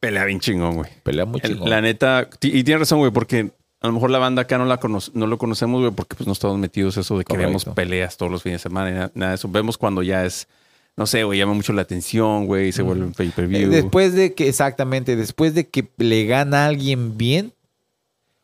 pelea 0.00 0.24
bien 0.24 0.40
chingón, 0.40 0.76
güey. 0.76 0.90
Pelea 1.02 1.24
muy 1.26 1.40
chingón. 1.40 1.68
La 1.70 1.80
neta, 1.80 2.28
y 2.40 2.64
tiene 2.64 2.78
razón, 2.80 2.98
güey, 2.98 3.12
porque 3.12 3.52
a 3.80 3.86
lo 3.86 3.92
mejor 3.92 4.10
la 4.10 4.18
banda 4.18 4.42
acá 4.42 4.58
no 4.58 4.64
la 4.64 4.78
cono- 4.78 4.98
no 5.14 5.26
lo 5.26 5.38
conocemos, 5.38 5.80
güey, 5.80 5.92
porque 5.92 6.16
pues 6.16 6.26
no 6.26 6.32
estamos 6.32 6.58
metidos 6.58 6.96
eso 6.96 7.16
de 7.18 7.24
que 7.24 7.36
vemos 7.36 7.64
Correcto. 7.64 7.74
peleas 7.76 8.16
todos 8.16 8.32
los 8.32 8.42
fines 8.42 8.60
de 8.60 8.62
semana, 8.68 8.90
y 8.90 8.94
na- 8.94 9.10
nada 9.14 9.30
de 9.32 9.36
eso. 9.36 9.48
Vemos 9.48 9.78
cuando 9.78 10.02
ya 10.02 10.24
es, 10.24 10.48
no 10.96 11.06
sé, 11.06 11.24
güey, 11.24 11.38
llama 11.38 11.54
mucho 11.54 11.72
la 11.72 11.82
atención, 11.82 12.46
güey, 12.46 12.72
se 12.72 12.82
vuelve 12.82 13.04
un 13.04 13.10
Eh, 13.12 13.14
pay-per-view. 13.16 13.70
Después 13.70 14.14
de 14.14 14.34
que, 14.34 14.48
exactamente, 14.48 15.16
después 15.16 15.54
de 15.54 15.68
que 15.68 15.88
le 15.98 16.26
gana 16.26 16.64
a 16.64 16.66
alguien 16.66 17.16
bien 17.16 17.52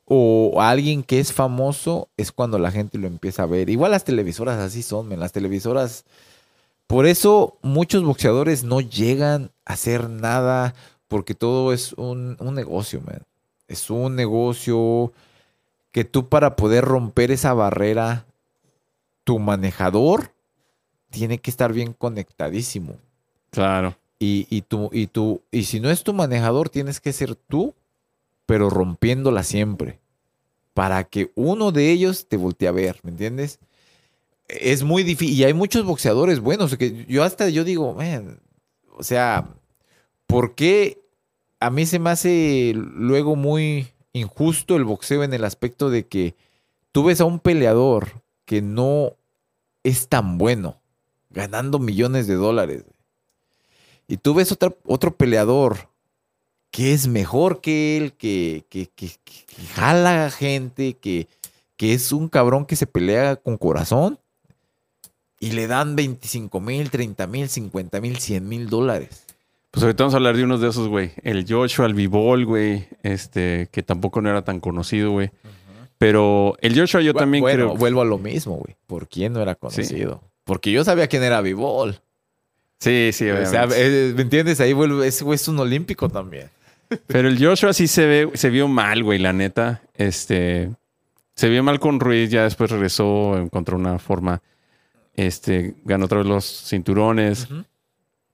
o 0.05 0.61
a 0.63 0.71
alguien 0.71 1.03
que 1.03 1.19
es 1.19 1.33
famoso, 1.33 2.09
es 2.17 2.31
cuando 2.33 2.59
la 2.59 2.71
gente 2.71 2.97
lo 2.99 3.09
empieza 3.09 3.43
a 3.43 3.47
ver. 3.47 3.69
Igual 3.71 3.91
las 3.91 4.05
televisoras 4.05 4.59
así 4.59 4.83
son, 4.83 5.09
men, 5.09 5.19
las 5.21 5.33
televisoras. 5.33 6.05
Por 6.87 7.07
eso 7.07 7.59
muchos 7.63 8.05
boxeadores 8.05 8.63
no 8.63 8.81
llegan 8.81 9.51
a 9.65 9.73
hacer 9.73 10.09
nada, 10.09 10.75
porque 11.09 11.35
todo 11.35 11.73
es 11.73 11.93
un, 11.95 12.37
un 12.41 12.55
negocio, 12.55 13.01
man. 13.01 13.23
Es 13.69 13.91
un 13.91 14.17
negocio 14.17 15.13
que 15.93 16.05
tú 16.05 16.29
para 16.29 16.57
poder 16.57 16.85
romper 16.85 17.31
esa 17.31 17.55
barrera, 17.55 18.27
tu 19.25 19.39
manejador 19.39 20.33
tiene 21.11 21.39
que 21.39 21.51
estar 21.51 21.73
bien 21.73 21.93
conectadísimo. 21.93 22.97
Claro. 23.51 23.97
Y, 24.19 24.47
y, 24.51 24.63
tú, 24.63 24.91
y, 24.93 25.07
tú, 25.07 25.43
y 25.51 25.65
si 25.65 25.81
no 25.81 25.91
es 25.91 26.05
tu 26.05 26.13
manejador, 26.13 26.69
tienes 26.69 27.01
que 27.01 27.13
ser 27.13 27.35
tú, 27.35 27.75
pero 28.47 28.71
rompiéndola 28.71 29.43
siempre. 29.43 29.99
Para 30.75 31.05
que 31.05 31.33
uno 31.35 31.73
de 31.73 31.91
ellos 31.91 32.29
te 32.29 32.37
voltee 32.37 32.69
a 32.69 32.73
ver, 32.73 33.01
¿me 33.03 33.11
entiendes? 33.11 33.59
Es 34.49 34.83
muy 34.83 35.03
difícil. 35.03 35.35
Y 35.35 35.45
hay 35.45 35.55
muchos 35.55 35.85
boxeadores 35.85 36.41
buenos. 36.41 36.77
Que 36.77 37.07
yo 37.07 37.25
hasta 37.25 37.49
yo 37.49 37.65
digo, 37.65 37.95
man, 37.95 38.41
o 38.97 39.03
sea, 39.03 39.49
¿por 40.27 40.55
qué 40.55 41.01
a 41.61 41.71
mí 41.71 41.87
se 41.87 41.99
me 41.99 42.11
hace 42.11 42.73
luego 42.75 43.37
muy 43.37 43.89
injusto 44.13 44.77
el 44.77 44.85
boxeo 44.85 45.23
en 45.25 45.33
el 45.35 45.45
aspecto 45.45 45.91
de 45.91 46.07
que 46.07 46.35
tú 46.93 47.05
ves 47.05 47.21
a 47.21 47.25
un 47.25 47.39
peleador 47.41 48.23
que 48.45 48.63
no 48.63 49.13
es 49.83 50.09
tan 50.09 50.39
bueno, 50.39 50.81
ganando 51.31 51.79
millones 51.79 52.27
de 52.27 52.35
dólares. 52.35 52.85
Y 54.09 54.19
tú 54.19 54.35
ves 54.35 54.53
otra- 54.53 54.75
otro 54.85 55.17
peleador 55.17 55.89
que 56.71 56.93
es 56.93 57.09
mejor 57.09 57.61
que 57.61 57.97
él, 57.97 58.13
que, 58.13 58.65
que, 58.69 58.89
que- 58.95 59.13
que- 59.25 59.63
jala 59.75 60.31
gente, 60.31 60.95
que, 60.95 61.27
que 61.77 61.93
es 61.95 62.13
un 62.13 62.29
cabrón 62.29 62.67
que 62.67 62.77
se 62.77 62.87
pelea 62.87 63.37
con 63.37 63.57
corazón. 63.57 64.19
Y 65.39 65.53
le 65.53 65.67
dan 65.67 65.97
25 65.97 66.61
mil, 66.61 66.91
30 66.91 67.27
mil, 67.27 67.49
50 67.49 68.01
mil, 68.01 68.19
100 68.19 68.49
mil 68.49 68.69
dólares. 68.71 69.26
Pues 69.77 69.85
ahorita 69.85 70.05
vamos 70.05 70.15
a 70.15 70.17
hablar 70.17 70.35
de 70.39 70.43
unos 70.43 70.63
de 70.63 70.69
esos, 70.71 70.89
güey. 70.89 71.11
El 71.23 71.45
Joshua, 71.47 71.85
el 71.85 71.93
Bivol, 71.93 72.47
güey, 72.47 72.89
este, 73.03 73.69
que 73.71 73.83
tampoco 73.83 74.23
no 74.23 74.31
era 74.31 74.41
tan 74.41 74.59
conocido, 74.59 75.11
güey. 75.11 75.31
Pero 75.99 76.57
el 76.63 76.75
Joshua 76.75 77.03
yo 77.03 77.13
también 77.13 77.43
bueno, 77.43 77.67
creo... 77.67 77.77
vuelvo 77.77 78.01
a 78.01 78.07
lo 78.07 78.17
mismo, 78.17 78.55
güey. 78.55 78.75
¿Por 78.87 79.07
quién 79.07 79.35
no 79.35 79.43
era 79.43 79.55
conocido? 79.55 80.23
Porque 80.45 80.73
yo 80.73 80.83
sabía 80.83 81.09
quién 81.09 81.23
era 81.23 81.43
Bivol. 81.43 82.01
Sí, 82.81 83.11
sí, 83.13 83.29
O 83.29 83.45
sea, 83.45 83.69
eh, 83.77 84.15
¿me 84.17 84.23
entiendes? 84.23 84.61
Ahí 84.61 84.73
vuelve, 84.73 85.09
ese 85.09 85.25
güey 85.25 85.35
es 85.35 85.47
un 85.47 85.59
olímpico 85.59 86.09
también. 86.09 86.49
Pero 87.07 87.29
el 87.29 87.39
Joshua 87.39 87.75
sí 87.75 87.87
se 87.87 88.07
ve, 88.07 88.31
se 88.33 88.49
vio 88.49 88.69
mal, 88.69 89.03
güey, 89.03 89.19
la 89.19 89.35
neta. 89.35 89.83
Este, 89.93 90.71
se 91.35 91.51
vio 91.51 91.63
mal 91.63 91.81
con 91.81 92.01
Ruiz, 92.01 92.31
ya 92.31 92.45
después 92.45 92.71
regresó, 92.71 93.37
encontró 93.37 93.77
una 93.77 93.99
forma, 93.99 94.41
este, 95.13 95.75
ganó 95.85 96.07
otra 96.07 96.17
vez 96.17 96.27
los 96.27 96.47
cinturones. 96.67 97.47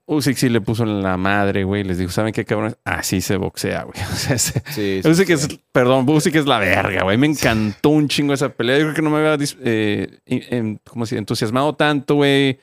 Usyk 0.05 0.35
sí 0.35 0.49
le 0.49 0.59
puso 0.59 0.83
en 0.83 1.01
la 1.01 1.15
madre, 1.17 1.63
güey. 1.63 1.83
Les 1.83 1.97
dijo, 1.97 2.11
¿saben 2.11 2.33
qué, 2.33 2.43
cabrón? 2.43 2.75
Así 2.83 3.21
se 3.21 3.37
boxea, 3.37 3.83
güey. 3.83 3.95
O 4.11 4.15
sea, 4.15 4.35
ese- 4.35 4.61
Sí, 4.71 4.99
sí, 5.01 5.09
Usyk 5.09 5.27
sí. 5.27 5.33
es, 5.33 5.47
perdón, 5.71 6.07
Usyk 6.09 6.35
es 6.35 6.45
la 6.45 6.59
verga, 6.59 7.03
güey. 7.03 7.17
Me 7.17 7.27
encantó 7.27 7.89
un 7.89 8.07
chingo 8.09 8.33
esa 8.33 8.49
pelea. 8.49 8.77
Yo 8.77 8.83
creo 8.85 8.95
que 8.95 9.01
no 9.01 9.09
me 9.09 9.17
había, 9.25 9.37
eh, 9.63 10.19
en- 10.25 10.79
entusiasmado 11.11 11.73
tanto, 11.75 12.15
güey. 12.15 12.59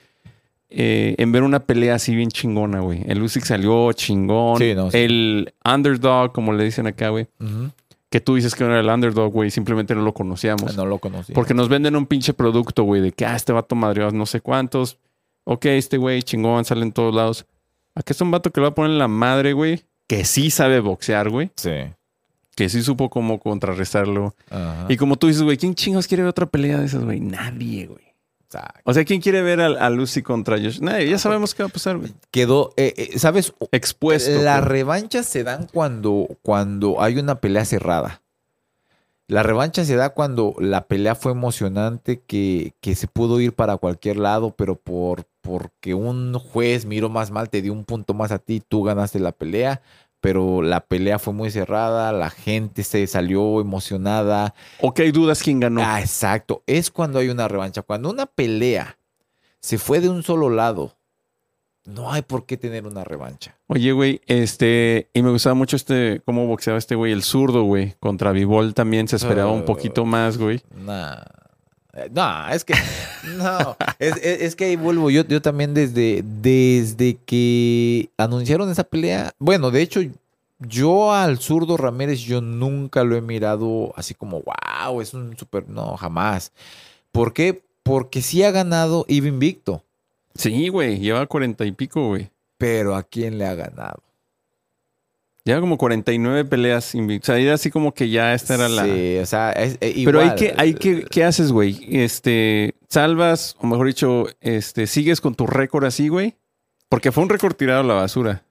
eh, 0.73 1.17
en 1.19 1.33
ver 1.33 1.43
una 1.43 1.59
pelea 1.61 1.97
así 1.97 2.15
bien 2.15 2.29
chingona, 2.29 2.79
güey. 2.81 3.03
El 3.09 3.21
Usyk 3.23 3.45
salió 3.45 3.93
chingón. 3.93 4.57
Sí, 4.59 4.73
no. 4.75 4.89
El 4.93 5.53
underdog, 5.65 6.33
como 6.33 6.53
le 6.53 6.63
dicen 6.65 6.87
acá, 6.87 7.09
güey. 7.09 7.27
Que 8.09 8.21
tú 8.21 8.35
dices 8.37 8.55
que 8.55 8.63
no 8.65 8.71
era 8.71 8.81
el 8.81 8.89
underdog, 8.89 9.33
güey. 9.33 9.51
Simplemente 9.51 9.95
no 9.97 10.03
lo 10.03 10.13
conocíamos. 10.15 10.77
No 10.77 10.85
lo 10.87 10.99
conocí. 10.99 11.33
Porque 11.33 11.55
nos 11.55 11.69
venden 11.69 11.97
un 11.97 12.07
pinche 12.07 12.35
producto, 12.35 12.83
güey, 12.85 13.01
de 13.01 13.11
que, 13.13 13.25
ah, 13.27 13.35
este 13.35 13.53
vato 13.53 13.75
madreó 13.75 14.11
no 14.13 14.27
sé 14.27 14.41
cuántos. 14.41 14.99
Ok, 15.45 15.67
este 15.67 15.97
güey 15.97 16.23
chingón, 16.23 16.65
sale 16.65 16.83
en 16.83 16.93
todos 16.93 17.15
lados. 17.15 17.47
Aquí 17.95 18.13
es 18.13 18.21
un 18.21 18.31
vato 18.31 18.51
que 18.51 18.61
lo 18.61 18.67
va 18.67 18.71
a 18.71 18.75
poner 18.75 18.93
en 18.93 18.99
la 18.99 19.09
madre, 19.09 19.53
güey. 19.53 19.85
Que 20.07 20.25
sí 20.25 20.51
sabe 20.51 20.81
boxear, 20.81 21.29
güey. 21.31 21.51
Sí. 21.57 21.93
Que 22.55 22.69
sí 22.69 22.83
supo 22.83 23.11
cómo 23.11 23.39
contrarrestarlo. 23.41 24.35
Ajá. 24.51 24.87
Y 24.89 24.97
como 24.97 25.17
tú 25.17 25.29
dices, 25.29 25.43
güey, 25.43 25.57
¿quién 25.57 25.75
chingos 25.75 26.07
quiere 26.07 26.23
ver 26.23 26.31
otra 26.31 26.47
pelea 26.47 26.79
de 26.79 26.87
esas, 26.87 27.05
güey? 27.05 27.21
Nadie, 27.21 27.87
güey. 27.87 28.11
O 28.85 28.93
sea, 28.93 29.05
¿quién 29.05 29.21
quiere 29.21 29.43
ver 29.43 29.61
a, 29.61 29.67
a 29.67 29.91
Lucy 29.91 30.23
contra 30.23 30.57
Josh? 30.59 30.81
Nadie, 30.81 31.09
ya 31.09 31.19
sabemos 31.19 31.55
qué 31.55 31.63
va 31.63 31.69
a 31.69 31.73
pasar, 31.73 31.99
güey. 31.99 32.13
Quedó, 32.33 32.73
eh, 32.77 32.95
eh, 32.97 33.19
¿sabes? 33.19 33.53
Expuesto. 33.71 34.43
Las 34.43 34.65
revanchas 34.65 35.27
se 35.27 35.45
dan 35.45 35.69
cuando, 35.73 36.27
cuando 36.43 37.01
hay 37.01 37.19
una 37.19 37.37
pelea 37.37 37.65
cerrada. 37.65 38.23
La 39.29 39.45
revancha 39.45 39.85
se 39.85 39.95
da 39.95 40.11
cuando 40.11 40.57
la 40.59 40.89
pelea 40.89 41.15
fue 41.15 41.31
emocionante, 41.31 42.21
que, 42.27 42.73
que 42.81 42.97
se 42.97 43.07
pudo 43.07 43.41
ir 43.41 43.53
para 43.53 43.77
cualquier 43.77 44.17
lado, 44.17 44.57
pero 44.57 44.75
por 44.75 45.27
porque 45.41 45.95
un 45.95 46.35
juez 46.39 46.85
miró 46.87 47.09
más 47.09 47.31
mal, 47.31 47.49
te 47.51 47.63
dio 47.63 47.73
un 47.73 47.85
punto 47.85 48.15
más 48.15 48.31
a 48.33 48.39
ti, 48.39 48.61
tú 48.67 48.83
ganaste 48.83 49.19
la 49.21 49.33
pelea, 49.33 49.81
pero 50.21 50.61
la 50.63 50.81
pelea 50.81 51.19
fue 51.19 51.33
muy 51.33 51.51
cerrada, 51.51 52.13
la 52.13 52.29
gente 52.31 52.83
se 52.83 53.07
salió 53.07 53.61
emocionada. 53.61 54.55
O 54.81 54.93
que 54.93 55.03
hay 55.03 55.13
dudas 55.13 55.43
quién 55.43 55.61
ganó. 55.61 55.81
Ah, 55.85 56.01
exacto. 56.01 56.63
Es 56.67 56.91
cuando 56.91 57.19
hay 57.19 57.29
una 57.31 57.49
revancha. 57.49 57.81
Cuando 57.83 58.11
una 58.11 58.27
pelea 58.27 58.99
se 59.61 59.79
fue 59.79 60.01
de 60.01 60.11
un 60.11 60.23
solo 60.23 60.51
lado, 60.51 60.97
no 61.87 62.13
hay 62.13 62.21
por 62.21 62.45
qué 62.45 62.59
tener 62.59 62.87
una 62.87 63.03
revancha. 63.03 63.57
Oye, 63.67 63.93
güey, 63.93 64.21
este, 64.27 65.09
y 65.15 65.23
me 65.23 65.31
gustaba 65.31 65.55
mucho 65.55 65.77
este, 65.77 66.21
cómo 66.27 66.47
boxeaba 66.47 66.79
este 66.79 66.95
güey, 66.95 67.13
el 67.13 67.23
zurdo, 67.23 67.63
güey, 67.63 67.95
contra 67.99 68.33
Bivol 68.33 68.75
también 68.75 69.09
se 69.09 69.17
esperaba 69.17 69.51
un 69.51 69.63
Ah. 69.63 69.65
poquito 69.67 70.05
más, 70.05 70.37
güey. 70.37 70.61
Nah. 70.75 71.17
Eh, 72.05 72.11
No, 72.13 72.49
es 72.49 72.65
que. 72.65 72.75
No. 73.37 73.77
Es, 73.99 74.17
es- 74.17 74.41
es 74.43 74.57
que 74.57 74.65
ahí 74.67 74.77
vuelvo. 74.77 75.11
Yo, 75.11 75.25
yo 75.27 75.41
también 75.43 75.75
desde, 75.75 76.23
desde 76.25 77.17
que 77.27 78.09
anunciaron 78.17 78.71
esa 78.71 78.85
pelea. 78.85 79.33
Bueno, 79.39 79.71
de 79.71 79.83
hecho, 79.83 80.01
yo 80.59 81.13
al 81.13 81.39
zurdo 81.39 81.77
Ramírez, 81.77 82.21
yo 82.21 82.41
nunca 82.41 83.05
lo 83.05 83.17
he 83.17 83.21
mirado 83.21 83.93
así 83.97 84.15
como, 84.15 84.43
wow, 84.43 85.01
es 85.01 85.15
un 85.15 85.37
super. 85.39 85.69
No, 85.69 85.97
jamás. 85.97 86.53
¿Por 87.13 87.33
qué? 87.33 87.63
Porque 87.83 88.23
sí 88.23 88.43
ha 88.43 88.51
ganado 88.51 89.05
Iba 89.09 89.29
invicto. 89.29 89.83
Sí, 90.35 90.69
güey, 90.69 90.99
lleva 90.99 91.27
cuarenta 91.27 91.65
y 91.65 91.73
pico, 91.73 92.09
güey. 92.09 92.31
Pero 92.59 92.95
¿a 92.95 93.03
quién 93.03 93.37
le 93.39 93.47
ha 93.47 93.55
ganado? 93.55 94.03
Lleva 95.45 95.61
como 95.61 95.79
49 95.79 96.45
peleas 96.45 96.95
invictas. 96.95 97.31
O 97.31 97.33
sea, 97.33 97.43
era 97.43 97.55
así 97.55 97.71
como 97.71 97.95
que 97.95 98.11
ya 98.11 98.35
esta 98.35 98.55
era 98.57 98.69
la... 98.69 98.85
Sí, 98.85 99.17
o 99.19 99.27
sea, 99.27 99.53
es, 99.53 99.79
eh, 99.81 100.03
Pero 100.05 100.21
hay 100.21 100.35
que, 100.35 100.55
hay 100.57 100.75
que, 100.75 101.05
¿qué 101.05 101.25
haces, 101.25 101.51
güey? 101.51 101.79
Este, 101.91 102.75
salvas, 102.89 103.57
o 103.61 103.67
mejor 103.67 103.87
dicho, 103.87 104.27
este, 104.41 104.87
sigues 104.87 105.21
con 105.21 105.35
tu 105.35 105.47
récord 105.47 105.85
así, 105.87 106.09
güey. 106.09 106.37
Porque 106.91 107.11
fue 107.13 107.23
un 107.23 107.31
récord 107.31 107.55
tirado 107.55 107.81
a 107.81 107.85
la 107.85 107.95
basura. 107.95 108.45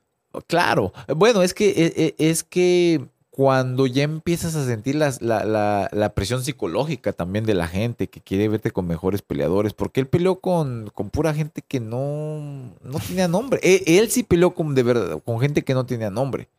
Claro. 0.47 0.93
Bueno, 1.15 1.43
es 1.43 1.53
que, 1.53 1.69
e- 1.69 1.93
e- 2.17 2.29
es 2.29 2.43
que 2.43 3.05
cuando 3.29 3.85
ya 3.87 4.03
empiezas 4.03 4.55
a 4.55 4.65
sentir 4.65 4.95
las- 4.95 5.21
la, 5.21 5.43
la- 5.45 5.89
la 5.91 6.13
presión 6.13 6.43
psicológica 6.43 7.13
también 7.13 7.45
de 7.45 7.53
la 7.53 7.67
gente 7.67 8.07
que 8.07 8.19
quiere 8.21 8.47
verte 8.49 8.71
con 8.71 8.87
mejores 8.87 9.21
peleadores, 9.21 9.73
porque 9.73 9.99
él 10.01 10.07
peleó 10.07 10.39
con, 10.39 10.89
con 10.93 11.09
pura 11.09 11.33
gente 11.33 11.61
que 11.65 11.79
no, 11.79 12.73
no 12.83 12.99
tenía 13.07 13.27
nombre. 13.27 13.59
E- 13.63 13.83
Él, 13.99 14.09
sí 14.09 14.23
peleó 14.23 14.53
con, 14.55 14.73
de 14.75 14.83
verdad, 14.83 15.21
con 15.23 15.39
gente 15.39 15.63
que 15.63 15.73
no 15.73 15.85
tenía 15.85 16.09
nombre. 16.09 16.49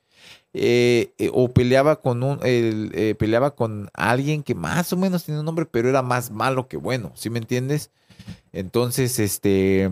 Eh, 0.52 1.12
eh, 1.18 1.30
o 1.32 1.48
peleaba 1.52 2.00
con 2.00 2.24
un 2.24 2.40
eh, 2.42 3.14
peleaba 3.16 3.54
con 3.54 3.88
alguien 3.94 4.42
que 4.42 4.56
más 4.56 4.92
o 4.92 4.96
menos 4.96 5.24
tenía 5.24 5.40
un 5.40 5.46
nombre, 5.46 5.64
pero 5.64 5.88
era 5.88 6.02
más 6.02 6.32
malo 6.32 6.66
que 6.66 6.76
bueno, 6.76 7.12
¿sí 7.14 7.30
me 7.30 7.38
entiendes? 7.38 7.90
Entonces, 8.52 9.18
este 9.20 9.90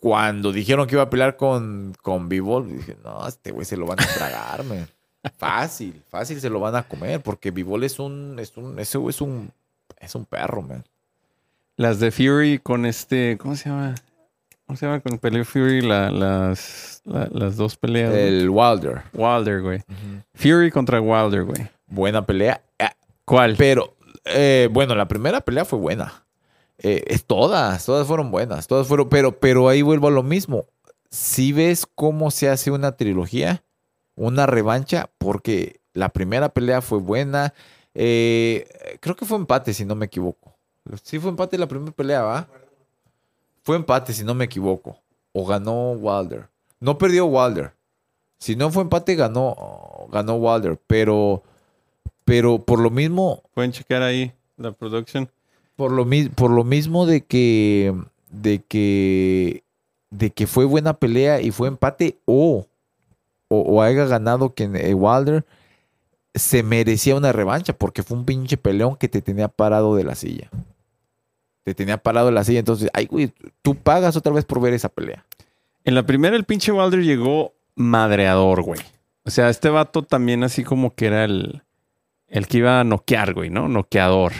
cuando 0.00 0.50
dijeron 0.50 0.86
que 0.86 0.96
iba 0.96 1.04
a 1.04 1.10
pelear 1.10 1.36
con, 1.36 1.94
con 2.02 2.28
Bivol, 2.28 2.76
dije, 2.76 2.96
no, 3.04 3.26
este 3.28 3.52
güey 3.52 3.64
se 3.64 3.76
lo 3.76 3.86
van 3.86 4.00
a 4.00 4.06
tragar, 4.06 4.64
man. 4.64 4.88
Fácil, 5.38 6.02
fácil 6.08 6.40
se 6.40 6.50
lo 6.50 6.58
van 6.58 6.74
a 6.74 6.82
comer, 6.82 7.20
porque 7.20 7.52
Bivol 7.52 7.84
es 7.84 8.00
un, 8.00 8.36
es 8.40 8.56
un, 8.56 8.76
ese 8.80 8.98
es 9.08 9.20
un, 9.20 9.52
es 10.00 10.14
un 10.16 10.24
perro, 10.24 10.62
man. 10.62 10.84
Las 11.76 12.00
de 12.00 12.10
Fury 12.10 12.58
con 12.58 12.84
este. 12.84 13.38
¿Cómo 13.38 13.54
se 13.54 13.68
llama? 13.68 13.94
¿Cómo 14.72 14.78
se 14.78 14.86
llama 14.86 15.00
con 15.00 15.18
peleó 15.18 15.44
Fury? 15.44 15.82
La- 15.82 16.10
las, 16.10 17.02
la- 17.04 17.28
las 17.30 17.56
dos 17.58 17.76
peleas. 17.76 18.14
El 18.14 18.48
Wilder. 18.48 19.02
Wilder, 19.12 19.60
güey. 19.60 19.82
Fury 20.32 20.70
contra 20.70 20.98
Wilder, 20.98 21.44
güey. 21.44 21.68
Buena 21.86 22.24
pelea. 22.24 22.62
Ah, 22.78 22.94
¿Cuál? 23.26 23.56
Pero, 23.58 23.94
eh, 24.24 24.70
bueno, 24.72 24.94
la 24.94 25.06
primera 25.08 25.42
pelea 25.42 25.66
fue 25.66 25.78
buena. 25.78 26.24
Eh, 26.78 27.04
es 27.06 27.26
todas, 27.26 27.84
todas 27.84 28.06
fueron 28.06 28.30
buenas. 28.30 28.66
Todas 28.66 28.86
fueron, 28.86 29.10
pero, 29.10 29.38
pero 29.38 29.68
ahí 29.68 29.82
vuelvo 29.82 30.08
a 30.08 30.10
lo 30.10 30.22
mismo. 30.22 30.64
Si 31.10 31.52
ves 31.52 31.84
cómo 31.94 32.30
se 32.30 32.48
hace 32.48 32.70
una 32.70 32.92
trilogía, 32.92 33.62
una 34.14 34.46
revancha, 34.46 35.10
porque 35.18 35.80
la 35.92 36.08
primera 36.08 36.48
pelea 36.48 36.80
fue 36.80 36.98
buena. 36.98 37.52
eh, 37.92 38.96
creo 39.00 39.16
que 39.16 39.26
fue 39.26 39.36
empate, 39.36 39.74
si 39.74 39.84
no 39.84 39.94
me 39.96 40.06
equivoco. 40.06 40.56
Sí, 41.02 41.18
fue 41.18 41.28
empate 41.28 41.58
la 41.58 41.68
primera 41.68 41.92
pelea, 41.92 42.22
¿va? 42.22 42.48
Fue 43.62 43.76
empate, 43.76 44.12
si 44.12 44.24
no 44.24 44.34
me 44.34 44.44
equivoco. 44.44 44.98
O 45.32 45.46
ganó 45.46 45.92
Wilder. 45.92 46.48
No 46.80 46.98
perdió 46.98 47.26
Wilder. 47.26 47.72
Si 48.38 48.56
no 48.56 48.70
fue 48.70 48.82
empate, 48.82 49.14
ganó, 49.14 49.56
ganó 50.10 50.34
Wilder. 50.34 50.78
Pero, 50.86 51.42
pero 52.24 52.58
por 52.58 52.80
lo 52.80 52.90
mismo, 52.90 53.42
Pueden 53.54 53.72
checar 53.72 54.02
ahí 54.02 54.32
la 54.56 54.72
production. 54.72 55.28
por 55.76 55.92
lo, 55.92 56.04
por 56.34 56.50
lo 56.50 56.64
mismo 56.64 57.06
de 57.06 57.24
que, 57.24 57.94
de 58.30 58.62
que, 58.62 59.62
de 60.10 60.30
que 60.30 60.46
fue 60.46 60.64
buena 60.64 60.94
pelea 60.94 61.40
y 61.40 61.52
fue 61.52 61.68
empate 61.68 62.18
o, 62.24 62.66
o, 63.48 63.60
o 63.60 63.82
haya 63.82 64.04
ganado 64.06 64.54
que 64.54 64.64
eh, 64.64 64.92
Wilder 64.94 65.44
se 66.34 66.62
merecía 66.62 67.14
una 67.14 67.30
revancha 67.32 67.72
porque 67.72 68.02
fue 68.02 68.16
un 68.16 68.24
pinche 68.24 68.56
peleón 68.56 68.96
que 68.96 69.08
te 69.08 69.22
tenía 69.22 69.48
parado 69.48 69.94
de 69.94 70.04
la 70.04 70.14
silla. 70.14 70.50
Te 71.64 71.74
tenía 71.74 71.98
parado 71.98 72.30
la 72.30 72.44
silla. 72.44 72.58
Entonces, 72.60 72.90
ay, 72.92 73.06
güey, 73.06 73.32
tú 73.62 73.74
pagas 73.76 74.16
otra 74.16 74.32
vez 74.32 74.44
por 74.44 74.60
ver 74.60 74.72
esa 74.74 74.88
pelea. 74.88 75.24
En 75.84 75.94
la 75.94 76.04
primera, 76.04 76.36
el 76.36 76.44
pinche 76.44 76.72
Wilder 76.72 77.02
llegó 77.02 77.52
madreador, 77.74 78.62
güey. 78.62 78.80
O 79.24 79.30
sea, 79.30 79.48
este 79.48 79.68
vato 79.68 80.02
también 80.02 80.42
así 80.44 80.64
como 80.64 80.94
que 80.94 81.06
era 81.06 81.24
el, 81.24 81.62
el 82.28 82.46
que 82.48 82.58
iba 82.58 82.80
a 82.80 82.84
noquear, 82.84 83.34
güey, 83.34 83.50
¿no? 83.50 83.68
Noqueador. 83.68 84.32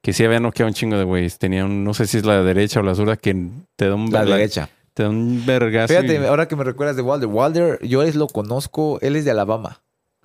Que 0.00 0.12
sí 0.12 0.24
había 0.24 0.38
noqueado 0.40 0.68
un 0.68 0.74
chingo 0.74 0.96
de 0.96 1.04
güeyes. 1.04 1.38
Tenía 1.38 1.64
un, 1.64 1.82
no 1.84 1.92
sé 1.94 2.06
si 2.06 2.18
es 2.18 2.24
la 2.24 2.42
derecha 2.42 2.80
o 2.80 2.82
la 2.84 2.94
zurda, 2.94 3.16
que 3.16 3.34
te 3.76 3.88
da 3.88 3.94
un, 3.96 4.10
La 4.12 4.24
derecha. 4.24 4.68
Te 4.94 5.02
da 5.02 5.08
un 5.10 5.44
vergazo. 5.44 5.88
Fíjate, 5.88 6.14
y- 6.14 6.24
ahora 6.26 6.46
que 6.48 6.54
me 6.56 6.64
recuerdas 6.64 6.96
de 6.96 7.02
Wilder. 7.02 7.28
Wilder, 7.30 7.78
yo 7.86 8.02
es 8.02 8.14
lo 8.14 8.28
conozco, 8.28 8.98
él 9.00 9.16
es 9.16 9.24
de 9.24 9.32
Alabama. 9.32 9.80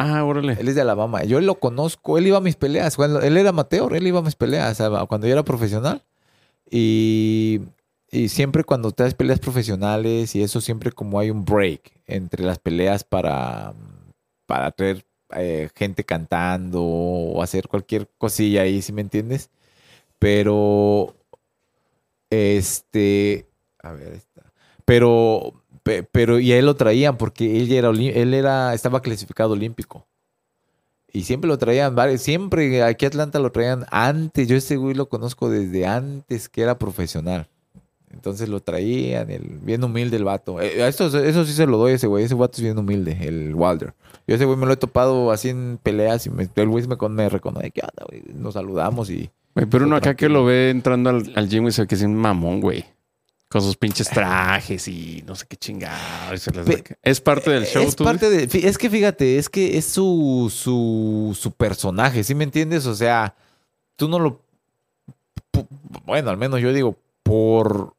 Ah, 0.05 0.25
órale. 0.25 0.57
Él 0.59 0.67
es 0.67 0.75
de 0.75 0.81
Alabama. 0.81 1.23
Yo 1.23 1.39
lo 1.39 1.55
conozco. 1.55 2.17
Él 2.17 2.27
iba 2.27 2.37
a 2.37 2.41
mis 2.41 2.57
peleas. 2.57 2.97
Él 2.99 3.37
era 3.37 3.49
amateur. 3.49 3.95
Él 3.95 4.05
iba 4.05 4.19
a 4.19 4.21
mis 4.21 4.35
peleas. 4.35 4.81
Cuando 5.07 5.27
yo 5.27 5.33
era 5.33 5.43
profesional. 5.43 6.03
Y, 6.69 7.61
y 8.11 8.27
siempre 8.27 8.65
cuando 8.65 8.91
das 8.91 9.13
peleas 9.13 9.39
profesionales 9.39 10.35
y 10.35 10.43
eso, 10.43 10.59
siempre 10.59 10.91
como 10.91 11.19
hay 11.19 11.29
un 11.29 11.45
break 11.45 12.01
entre 12.05 12.43
las 12.43 12.59
peleas 12.59 13.03
para, 13.03 13.73
para 14.45 14.71
traer 14.71 15.05
eh, 15.35 15.69
gente 15.73 16.03
cantando 16.03 16.83
o 16.83 17.41
hacer 17.41 17.67
cualquier 17.67 18.09
cosilla 18.17 18.63
ahí, 18.63 18.81
¿sí 18.81 18.91
me 18.91 19.01
entiendes? 19.01 19.49
Pero, 20.19 21.15
este, 22.29 23.47
a 23.79 23.93
ver, 23.93 24.13
está. 24.13 24.51
Pero, 24.85 25.62
pe- 25.83 26.03
pero, 26.03 26.39
y 26.39 26.51
a 26.51 26.57
él 26.59 26.65
lo 26.65 26.75
traían 26.75 27.17
porque 27.17 27.59
él 27.61 27.71
era, 27.71 27.89
él 27.89 28.33
era, 28.33 28.73
estaba 28.73 29.01
clasificado 29.01 29.53
olímpico. 29.53 30.05
Y 31.11 31.23
siempre 31.25 31.47
lo 31.47 31.57
traían, 31.59 31.95
siempre 32.17 32.81
aquí 32.81 33.05
a 33.05 33.09
Atlanta 33.09 33.37
lo 33.39 33.51
traían 33.51 33.85
antes. 33.91 34.47
Yo 34.47 34.55
ese 34.55 34.77
güey 34.77 34.95
lo 34.95 35.09
conozco 35.09 35.47
desde 35.49 35.85
antes 35.85 36.49
que 36.49 36.61
era 36.63 36.79
profesional. 36.79 37.47
Entonces 38.11 38.49
lo 38.49 38.59
traían, 38.61 39.29
el, 39.29 39.43
bien 39.61 39.83
humilde 39.83 40.17
el 40.17 40.23
vato. 40.23 40.59
Eh, 40.61 40.87
esto, 40.87 41.05
eso 41.17 41.45
sí 41.45 41.53
se 41.53 41.65
lo 41.67 41.77
doy 41.77 41.91
a 41.93 41.95
ese 41.95 42.07
güey. 42.07 42.23
Ese 42.23 42.33
vato 42.35 42.53
es 42.57 42.63
bien 42.63 42.77
humilde, 42.77 43.17
el 43.21 43.53
Wilder. 43.55 43.93
Yo 44.27 44.35
ese 44.35 44.45
güey 44.45 44.57
me 44.57 44.65
lo 44.65 44.73
he 44.73 44.77
topado 44.77 45.31
así 45.31 45.49
en 45.49 45.79
peleas 45.81 46.25
y 46.25 46.29
me- 46.31 46.49
el 46.55 46.67
güey 46.69 46.87
me, 46.87 46.97
con- 46.97 47.13
me 47.13 47.29
reconoce. 47.29 47.69
¿Qué 47.71 47.81
onda, 47.81 48.05
güey? 48.09 48.23
Nos 48.35 48.53
saludamos 48.55 49.09
y... 49.11 49.29
Pero 49.53 49.85
uno 49.85 49.95
acá 49.95 50.15
que 50.15 50.29
lo 50.29 50.45
ve 50.45 50.71
entrando 50.71 51.11
al, 51.11 51.31
al 51.35 51.47
gym, 51.47 51.61
güey, 51.63 51.71
se 51.73 51.83
ve 51.83 51.87
que 51.87 51.93
es 51.95 52.01
un 52.01 52.15
mamón, 52.15 52.59
güey. 52.59 52.85
Con 53.53 53.61
sus 53.61 53.77
pinches 53.77 54.09
trajes 54.09 54.87
y 54.87 55.23
no 55.27 55.35
sé 55.35 55.45
qué 55.47 55.55
chingados. 55.55 56.49
Es 57.03 57.21
parte 57.21 57.51
del 57.51 57.67
show, 57.67 57.83
Es 57.83 57.95
tú. 57.95 58.03
parte 58.03 58.27
de. 58.27 58.67
Es 58.67 58.79
que 58.79 58.89
fíjate, 58.89 59.37
es 59.37 59.47
que 59.47 59.77
es 59.77 59.85
su, 59.85 60.51
su, 60.51 61.37
su 61.39 61.51
personaje, 61.51 62.23
¿sí 62.23 62.33
me 62.33 62.45
entiendes? 62.45 62.87
O 62.87 62.95
sea, 62.95 63.35
tú 63.95 64.09
no 64.09 64.17
lo. 64.17 64.41
Bueno, 66.03 66.31
al 66.31 66.37
menos 66.37 66.61
yo 66.61 66.73
digo, 66.73 66.97
por. 67.21 67.93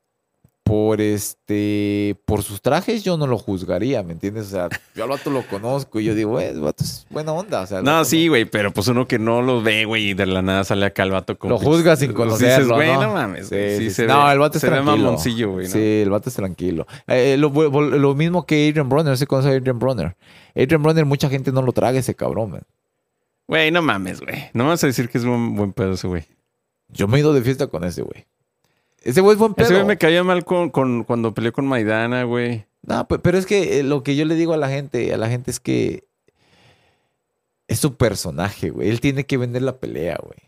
Por 0.74 1.00
este. 1.00 2.16
Por 2.24 2.42
sus 2.42 2.60
trajes, 2.60 3.04
yo 3.04 3.16
no 3.16 3.28
lo 3.28 3.38
juzgaría, 3.38 4.02
¿me 4.02 4.12
entiendes? 4.12 4.46
O 4.46 4.50
sea, 4.50 4.68
yo 4.96 5.04
al 5.04 5.10
vato 5.10 5.30
lo 5.30 5.46
conozco 5.46 6.00
y 6.00 6.04
yo 6.04 6.16
digo, 6.16 6.30
güey, 6.32 6.48
el 6.48 6.60
vato 6.60 6.82
es 6.82 7.06
buena 7.10 7.32
onda. 7.32 7.60
O 7.60 7.66
sea, 7.68 7.78
el 7.78 7.84
No, 7.84 7.92
vato 7.92 8.06
sí, 8.06 8.26
güey, 8.26 8.44
pero 8.44 8.72
pues 8.72 8.88
uno 8.88 9.06
que 9.06 9.20
no 9.20 9.40
lo 9.40 9.62
ve, 9.62 9.84
güey, 9.84 10.10
y 10.10 10.14
de 10.14 10.26
la 10.26 10.42
nada 10.42 10.64
sale 10.64 10.84
acá 10.86 11.04
el 11.04 11.12
vato 11.12 11.38
como. 11.38 11.52
Lo 11.52 11.58
juzga 11.60 11.94
sin 11.94 12.08
Dices, 12.08 12.16
conocerlo, 12.16 12.74
güey, 12.74 12.92
¿no? 12.92 13.12
mames. 13.12 13.46
Sí, 13.50 13.90
se 13.90 14.06
No, 14.06 14.26
ve- 14.26 14.32
el 14.32 14.38
vato 14.40 14.58
es 14.58 14.62
se 14.62 14.66
ve 14.68 14.72
tranquilo. 14.78 14.96
mamoncillo, 14.96 15.52
güey. 15.52 15.66
¿no? 15.68 15.72
Sí, 15.72 16.00
el 16.02 16.10
vato 16.10 16.28
es 16.28 16.34
tranquilo. 16.34 16.88
Eh, 17.06 17.36
lo, 17.38 17.50
lo- 17.50 18.14
mismo 18.16 18.44
que 18.44 18.68
Adrian 18.68 18.88
Bronner, 18.88 19.12
no 19.12 19.16
sé 19.16 19.28
conoce 19.28 19.50
a 19.50 19.52
Adrian 19.52 19.78
Bronner. 19.78 20.16
Adrian 20.56 20.82
Bronner, 20.82 21.04
mucha 21.04 21.28
gente 21.28 21.52
no 21.52 21.62
lo 21.62 21.70
traga 21.70 22.00
ese 22.00 22.16
cabrón, 22.16 22.50
man. 22.50 22.62
Güey, 23.46 23.70
no 23.70 23.80
mames, 23.80 24.20
güey. 24.20 24.50
No 24.54 24.66
vas 24.66 24.82
a 24.82 24.88
decir 24.88 25.08
que 25.08 25.18
es 25.18 25.24
un 25.24 25.54
buen 25.54 25.72
pedo 25.72 25.92
ese 25.92 26.08
güey. 26.08 26.24
Yo 26.88 27.06
me 27.06 27.16
he 27.18 27.20
ido 27.20 27.32
de 27.32 27.42
fiesta 27.42 27.68
con 27.68 27.84
ese 27.84 28.02
güey. 28.02 28.26
Ese 29.04 29.20
güey 29.20 29.34
es 29.34 29.38
buen 29.38 29.54
pedo. 29.54 29.66
Ese 29.66 29.74
güey 29.74 29.86
me 29.86 29.98
caía 29.98 30.24
mal 30.24 30.44
con, 30.44 30.70
con- 30.70 31.04
cuando 31.04 31.32
peleó 31.34 31.52
con 31.52 31.66
Maidana, 31.66 32.24
güey. 32.24 32.66
No, 32.82 33.06
pe- 33.06 33.18
pero 33.18 33.38
es 33.38 33.46
que 33.46 33.78
eh, 33.78 33.82
lo 33.82 34.02
que 34.02 34.16
yo 34.16 34.24
le 34.24 34.34
digo 34.34 34.52
a 34.52 34.56
la 34.56 34.68
gente, 34.68 35.12
a 35.14 35.16
la 35.18 35.28
gente 35.28 35.50
es 35.50 35.60
que 35.60 36.04
es 37.68 37.78
su 37.78 37.96
personaje, 37.96 38.70
güey. 38.70 38.88
Él 38.90 39.00
tiene 39.00 39.24
que 39.24 39.36
vender 39.36 39.62
la 39.62 39.78
pelea, 39.78 40.18
güey. 40.22 40.38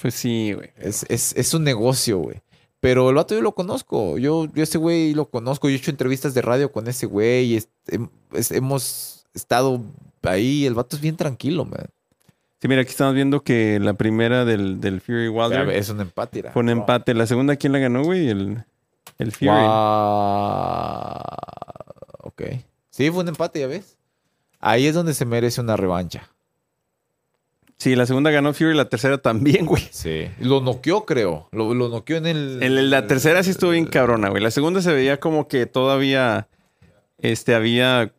Pues 0.00 0.14
sí, 0.14 0.52
güey. 0.52 0.70
Es, 0.76 1.04
es, 1.08 1.34
es 1.36 1.54
un 1.54 1.64
negocio, 1.64 2.18
güey. 2.18 2.40
Pero 2.80 3.08
el 3.10 3.16
vato 3.16 3.34
yo 3.34 3.42
lo 3.42 3.54
conozco. 3.54 4.18
Yo, 4.18 4.46
yo 4.54 4.62
ese 4.62 4.78
güey 4.78 5.12
lo 5.14 5.28
conozco. 5.30 5.68
Yo 5.68 5.74
he 5.74 5.78
hecho 5.78 5.90
entrevistas 5.90 6.32
de 6.34 6.42
radio 6.42 6.72
con 6.72 6.86
ese 6.88 7.06
güey. 7.06 7.56
es- 7.56 7.68
hemos 8.50 9.26
estado 9.34 9.82
ahí. 10.22 10.64
El 10.66 10.74
vato 10.74 10.96
es 10.96 11.02
bien 11.02 11.16
tranquilo, 11.16 11.64
man. 11.64 11.86
Sí, 12.60 12.68
mira, 12.68 12.82
aquí 12.82 12.90
estamos 12.90 13.14
viendo 13.14 13.42
que 13.42 13.78
la 13.80 13.94
primera 13.94 14.44
del, 14.44 14.80
del 14.80 15.00
Fury 15.00 15.28
Wilder 15.28 15.70
Es 15.70 15.88
un 15.88 16.00
empate. 16.00 16.42
fue 16.52 16.62
un 16.62 16.68
empate. 16.68 17.14
La 17.14 17.26
segunda, 17.26 17.56
¿quién 17.56 17.72
la 17.72 17.78
ganó, 17.78 18.02
güey? 18.04 18.28
El, 18.28 18.64
el 19.18 19.32
Fury. 19.32 19.46
Guau. 19.50 21.22
Ok. 22.22 22.42
Sí, 22.90 23.10
fue 23.10 23.22
un 23.22 23.28
empate, 23.28 23.60
ya 23.60 23.66
ves. 23.66 23.96
Ahí 24.60 24.86
es 24.86 24.94
donde 24.94 25.14
se 25.14 25.24
merece 25.24 25.60
una 25.60 25.76
revancha. 25.76 26.28
Sí, 27.78 27.96
la 27.96 28.04
segunda 28.04 28.30
ganó 28.30 28.52
Fury, 28.52 28.74
la 28.74 28.90
tercera 28.90 29.16
también, 29.16 29.64
güey. 29.64 29.88
Sí. 29.90 30.26
Lo 30.38 30.60
noqueó, 30.60 31.06
creo. 31.06 31.48
Lo, 31.52 31.72
lo 31.72 31.88
noqueó 31.88 32.18
en 32.18 32.26
el. 32.26 32.62
En 32.62 32.76
el- 32.76 32.90
la 32.90 33.06
tercera 33.06 33.42
sí 33.42 33.50
estuvo 33.50 33.70
bien 33.70 33.86
cabrona, 33.86 34.28
güey. 34.28 34.42
La 34.42 34.50
segunda 34.50 34.82
se 34.82 34.92
veía 34.92 35.18
como 35.18 35.48
que 35.48 35.64
todavía, 35.64 36.46
este, 37.18 37.54
había, 37.54 38.12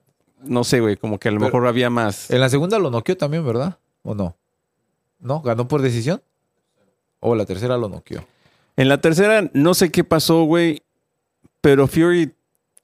no 0.44 0.64
sé, 0.64 0.80
güey, 0.80 0.98
como 0.98 1.20
que 1.20 1.28
a 1.30 1.32
lo 1.32 1.38
Pero- 1.38 1.46
mejor 1.50 1.68
había 1.68 1.92
más. 1.92 2.32
En 2.32 2.40
la 2.40 2.50
segunda 2.50 2.80
lo 2.80 2.90
noqueó 2.90 3.16
también, 3.16 3.46
¿verdad? 3.46 3.78
¿O 4.04 4.16
no? 4.16 4.38
¿No? 5.20 5.42
¿Ganó 5.42 5.68
por 5.68 5.82
decisión? 5.82 6.22
O 7.20 7.36
la 7.36 7.46
tercera 7.46 7.78
lo 7.78 7.90
noqueó. 7.90 8.26
En 8.78 8.90
la 8.90 9.00
tercera, 9.00 9.50
no 9.54 9.74
sé 9.74 9.92
qué 9.92 10.04
pasó, 10.04 10.44
güey, 10.44 10.82
pero 11.62 11.88
Fury 11.88 12.34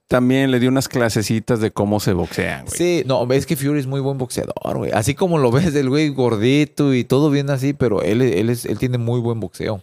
también 0.06 0.50
le 0.50 0.60
dio 0.60 0.68
unas 0.68 0.88
clasecitas 0.88 1.60
de 1.60 1.70
cómo 1.70 2.00
se 2.00 2.12
boxean, 2.12 2.66
güey. 2.66 2.76
Sí, 2.76 3.02
no, 3.06 3.30
es 3.32 3.46
que 3.46 3.56
Fury 3.56 3.80
es 3.80 3.86
muy 3.86 4.00
buen 4.00 4.16
boxeador, 4.16 4.76
güey. 4.76 4.92
Así 4.92 5.14
como 5.14 5.38
lo 5.38 5.50
ves 5.50 5.72
del 5.72 5.88
güey 5.88 6.08
gordito 6.08 6.94
y 6.94 7.04
todo 7.04 7.30
bien 7.30 7.50
así, 7.50 7.72
pero 7.72 8.02
él, 8.02 8.22
él, 8.22 8.48
es, 8.48 8.64
él 8.64 8.78
tiene 8.78 8.98
muy 8.98 9.20
buen 9.20 9.40
boxeo. 9.40 9.82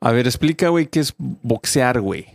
A 0.00 0.12
ver, 0.12 0.26
explica, 0.26 0.68
güey, 0.68 0.86
qué 0.86 1.00
es 1.00 1.14
boxear, 1.18 2.00
güey. 2.00 2.26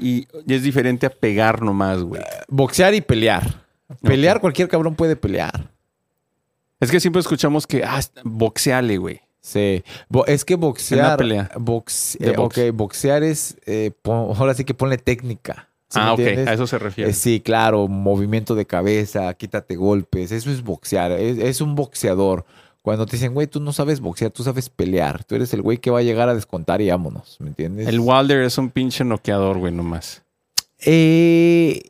Y, 0.00 0.26
y 0.46 0.54
es 0.54 0.62
diferente 0.62 1.06
a 1.06 1.10
pegar 1.10 1.62
nomás, 1.62 2.02
güey. 2.02 2.22
Boxear 2.48 2.94
y 2.94 3.02
pelear. 3.02 3.62
Pelear, 4.02 4.40
cualquier 4.40 4.68
cabrón 4.68 4.96
puede 4.96 5.14
pelear. 5.14 5.70
Es 6.80 6.90
que 6.90 7.00
siempre 7.00 7.20
escuchamos 7.20 7.66
que, 7.66 7.84
ah, 7.84 8.00
boxeale, 8.24 8.98
güey. 8.98 9.20
Sí. 9.40 9.82
Es 10.26 10.44
que 10.44 10.56
boxear. 10.56 11.16
pelea. 11.16 11.50
eh, 11.52 11.58
box. 11.58 12.18
ok, 12.36 12.58
boxear 12.74 13.22
es. 13.22 13.56
eh, 13.66 13.92
pon- 14.02 14.34
ahora 14.36 14.54
sí 14.54 14.64
que 14.64 14.74
ponle 14.74 14.98
técnica. 14.98 15.68
¿sí 15.88 16.00
me 16.00 16.04
ah, 16.04 16.12
ok, 16.14 16.18
entiendes? 16.18 16.48
a 16.48 16.52
eso 16.54 16.66
se 16.66 16.78
refiere. 16.78 17.10
Eh, 17.10 17.14
sí, 17.14 17.40
claro, 17.40 17.86
movimiento 17.86 18.54
de 18.56 18.66
cabeza, 18.66 19.32
quítate 19.34 19.76
golpes, 19.76 20.32
eso 20.32 20.50
es 20.50 20.62
boxear, 20.64 21.12
es, 21.12 21.38
es 21.38 21.60
un 21.60 21.76
boxeador. 21.76 22.44
Cuando 22.82 23.06
te 23.06 23.12
dicen, 23.16 23.34
güey, 23.34 23.46
tú 23.46 23.60
no 23.60 23.72
sabes 23.72 24.00
boxear, 24.00 24.30
tú 24.32 24.42
sabes 24.42 24.68
pelear, 24.68 25.22
tú 25.24 25.36
eres 25.36 25.54
el 25.54 25.62
güey 25.62 25.78
que 25.78 25.90
va 25.90 26.00
a 26.00 26.02
llegar 26.02 26.28
a 26.28 26.34
descontar 26.34 26.80
y 26.80 26.90
vámonos, 26.90 27.36
¿me 27.40 27.48
entiendes? 27.48 27.86
El 27.86 28.00
Wilder 28.00 28.42
es 28.42 28.58
un 28.58 28.70
pinche 28.70 29.04
noqueador, 29.04 29.58
güey, 29.58 29.72
nomás. 29.72 30.22
Eh, 30.84 31.82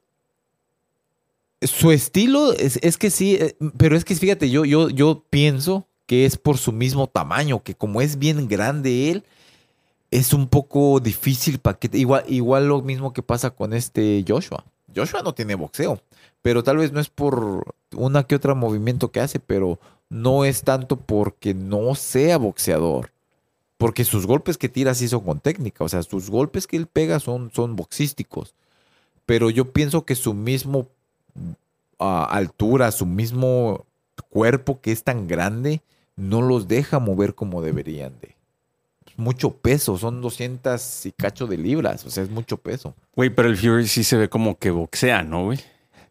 su 1.63 1.91
estilo 1.91 2.53
es, 2.53 2.79
es 2.83 2.99
que 2.99 3.11
sí, 3.11 3.37
eh, 3.37 3.57
pero 3.77 3.97
es 3.97 4.05
que 4.05 4.15
fíjate, 4.15 4.51
yo, 4.51 4.65
yo, 4.65 4.91
yo 4.91 5.25
pienso 5.31 5.87
que 6.07 6.25
es 6.25 6.37
por 6.37 6.59
su 6.59 6.73
mismo 6.73 7.07
tamaño, 7.07 7.63
que 7.63 7.75
como 7.75 8.01
es 8.01 8.19
bien 8.19 8.49
grande 8.49 9.11
él, 9.11 9.25
es 10.11 10.33
un 10.33 10.49
poco 10.49 11.01
difícil 11.01 11.59
para 11.59 11.79
que... 11.79 11.91
Igual, 11.97 12.25
igual 12.29 12.69
lo 12.69 12.81
mismo 12.83 13.13
que 13.13 13.23
pasa 13.23 13.51
con 13.51 13.73
este 13.73 14.25
Joshua. 14.27 14.65
Joshua 14.95 15.23
no 15.23 15.35
tiene 15.35 15.57
boxeo, 15.57 16.01
pero 16.43 16.63
tal 16.63 16.79
vez 16.79 16.93
no 16.93 17.01
es 17.01 17.09
por 17.09 17.75
una 17.95 18.23
que 18.23 18.37
otra 18.37 18.55
movimiento 18.55 19.11
que 19.11 19.21
hace, 19.21 19.41
pero 19.41 19.79
no 20.09 20.45
es 20.45 20.63
tanto 20.63 20.97
porque 20.97 21.55
no 21.55 21.95
sea 21.95 22.39
boxeador. 22.39 23.13
Porque 23.79 24.05
sus 24.05 24.27
golpes 24.27 24.57
que 24.57 24.71
tira 24.71 24.95
sí 24.95 25.09
son 25.09 25.21
con 25.21 25.41
técnica. 25.41 25.85
O 25.85 25.89
sea, 25.89 26.03
sus 26.03 26.31
golpes 26.31 26.67
que 26.67 26.77
él 26.77 26.87
pega 26.87 27.21
son, 27.21 27.51
son 27.53 27.77
boxísticos. 27.77 28.55
Pero 29.27 29.51
yo 29.51 29.73
pienso 29.73 30.07
que 30.07 30.15
su 30.15 30.33
mismo 30.33 30.89
ah, 31.99 32.27
altura, 32.31 32.91
su 32.93 33.07
mismo 33.07 33.87
cuerpo 34.31 34.81
que 34.81 34.93
es 34.93 35.03
tan 35.03 35.27
grande, 35.29 35.83
no 36.17 36.43
los 36.43 36.69
deja 36.69 36.99
mover 36.99 37.35
como 37.35 37.63
deberían 37.63 38.15
de. 38.21 38.35
Es 39.07 39.19
mucho 39.19 39.51
peso, 39.53 39.97
son 39.99 40.21
200 40.21 41.07
y 41.07 41.13
cacho 41.13 41.47
de 41.47 41.59
libras, 41.59 42.05
o 42.05 42.11
sea, 42.11 42.23
es 42.23 42.31
mucho 42.31 42.57
peso. 42.57 42.95
Güey, 43.15 43.31
pero 43.31 43.49
el 43.49 43.57
Fury 43.57 43.87
sí 43.87 44.05
se 44.05 44.17
ve 44.17 44.29
como 44.29 44.59
que 44.59 44.71
boxea, 44.71 45.23
¿no, 45.23 45.45
güey? 45.45 45.61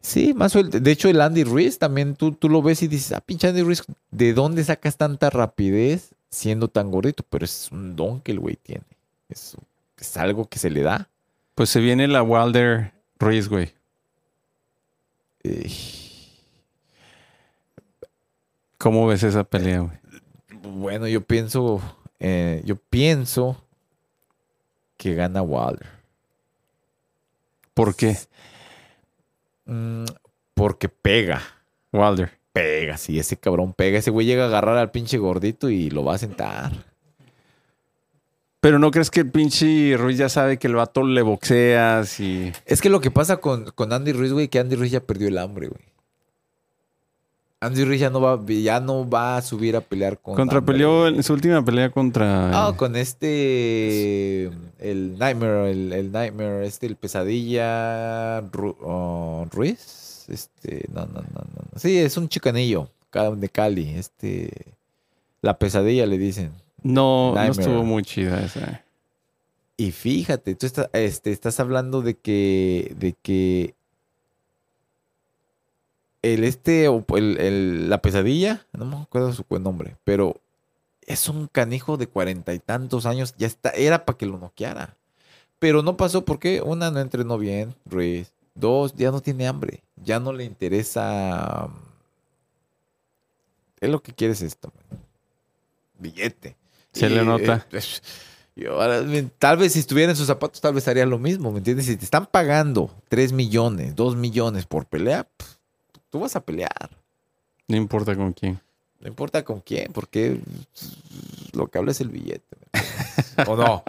Sí, 0.06 0.36
más 0.36 0.52
suelto. 0.52 0.80
De 0.80 0.92
hecho, 0.92 1.10
el 1.10 1.20
Andy 1.20 1.44
Ruiz 1.44 1.80
también 1.80 2.16
tú, 2.16 2.32
tú 2.32 2.48
lo 2.48 2.62
ves 2.62 2.84
y 2.84 2.88
dices, 2.88 3.12
ah, 3.14 3.22
pinche 3.22 3.48
Andy 3.48 3.64
Ruiz, 3.64 3.84
¿de 4.12 4.34
dónde 4.34 4.64
sacas 4.64 4.98
tanta 4.98 5.32
rapidez 5.32 6.14
siendo 6.30 6.68
tan 6.68 6.92
gordito? 6.92 7.24
Pero 7.28 7.44
es 7.44 7.70
un 7.72 7.96
don 7.96 8.22
que 8.22 8.32
el 8.32 8.40
güey 8.40 8.56
tiene. 8.56 8.84
Es, 9.30 9.58
es 9.98 10.18
algo 10.18 10.48
que 10.48 10.60
se 10.60 10.70
le 10.70 10.84
da. 10.84 11.10
Pues 11.56 11.70
se 11.70 11.80
viene 11.80 12.08
la 12.08 12.22
Wilder 12.22 12.94
Ruiz, 13.18 13.50
güey. 13.50 13.74
¿Cómo 18.78 19.08
ves 19.08 19.24
esa 19.24 19.44
pelea, 19.44 19.80
güey? 19.80 20.06
bueno, 20.66 21.08
yo 21.08 21.22
pienso, 21.22 21.82
eh, 22.20 22.62
yo 22.66 22.76
pienso 22.76 23.62
que 24.98 25.14
gana 25.14 25.42
Wilder. 25.42 25.88
¿Por 27.74 27.96
qué? 27.96 28.18
Mm, 29.66 30.06
porque 30.54 30.90
pega. 30.90 31.42
Wilder. 31.92 32.32
Pega, 32.54 32.98
sí, 32.98 33.20
ese 33.20 33.38
cabrón 33.38 33.74
pega. 33.74 34.00
Ese 34.00 34.12
güey 34.12 34.26
llega 34.26 34.44
a 34.44 34.48
agarrar 34.48 34.78
al 34.78 34.92
pinche 34.92 35.18
gordito 35.18 35.70
y 35.70 35.90
lo 35.90 36.04
va 36.04 36.16
a 36.16 36.20
sentar. 36.20 36.72
Pero 38.66 38.80
no 38.80 38.90
crees 38.90 39.12
que 39.12 39.20
el 39.20 39.30
pinche 39.30 39.96
Ruiz 39.96 40.18
ya 40.18 40.28
sabe 40.28 40.58
que 40.58 40.66
el 40.66 40.74
vato 40.74 41.04
le 41.04 41.22
boxeas 41.22 42.20
y. 42.20 42.52
Es 42.66 42.82
que 42.82 42.90
lo 42.90 43.00
que 43.00 43.12
pasa 43.12 43.38
con, 43.38 43.66
con 43.76 43.94
Andy 43.94 44.12
Ruiz, 44.12 44.34
güey, 44.34 44.48
que 44.48 44.58
Andy 44.58 44.76
Ruiz 44.76 44.90
ya 44.90 45.02
perdió 45.02 45.28
el 45.28 45.38
hambre, 45.38 45.68
güey. 45.68 45.84
Andy 47.60 47.86
Ruiz 47.86 48.00
ya 48.00 48.10
no 48.10 48.22
va, 48.22 48.44
ya 48.48 48.80
no 48.80 49.08
va 49.08 49.38
a 49.38 49.44
subir 49.44 49.76
a 49.76 49.82
pelear 49.82 50.18
con. 50.20 50.34
Contra 50.34 50.58
hambre, 50.58 50.74
peleó 50.74 51.02
güey. 51.02 51.14
en 51.16 51.22
su 51.22 51.34
última 51.34 51.64
pelea 51.64 51.92
contra. 51.92 52.66
Ah, 52.70 52.76
con 52.76 52.96
este. 52.96 54.46
El 54.80 55.16
Nightmare, 55.20 55.70
el, 55.70 55.94
el 55.94 56.12
Nightmare, 56.12 56.66
este, 56.66 56.88
el 56.88 56.96
Pesadilla 56.96 58.42
Ru- 58.50 58.78
oh, 58.82 59.46
Ruiz. 59.52 60.26
Este, 60.28 60.88
no, 60.92 61.02
no, 61.06 61.22
no, 61.22 61.42
no. 61.72 61.80
Sí, 61.80 62.00
es 62.00 62.18
un 62.18 62.30
chicanillo 62.30 62.90
ca- 63.12 63.30
de 63.30 63.48
Cali. 63.48 63.92
Este. 63.92 64.50
La 65.42 65.60
pesadilla 65.60 66.08
le 66.08 66.18
dicen. 66.18 66.65
No, 66.94 67.34
no 67.34 67.52
estuvo 67.52 67.84
muy 67.84 68.04
chida 68.04 68.44
esa. 68.44 68.84
Y 69.78 69.92
fíjate, 69.92 70.56
tú 70.56 70.66
estás, 70.66 70.90
este, 70.94 71.32
estás 71.32 71.60
hablando 71.60 72.02
de 72.02 72.16
que, 72.16 72.94
de 72.98 73.14
que 73.14 73.76
el 76.22 76.44
este, 76.44 76.86
el, 76.86 77.38
el- 77.40 77.90
la 77.90 78.02
pesadilla, 78.02 78.66
no 78.74 78.86
me 78.86 78.96
acuerdo 78.98 79.34
su 79.34 79.44
buen 79.50 79.64
nombre, 79.64 79.96
pero 80.04 80.40
es 81.02 81.28
un 81.30 81.48
canijo 81.48 81.98
de 81.98 82.08
cuarenta 82.08 82.54
y 82.54 82.60
tantos 82.60 83.06
años, 83.06 83.36
ya 83.38 83.48
está, 83.48 83.70
era 83.72 84.06
para 84.06 84.18
que 84.18 84.26
lo 84.26 84.38
noqueara. 84.38 84.96
Pero 85.60 85.84
no 85.84 85.98
pasó 85.98 86.26
porque, 86.26 86.62
una, 86.62 86.90
no 86.92 87.00
entrenó 87.00 87.38
bien, 87.38 87.76
Ruiz. 87.86 88.32
Dos, 88.56 88.94
ya 88.96 89.12
no 89.12 89.22
tiene 89.22 89.48
hambre, 89.48 89.84
ya 89.98 90.20
no 90.20 90.32
le 90.34 90.46
interesa. 90.46 91.70
Es 93.82 93.90
lo 93.90 94.02
que 94.02 94.14
quieres 94.14 94.42
esto, 94.42 94.72
man. 94.90 95.00
billete. 96.00 96.56
Se 96.96 97.10
le 97.10 97.24
nota. 97.24 97.66
eh, 97.72 97.82
y 98.56 98.66
ahora, 98.68 99.02
me- 99.02 99.24
tal 99.24 99.58
vez 99.58 99.74
si 99.74 99.80
estuviera 99.80 100.12
en 100.12 100.16
sus 100.16 100.28
zapatos, 100.28 100.62
tal 100.62 100.74
vez 100.74 100.88
haría 100.88 101.06
lo 101.06 101.20
mismo, 101.20 101.52
¿me 101.52 101.58
entiendes? 101.58 101.86
Si 101.88 101.98
te 101.98 102.06
están 102.06 102.26
pagando 102.26 102.90
3 103.10 103.34
millones, 103.34 103.96
2 103.96 104.16
millones 104.16 104.66
por 104.66 104.86
pelea, 104.86 105.28
tú 106.10 106.22
vas 106.22 106.36
a 106.36 106.42
pelear. 106.46 106.90
No 107.68 107.76
importa 107.76 108.16
con 108.16 108.32
quién. 108.34 108.60
No 109.02 109.08
importa 109.10 109.44
con 109.44 109.60
quién, 109.60 109.92
porque 109.92 110.40
lo 111.54 111.68
que 111.68 111.78
habla 111.78 111.92
es 111.92 112.00
el 112.02 112.10
billete. 112.10 112.58
¿O 113.48 113.56
no? 113.58 113.84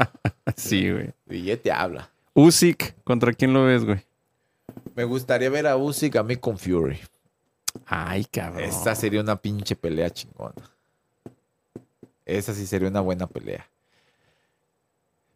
Sí, 0.57 0.91
güey. 0.91 1.13
Billete 1.27 1.71
habla. 1.71 2.11
Usyk, 2.35 2.97
¿contra 3.05 3.33
quién 3.33 3.53
lo 3.53 3.65
ves, 3.65 3.85
güey? 3.85 4.01
Me 4.95 5.05
gustaría 5.05 5.49
ver 5.49 5.67
a 5.69 5.77
Usyk 5.77 6.17
a 6.17 6.23
mí 6.23 6.37
con 6.37 6.59
Fury. 6.59 6.99
Ay, 7.87 8.25
cabrón. 8.25 8.65
Esta 8.65 8.95
sería 8.95 9.21
una 9.21 9.37
pinche 9.37 9.77
pelea 9.77 10.11
chingona. 10.11 10.55
Esa 12.27 12.53
sí 12.55 12.67
sería 12.67 12.89
una 12.89 13.01
buena 13.01 13.27
pelea. 13.27 13.67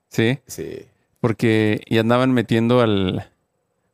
Sí, 0.08 0.38
Sí. 0.46 0.86
porque 1.20 1.80
y 1.86 1.98
andaban 1.98 2.32
metiendo 2.32 2.80
al, 2.80 3.30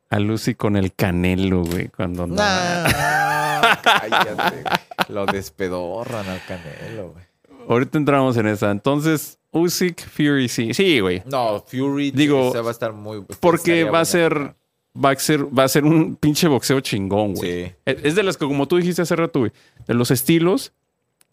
al 0.09 0.31
Usyk 0.31 0.57
con 0.57 0.75
el 0.75 0.93
Canelo, 0.93 1.63
güey, 1.63 1.89
cuando 1.89 2.23
andaba. 2.23 2.87
Nah, 2.89 3.75
cállate, 3.83 4.33
güey. 4.33 4.63
Lo 5.09 5.25
despedorran 5.27 6.27
al 6.27 6.41
Canelo, 6.45 7.11
güey. 7.11 7.25
Ahorita 7.69 7.97
entramos 7.97 8.35
en 8.37 8.47
esa. 8.47 8.71
Entonces, 8.71 9.37
Usyk, 9.51 9.99
Fury, 10.09 10.47
sí. 10.49 10.73
Sí, 10.73 10.99
güey. 10.99 11.21
No, 11.25 11.63
Fury 11.67 12.11
Digo, 12.11 12.51
va 12.63 12.69
a 12.69 12.71
estar 12.71 12.93
muy. 12.93 13.21
Porque 13.39 13.81
estaría 13.81 13.91
va 13.91 13.99
a 13.99 14.05
ser, 14.05 14.55
va 14.95 15.11
a 15.11 15.15
ser, 15.17 15.57
va 15.57 15.63
a 15.65 15.67
ser 15.67 15.83
un 15.83 16.15
pinche 16.15 16.47
boxeo 16.47 16.79
chingón, 16.79 17.33
güey. 17.35 17.65
Sí. 17.67 17.73
Es 17.85 17.97
es 18.05 18.15
de 18.15 18.23
las 18.23 18.37
que, 18.37 18.45
como 18.45 18.67
tú 18.67 18.77
dijiste 18.77 19.01
hace 19.03 19.15
rato, 19.15 19.39
güey, 19.39 19.51
de 19.85 19.93
los 19.93 20.09
estilos 20.11 20.73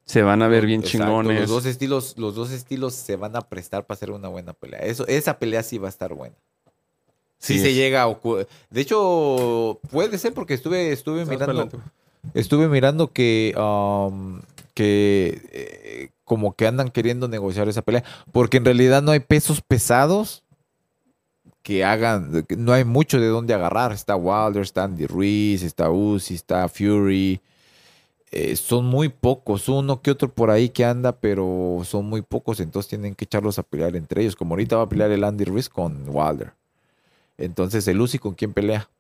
se 0.05 0.23
van 0.23 0.43
a 0.43 0.49
ver 0.49 0.67
bien 0.67 0.81
Exacto, 0.81 1.07
chingones. 1.07 1.41
Los 1.41 1.51
dos 1.51 1.67
estilos, 1.67 2.15
los 2.19 2.35
dos 2.35 2.51
estilos 2.51 2.95
se 2.95 3.17
van 3.17 3.37
a 3.37 3.41
prestar 3.41 3.87
para 3.87 3.97
hacer 3.97 4.11
una 4.11 4.29
buena 4.29 4.53
pelea. 4.53 4.81
Eso, 4.81 5.07
esa 5.07 5.39
pelea 5.39 5.63
sí 5.63 5.79
va 5.79 5.89
a 5.89 5.91
estar 5.91 6.13
buena. 6.15 6.37
Si 7.39 7.55
Sí 7.55 7.61
se 7.61 7.75
llega 7.75 8.03
a 8.03 8.07
ocurrir. 8.07 8.47
De 8.71 8.81
hecho, 8.81 9.81
puede 9.91 10.19
ser 10.19 10.33
porque 10.35 10.55
estuve, 10.55 10.93
estuve 10.93 11.25
mirando. 11.25 11.45
adelante. 11.45 11.79
Estuve 12.33 12.69
mirando 12.69 13.13
que, 13.13 13.55
um, 13.59 14.41
que 14.73 15.43
eh, 15.53 16.09
como 16.25 16.55
que 16.55 16.67
andan 16.67 16.91
queriendo 16.91 17.29
negociar 17.29 17.69
esa 17.69 17.83
pelea, 17.83 18.03
porque 18.33 18.57
en 18.57 18.65
realidad 18.65 19.03
no 19.03 19.11
hay 19.11 19.21
pesos 19.21 19.61
pesados 19.61 20.43
que 21.63 21.85
hagan, 21.85 22.45
que 22.47 22.57
no 22.57 22.73
hay 22.73 22.85
mucho 22.85 23.21
de 23.21 23.29
dónde 23.29 23.55
agarrar. 23.55 23.93
Está 23.93 24.17
Wilder, 24.17 24.63
está 24.63 24.85
Andy 24.85 25.07
Ruiz, 25.07 25.63
está 25.63 25.91
Uzi, 25.91 26.35
está 26.35 26.69
Fury. 26.69 27.41
Eh, 28.37 28.57
son 28.57 28.87
muy 28.87 29.11
pocos, 29.11 29.69
uno 29.69 30.03
que 30.03 30.11
otro 30.11 30.29
por 30.29 30.51
ahí 30.51 30.69
que 30.69 30.85
anda, 30.85 31.13
pero 31.13 31.83
son 31.85 32.07
muy 32.07 32.21
pocos, 32.21 32.59
entonces 32.59 32.91
tienen 32.91 33.15
que 33.15 33.27
echarlos 33.27 33.61
a 33.61 33.63
pelear 33.63 33.95
entre 33.95 34.23
ellos. 34.23 34.35
Como 34.35 34.55
ahorita 34.55 34.77
va 34.77 34.83
a 34.83 34.89
pelear 34.89 35.13
el 35.13 35.23
Andy 35.23 35.45
Ruiz 35.45 35.69
con 35.69 36.03
Wilder. 36.09 36.53
Entonces 37.39 37.87
el 37.87 38.01
Uzi 38.01 38.19
con 38.19 38.35
quién 38.35 38.53
pelea. 38.53 38.91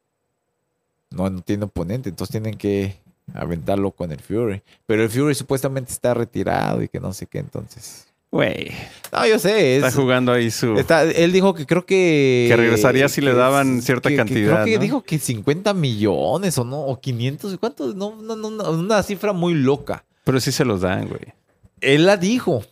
No, 1.11 1.29
no 1.31 1.41
tiene 1.41 1.65
oponente, 1.65 2.11
entonces 2.11 2.31
tienen 2.31 2.57
que 2.57 2.97
aventarlo 3.33 3.91
con 3.91 4.13
el 4.13 4.21
Fury. 4.21 4.63
Pero 4.87 5.03
el 5.03 5.11
Fury 5.11 5.35
supuestamente 5.35 5.91
está 5.91 6.15
retirado 6.15 6.81
y 6.81 6.89
que 6.89 7.01
no 7.01 7.13
sé 7.13 7.27
qué, 7.27 7.41
entonces. 7.41 8.07
Güey, 8.35 8.73
No, 9.13 9.25
yo 9.29 9.39
sé. 9.39 9.77
está 9.77 9.89
Es, 9.89 9.95
jugando 9.95 10.33
ahí 10.33 10.51
su... 10.51 10.77
está- 10.77 11.05
él 11.05 11.31
dijo 11.31 11.55
que 11.55 11.67
creo 11.67 11.87
que. 11.87 12.47
Que 12.49 12.57
regresaría 12.57 13.09
si 13.09 13.21
le 13.21 13.33
daban 13.33 13.81
cierta 13.81 14.09
que- 14.09 14.15
que 14.15 14.19
cantidad, 14.19 14.53
creo 14.55 14.65
que 14.65 14.75
¿no? 14.75 14.83
dijo 14.83 15.03
que 15.05 15.21
50 15.21 15.73
millones 15.73 16.59
o 16.59 16.65
no, 16.65 16.81
o 16.81 16.99
500, 17.01 17.57
¿cuánto? 17.61 17.95
No, 17.95 18.17
no, 18.21 18.35
no, 18.35 18.51
no, 18.51 18.71
una 18.73 19.03
cifra 19.05 19.33
muy 19.33 19.55
loca. 19.55 20.05
Pero 20.25 20.41
sí 20.41 20.51
se 20.51 20.65
los 20.65 20.81
dan, 20.81 21.07
güey. 21.09 21.21
Él 21.81 22.07
la 22.07 22.17
dijo. 22.17 22.65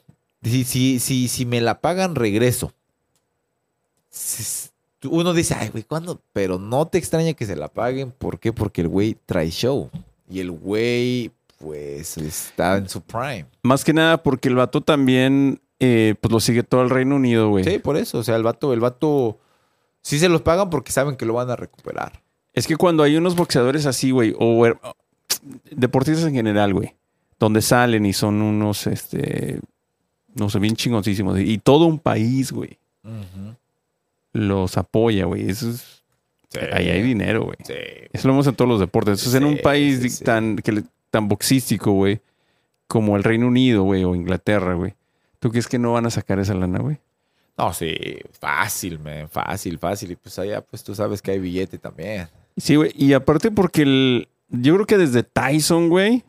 Si, 0.43 0.65
si, 0.65 0.99
si, 0.99 1.29
si 1.29 1.47
me 1.47 1.61
la 1.61 1.81
pagan, 1.81 2.17
regreso. 2.17 2.73
Uno 5.05 5.33
dice, 5.35 5.55
ay, 5.59 5.69
güey, 5.69 5.85
¿cuándo? 5.85 6.21
Pero 6.33 6.59
no 6.59 6.87
te 6.89 6.99
extraña 6.99 7.35
que 7.35 7.47
se 7.47 7.55
la 7.57 7.69
paguen. 7.69 8.11
¿Por 8.11 8.39
qué? 8.41 8.53
Porque 8.53 8.81
el 8.81 8.89
güey 8.89 9.17
trae 9.27 9.51
show. 9.51 9.91
Y 10.29 10.41
el 10.41 10.51
güey, 10.51 11.31
pues, 11.63 12.19
está 12.19 12.77
en 12.77 12.89
su 12.89 13.01
prime. 13.01 13.47
Más 13.63 13.85
que 13.85 13.93
nada 13.93 14.23
porque 14.23 14.49
el 14.49 14.57
vato 14.57 14.81
también, 14.81 15.61
eh, 15.79 16.17
pues 16.21 16.33
lo 16.33 16.41
sigue 16.41 16.63
todo 16.65 16.83
el 16.83 16.91
Reino 16.91 17.17
Unido, 17.17 17.49
güey. 17.49 17.65
Sí, 17.65 17.79
por 17.79 17.97
eso. 17.97 18.19
O 18.19 18.25
sea, 18.25 18.37
el 18.37 18.43
vato, 18.43 18.73
el 18.73 18.81
vato, 18.81 19.39
sí 20.03 20.19
se 20.19 20.29
los 20.29 20.43
pagan 20.43 20.69
porque 20.71 20.91
saben 20.93 21.17
que 21.17 21.25
lo 21.25 21.35
van 21.35 21.51
a 21.51 21.57
recuperar. 21.57 22.21
Es 22.53 22.67
que 22.67 22.77
cuando 22.77 23.03
hay 23.05 23.17
unos 23.17 23.37
boxeadores 23.37 23.87
así, 23.87 24.11
güey, 24.11 24.35
o 24.39 24.67
deportistas 25.71 26.27
en 26.27 26.35
general, 26.35 26.75
güey, 26.75 26.95
donde 27.39 27.63
salen 27.63 28.05
y 28.07 28.13
son 28.13 28.43
unos, 28.43 28.87
este, 28.87 29.61
no 30.35 30.51
sé, 30.51 30.59
bien 30.59 30.77
chingoncísimos, 30.77 31.39
y 31.41 31.59
todo 31.59 31.87
un 31.87 31.99
país, 31.99 32.53
güey, 32.53 32.79
los 34.33 34.77
apoya, 34.77 35.25
güey. 35.27 35.49
Eso 35.49 35.71
es, 35.71 36.03
ahí 36.73 36.89
hay 36.91 37.03
dinero, 37.03 37.45
güey. 37.45 37.57
Sí. 37.65 37.75
Eso 38.13 38.29
lo 38.29 38.35
vemos 38.35 38.47
en 38.47 38.55
todos 38.55 38.69
los 38.69 38.81
deportes. 38.81 39.21
Eso 39.21 39.31
es 39.31 39.35
en 39.37 39.45
un 39.45 39.57
Sí, 39.57 39.63
país 39.63 40.01
sí, 40.03 40.09
sí. 40.11 40.25
tan, 40.25 40.57
que 40.57 40.73
le- 40.73 40.85
tan 41.13 41.29
boxístico, 41.29 41.93
güey, 41.93 42.23
como 42.89 43.17
el 43.17 43.23
Reino 43.23 43.47
Unido, 43.47 43.83
güey, 43.83 44.03
o 44.03 44.17
Inglaterra, 44.17 44.75
güey. 44.75 44.95
¿Tú 45.39 45.51
crees 45.51 45.69
que 45.69 45.79
no 45.79 45.93
van 45.93 46.07
a 46.07 46.11
sacar 46.11 46.39
esa 46.39 46.55
lana, 46.55 46.81
güey? 46.81 46.99
No, 47.59 47.73
sí, 47.75 47.95
fácil, 48.41 48.99
man, 48.99 49.29
fácil, 49.29 49.79
fácil. 49.79 50.13
Y 50.13 50.17
pues 50.17 50.39
allá, 50.39 50.63
pues 50.63 50.83
tú 50.83 50.95
sabes 50.95 51.21
que 51.21 51.33
hay 51.33 51.39
billete 51.39 51.79
también. 51.79 52.29
Sí, 52.57 52.77
güey. 52.77 52.93
Y 52.97 53.13
aparte 53.13 53.51
porque 53.51 53.83
el, 53.83 54.29
yo 54.49 54.75
creo 54.75 54.87
que 54.87 54.97
desde 54.97 55.23
Tyson, 55.23 55.91
güey, 55.91 56.25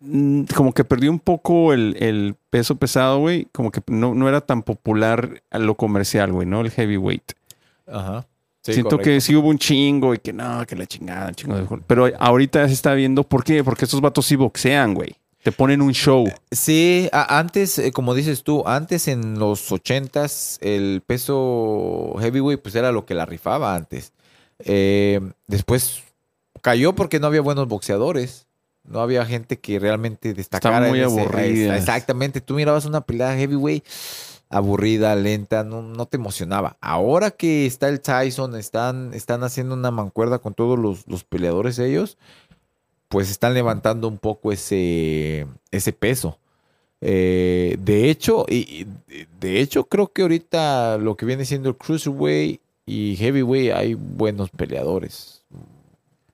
mm, 0.00 0.42
como 0.54 0.74
que 0.74 0.84
perdió 0.84 1.10
un 1.10 1.18
poco 1.18 1.72
el, 1.72 1.96
el 1.98 2.36
peso 2.50 2.76
pesado, 2.76 3.20
güey. 3.20 3.48
Como 3.52 3.70
que 3.70 3.80
no, 3.86 4.14
no 4.14 4.28
era 4.28 4.42
tan 4.42 4.62
popular 4.62 5.42
a 5.50 5.58
lo 5.58 5.76
comercial, 5.76 6.30
güey, 6.30 6.46
¿no? 6.46 6.60
El 6.60 6.70
heavyweight. 6.70 7.32
Ajá. 7.86 8.26
Sí, 8.62 8.74
Siento 8.74 8.98
que 8.98 9.20
sí 9.22 9.34
hubo 9.34 9.48
un 9.48 9.58
chingo 9.58 10.12
y 10.14 10.18
que 10.18 10.32
no, 10.34 10.66
que 10.66 10.76
la 10.76 10.84
chingada, 10.86 11.28
un 11.28 11.34
chingo 11.34 11.56
de... 11.56 11.66
Pero 11.86 12.10
ahorita 12.18 12.66
se 12.68 12.74
está 12.74 12.92
viendo, 12.92 13.22
¿por 13.24 13.42
qué? 13.42 13.64
Porque 13.64 13.86
estos 13.86 14.00
vatos 14.02 14.26
sí 14.26 14.36
boxean, 14.36 14.92
güey. 14.94 15.16
Te 15.42 15.50
ponen 15.50 15.80
un 15.80 15.92
show. 15.94 16.26
Sí, 16.50 17.08
a- 17.12 17.38
antes, 17.38 17.78
eh, 17.78 17.90
como 17.92 18.12
dices 18.14 18.42
tú, 18.42 18.62
antes 18.66 19.08
en 19.08 19.38
los 19.38 19.72
ochentas 19.72 20.58
el 20.60 21.02
peso 21.06 22.14
heavyweight 22.20 22.60
pues 22.60 22.74
era 22.74 22.92
lo 22.92 23.06
que 23.06 23.14
la 23.14 23.24
rifaba 23.24 23.74
antes. 23.74 24.12
Eh, 24.58 25.20
después 25.46 26.02
cayó 26.60 26.94
porque 26.94 27.18
no 27.20 27.26
había 27.28 27.40
buenos 27.40 27.66
boxeadores. 27.68 28.46
No 28.84 29.00
había 29.00 29.24
gente 29.24 29.58
que 29.58 29.78
realmente 29.78 30.34
destacara. 30.34 30.88
muy 30.88 31.00
en 31.00 31.06
ese- 31.06 31.20
aburridas. 31.20 31.78
Exactamente. 31.78 32.42
Tú 32.42 32.52
mirabas 32.54 32.84
una 32.84 33.00
pelea 33.00 33.34
heavyweight 33.34 33.84
aburrida, 34.50 35.14
lenta, 35.16 35.64
no, 35.64 35.80
no 35.82 36.06
te 36.06 36.16
emocionaba. 36.16 36.76
Ahora 36.80 37.30
que 37.30 37.66
está 37.66 37.88
el 37.88 38.00
Tyson, 38.00 38.56
están, 38.56 39.14
están 39.14 39.42
haciendo 39.44 39.74
una 39.74 39.90
mancuerda 39.90 40.40
con 40.40 40.54
todos 40.54 40.78
los, 40.78 41.06
los 41.06 41.24
peleadores 41.24 41.78
ellos, 41.78 42.18
pues 43.08 43.30
están 43.30 43.54
levantando 43.54 44.08
un 44.08 44.18
poco 44.18 44.52
ese, 44.52 45.46
ese 45.70 45.92
peso. 45.92 46.38
Eh, 47.00 47.76
de 47.80 48.10
hecho, 48.10 48.44
y, 48.48 48.84
y- 49.08 49.26
de 49.40 49.60
hecho, 49.60 49.84
creo 49.84 50.12
que 50.12 50.22
ahorita 50.22 50.98
lo 50.98 51.16
que 51.16 51.24
viene 51.26 51.44
siendo 51.44 51.68
el 51.70 51.76
Cruiserweight 51.76 52.60
y 52.86 53.16
Heavyweight 53.16 53.72
hay 53.72 53.94
buenos 53.94 54.50
peleadores. 54.50 55.42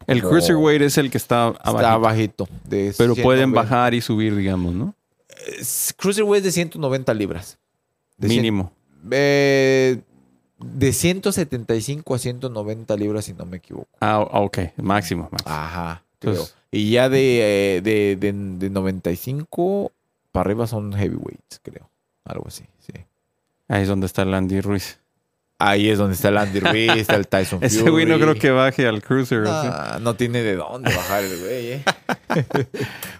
El 0.06 0.20
como- 0.22 0.30
cruiserweight 0.30 0.82
es 0.82 0.98
el 0.98 1.10
que 1.10 1.18
está 1.18 1.52
Está 1.64 1.96
bajito. 1.98 2.48
de 2.64 2.94
Pero 2.96 3.14
pueden 3.14 3.50
190. 3.50 3.62
bajar 3.62 3.94
y 3.94 4.00
subir, 4.00 4.34
digamos, 4.36 4.72
¿no? 4.74 4.94
Es- 5.58 5.94
Cruiserweight 5.96 6.38
es 6.38 6.44
de 6.44 6.52
190 6.52 7.12
libras. 7.14 7.58
De 8.18 8.28
cien- 8.28 8.36
Mínimo. 8.36 8.72
eh, 9.10 10.00
de 10.58 10.92
175 10.92 12.14
a 12.14 12.18
190 12.18 12.96
libras, 12.96 13.26
si 13.26 13.34
no 13.34 13.44
me 13.46 13.58
equivoco. 13.58 13.88
Ah, 14.00 14.20
ok. 14.20 14.58
Máximo. 14.78 15.28
máximo. 15.30 15.54
Ajá, 15.54 16.02
creo. 16.18 16.32
Entonces- 16.34 16.54
y 16.70 16.90
ya 16.90 17.08
de, 17.08 17.76
eh, 17.76 17.80
de, 17.82 18.16
de, 18.16 18.32
de 18.32 18.70
95 18.70 19.92
para 20.32 20.42
arriba 20.50 20.66
son 20.66 20.92
heavyweights, 20.92 21.60
creo. 21.62 21.88
Algo 22.24 22.46
así, 22.48 22.64
sí. 22.80 22.92
Ahí 23.68 23.82
es 23.82 23.88
donde 23.88 24.06
está 24.06 24.22
el 24.22 24.34
Andy 24.34 24.60
Ruiz. 24.60 24.98
Ahí 25.58 25.88
es 25.88 25.96
donde 25.98 26.14
está 26.14 26.28
el 26.28 26.36
Andy 26.38 26.60
Ruiz, 26.60 26.90
está 26.96 27.14
el 27.16 27.26
Tyson 27.28 27.60
Ese 27.62 27.88
güey 27.88 28.04
no 28.04 28.14
Fury. 28.14 28.22
creo 28.24 28.34
que 28.34 28.50
baje 28.50 28.86
al 28.86 29.02
cruiser. 29.02 29.44
Ah, 29.46 29.98
no 30.02 30.14
tiene 30.14 30.42
de 30.42 30.56
dónde 30.56 30.94
bajar 30.94 31.24
el 31.24 31.38
güey, 31.38 31.66
eh. 31.72 31.84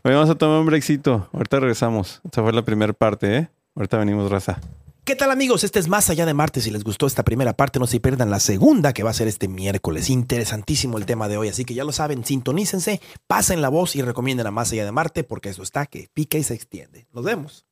Oye, 0.05 0.15
vamos 0.15 0.29
a 0.31 0.35
tomar 0.35 0.61
un 0.61 0.67
breakcito. 0.67 1.29
Ahorita 1.33 1.61
regresamos. 1.61 2.21
Esta 2.25 2.43
fue 2.43 2.53
la 2.53 2.63
primera 2.63 2.93
parte, 2.93 3.37
¿eh? 3.37 3.49
Ahorita 3.75 3.97
venimos, 3.99 4.31
raza. 4.31 4.61
¿Qué 5.07 5.15
tal 5.15 5.31
amigos? 5.31 5.63
Este 5.63 5.79
es 5.79 5.87
Más 5.87 6.11
Allá 6.11 6.27
de 6.27 6.35
Marte. 6.35 6.61
Si 6.61 6.73
les 6.73 6.83
gustó 6.83 7.07
esta 7.07 7.23
primera 7.23 7.53
parte, 7.53 7.79
no 7.79 7.87
se 7.87 8.01
pierdan 8.01 8.29
la 8.29 8.41
segunda 8.41 8.93
que 8.93 9.05
va 9.05 9.11
a 9.11 9.15
ser 9.15 9.29
este 9.29 9.47
miércoles. 9.47 10.11
Interesantísimo 10.11 10.99
el 10.99 11.07
tema 11.07 11.29
de 11.29 11.37
hoy, 11.37 11.47
así 11.47 11.65
que 11.65 11.75
ya 11.75 11.85
lo 11.85 11.93
saben, 11.93 12.25
sintonícense, 12.25 13.01
pasen 13.29 13.63
la 13.63 13.69
voz 13.69 13.95
y 13.95 14.03
recomienden 14.03 14.49
a 14.49 14.51
Más 14.51 14.73
Allá 14.73 14.85
de 14.85 14.91
Marte 14.91 15.23
porque 15.23 15.51
eso 15.51 15.63
está 15.63 15.87
que 15.87 16.11
pica 16.13 16.39
y 16.39 16.43
se 16.43 16.55
extiende. 16.55 17.07
Nos 17.13 17.23
vemos. 17.23 17.66